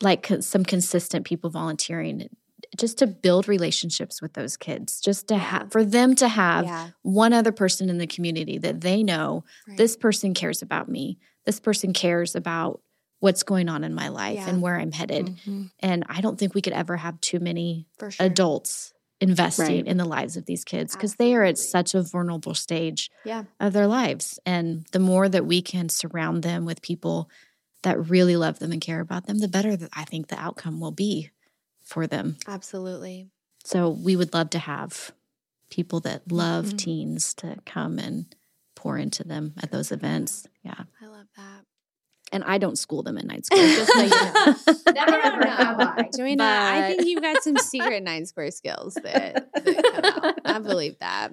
like 0.02 0.30
some 0.42 0.64
consistent 0.66 1.26
people 1.26 1.50
volunteering 1.50 2.30
just 2.78 2.98
to 3.00 3.08
build 3.08 3.48
relationships 3.48 4.22
with 4.22 4.34
those 4.34 4.58
kids, 4.58 5.00
just 5.02 5.28
to 5.30 5.38
have 5.38 5.72
for 5.72 5.84
them 5.84 6.14
to 6.16 6.28
have 6.28 6.66
yeah, 6.66 6.90
one 7.02 7.34
other 7.34 7.52
person 7.52 7.90
in 7.90 7.98
the 7.98 8.08
community 8.08 8.58
that 8.60 8.82
they 8.82 9.02
know 9.02 9.44
right. 9.68 9.78
this 9.78 9.96
person 9.96 10.34
cares 10.36 10.62
about 10.62 10.90
me. 10.90 11.18
This 11.46 11.60
person 11.60 11.94
cares 11.94 12.36
about 12.36 12.82
what's 13.20 13.44
going 13.44 13.70
on 13.70 13.84
in 13.84 13.94
my 13.94 14.10
life 14.10 14.36
Yeah. 14.36 14.50
and 14.50 14.62
where 14.62 14.78
I'm 14.80 14.92
headed. 14.92 15.28
Mhm. 15.46 15.72
And 15.80 16.04
I 16.10 16.20
don't 16.22 16.38
think 16.38 16.54
we 16.54 16.62
could 16.62 16.74
ever 16.74 16.98
have 16.98 17.20
too 17.22 17.40
many 17.40 17.88
for 17.98 18.12
sure. 18.12 18.26
adults 18.26 18.94
investing 19.22 19.66
Right. 19.78 19.88
in 19.88 19.96
the 19.98 20.04
lives 20.06 20.36
of 20.36 20.46
these 20.46 20.66
kids 20.66 20.94
because 20.94 21.16
they 21.16 21.34
are 21.34 21.44
at 21.44 21.58
such 21.58 21.96
a 21.96 22.02
vulnerable 22.02 22.54
stage 22.54 23.10
Yeah. 23.24 23.46
of 23.62 23.72
their 23.72 23.88
lives. 23.88 24.40
And 24.46 24.86
the 24.92 25.00
more 25.00 25.30
that 25.30 25.46
we 25.46 25.62
can 25.62 25.88
surround 25.88 26.44
them 26.44 26.66
with 26.66 26.82
people 26.82 27.30
that 27.84 28.10
really 28.10 28.36
love 28.36 28.60
them 28.60 28.74
and 28.74 28.82
care 28.82 29.00
about 29.00 29.26
them, 29.28 29.40
the 29.40 29.48
better 29.48 29.78
that 29.78 29.90
I 29.94 30.04
think 30.04 30.28
the 30.28 30.40
outcome 30.40 30.82
will 30.82 30.92
be 30.92 31.32
for 31.80 32.06
them. 32.08 32.36
Absolutely. 32.48 33.30
So 33.64 33.90
we 33.90 34.18
would 34.18 34.34
love 34.34 34.50
to 34.52 34.60
have 34.60 35.14
people 35.70 36.02
that 36.02 36.30
love 36.30 36.66
Mm-hmm. 36.66 36.76
Mhm. 36.76 36.80
teens 36.80 37.34
to 37.36 37.58
come 37.66 38.00
and 38.00 38.36
pour 38.84 38.98
into 38.98 39.24
them 39.24 39.54
at 39.64 39.72
those 39.72 39.94
events. 39.94 40.46
Yeah. 40.62 40.76
I 41.02 41.08
love 41.08 41.28
that. 41.38 41.62
And 42.34 42.44
I 42.44 42.58
don't 42.58 42.78
school 42.78 43.02
them 43.02 43.18
at 43.18 43.26
nine 43.26 43.44
square, 43.44 43.66
just 43.66 43.94
so 43.94 44.02
you 44.02 44.10
know. 44.10 44.94
Never 44.94 45.22
have 45.22 45.80
I. 45.80 46.10
Joanna, 46.16 46.44
I 46.44 46.88
think 46.90 47.08
you've 47.08 47.22
got 47.22 47.42
some 47.44 47.58
secret 47.58 48.04
nine 48.04 48.26
square 48.26 48.52
skills 48.52 48.96
that, 48.96 49.48
that 49.54 49.84
come 49.94 50.24
out. 50.26 50.40
I 50.44 50.60
believe 50.60 50.98
that. 51.00 51.32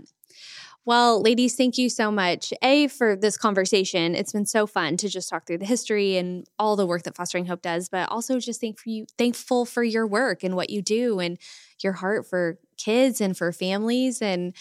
Well, 0.84 1.20
ladies, 1.20 1.56
thank 1.56 1.76
you 1.76 1.88
so 1.88 2.10
much. 2.10 2.52
A, 2.62 2.86
for 2.88 3.16
this 3.16 3.36
conversation. 3.36 4.14
It's 4.14 4.32
been 4.32 4.46
so 4.46 4.66
fun 4.66 4.96
to 4.98 5.08
just 5.08 5.28
talk 5.28 5.46
through 5.46 5.58
the 5.58 5.66
history 5.66 6.16
and 6.16 6.46
all 6.58 6.76
the 6.76 6.86
work 6.86 7.02
that 7.04 7.16
Fostering 7.16 7.46
Hope 7.46 7.62
does, 7.62 7.88
but 7.88 8.08
also 8.10 8.38
just 8.38 8.60
thank 8.60 8.78
for 8.78 8.90
you, 8.90 9.06
thankful 9.18 9.64
for 9.64 9.82
your 9.82 10.06
work 10.06 10.44
and 10.44 10.54
what 10.54 10.70
you 10.70 10.82
do 10.82 11.18
and 11.18 11.38
your 11.82 11.94
heart 11.94 12.26
for 12.26 12.58
kids 12.76 13.20
and 13.20 13.36
for 13.36 13.52
families. 13.52 14.22
And 14.22 14.54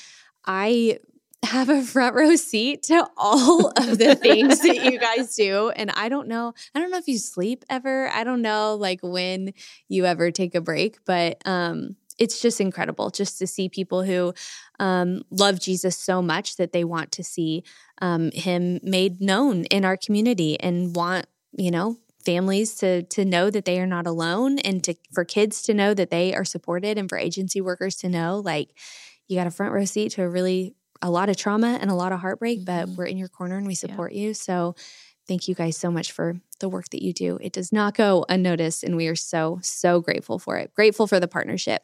I 0.45 0.99
have 1.43 1.69
a 1.69 1.81
front 1.81 2.15
row 2.15 2.35
seat 2.35 2.83
to 2.83 3.07
all 3.17 3.67
of 3.77 3.97
the 3.97 4.15
things 4.15 4.59
that 4.59 4.83
you 4.83 4.99
guys 4.99 5.35
do. 5.35 5.69
And 5.69 5.91
I 5.91 6.09
don't 6.09 6.27
know, 6.27 6.53
I 6.75 6.79
don't 6.79 6.91
know 6.91 6.97
if 6.97 7.07
you 7.07 7.17
sleep 7.17 7.65
ever. 7.69 8.09
I 8.09 8.23
don't 8.23 8.41
know 8.41 8.75
like 8.75 8.99
when 9.01 9.53
you 9.87 10.05
ever 10.05 10.31
take 10.31 10.55
a 10.55 10.61
break, 10.61 10.97
but 11.05 11.41
um 11.45 11.95
it's 12.19 12.41
just 12.41 12.59
incredible 12.59 13.09
just 13.09 13.39
to 13.39 13.47
see 13.47 13.69
people 13.69 14.03
who 14.03 14.33
um, 14.79 15.23
love 15.31 15.59
Jesus 15.59 15.97
so 15.97 16.21
much 16.21 16.57
that 16.57 16.73
they 16.73 16.83
want 16.83 17.13
to 17.13 17.23
see 17.23 17.63
um, 18.01 18.29
him 18.31 18.79
made 18.83 19.21
known 19.21 19.63
in 19.65 19.85
our 19.85 19.95
community 19.95 20.59
and 20.59 20.95
want, 20.95 21.27
you 21.53 21.71
know, 21.71 21.97
families 22.25 22.75
to 22.75 23.03
to 23.03 23.23
know 23.23 23.49
that 23.49 23.63
they 23.63 23.79
are 23.79 23.87
not 23.87 24.05
alone 24.05 24.59
and 24.59 24.83
to 24.83 24.93
for 25.13 25.23
kids 25.23 25.61
to 25.61 25.73
know 25.73 25.93
that 25.93 26.11
they 26.11 26.35
are 26.35 26.43
supported 26.43 26.97
and 26.97 27.07
for 27.07 27.17
agency 27.17 27.61
workers 27.61 27.95
to 27.95 28.09
know 28.09 28.41
like 28.43 28.77
you 29.29 29.37
got 29.37 29.47
a 29.47 29.51
front 29.51 29.71
row 29.71 29.85
seat 29.85 30.11
to 30.11 30.23
a 30.23 30.29
really 30.29 30.75
a 31.01 31.09
lot 31.09 31.29
of 31.29 31.37
trauma 31.37 31.77
and 31.81 31.89
a 31.91 31.95
lot 31.95 32.11
of 32.11 32.19
heartbreak, 32.19 32.65
but 32.65 32.89
Mhm. 32.89 32.95
we're 32.97 33.05
in 33.05 33.17
your 33.17 33.29
corner 33.29 33.57
and 33.57 33.67
we 33.67 33.75
support 33.75 34.13
you. 34.13 34.33
So 34.33 34.75
thank 35.27 35.47
you 35.47 35.55
guys 35.55 35.77
so 35.77 35.91
much 35.91 36.11
for 36.11 36.41
the 36.59 36.69
work 36.69 36.89
that 36.89 37.03
you 37.03 37.13
do. 37.13 37.37
It 37.41 37.53
does 37.53 37.71
not 37.71 37.95
go 37.95 38.25
unnoticed, 38.29 38.83
and 38.83 38.95
we 38.97 39.07
are 39.07 39.15
so, 39.15 39.59
so 39.63 40.01
grateful 40.01 40.39
for 40.39 40.57
it. 40.57 40.73
Grateful 40.73 41.07
for 41.07 41.19
the 41.19 41.27
partnership. 41.27 41.83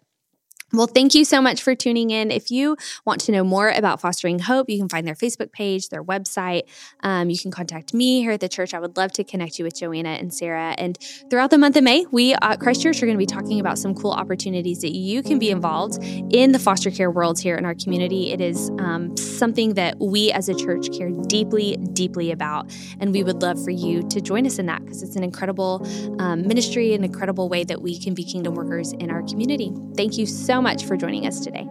Well, 0.73 0.87
thank 0.87 1.13
you 1.13 1.25
so 1.25 1.41
much 1.41 1.61
for 1.61 1.75
tuning 1.75 2.09
in. 2.09 2.31
If 2.31 2.49
you 2.49 2.75
want 3.05 3.21
to 3.21 3.31
know 3.31 3.43
more 3.43 3.69
about 3.69 4.01
Fostering 4.01 4.39
Hope, 4.39 4.67
you 4.67 4.79
can 4.79 4.89
find 4.89 5.07
their 5.07 5.13
Facebook 5.13 5.51
page, 5.51 5.89
their 5.89 6.03
website. 6.03 6.63
Um, 7.01 7.29
you 7.29 7.37
can 7.37 7.51
contact 7.51 7.93
me 7.93 8.21
here 8.21 8.31
at 8.31 8.39
the 8.39 8.49
church. 8.49 8.73
I 8.73 8.79
would 8.79 8.97
love 8.97 9.11
to 9.13 9.23
connect 9.23 9.59
you 9.59 9.63
with 9.63 9.77
Joanna 9.77 10.09
and 10.09 10.33
Sarah. 10.33 10.73
And 10.79 10.97
throughout 11.29 11.51
the 11.51 11.59
month 11.59 11.77
of 11.77 11.83
May, 11.83 12.05
we 12.11 12.33
at 12.41 12.59
Christ 12.59 12.81
Church 12.81 13.01
are 13.03 13.05
going 13.05 13.17
to 13.17 13.19
be 13.19 13.27
talking 13.27 13.59
about 13.59 13.77
some 13.77 13.93
cool 13.93 14.11
opportunities 14.11 14.81
that 14.81 14.93
you 14.93 15.21
can 15.21 15.37
be 15.37 15.51
involved 15.51 16.03
in 16.03 16.51
the 16.51 16.59
foster 16.59 16.89
care 16.89 17.11
world 17.11 17.39
here 17.39 17.55
in 17.55 17.63
our 17.63 17.75
community. 17.75 18.31
It 18.31 18.41
is 18.41 18.71
um, 18.79 19.15
something 19.17 19.75
that 19.75 19.97
we 19.99 20.31
as 20.31 20.49
a 20.49 20.55
church 20.55 20.91
care 20.97 21.11
deeply, 21.27 21.77
deeply 21.93 22.31
about. 22.31 22.75
And 22.99 23.13
we 23.13 23.23
would 23.23 23.43
love 23.43 23.63
for 23.63 23.71
you 23.71 24.01
to 24.09 24.19
join 24.19 24.47
us 24.47 24.57
in 24.57 24.65
that 24.65 24.83
because 24.83 25.03
it's 25.03 25.15
an 25.15 25.23
incredible 25.23 25.87
um, 26.19 26.47
ministry, 26.47 26.95
an 26.95 27.03
incredible 27.03 27.49
way 27.49 27.63
that 27.65 27.83
we 27.83 27.99
can 27.99 28.15
be 28.15 28.23
kingdom 28.23 28.55
workers 28.55 28.93
in 28.93 29.11
our 29.11 29.21
community. 29.21 29.71
Thank 29.95 30.17
you 30.17 30.25
so 30.55 30.61
much 30.61 30.85
for 30.85 30.95
joining 30.95 31.27
us 31.27 31.41
today. 31.41 31.67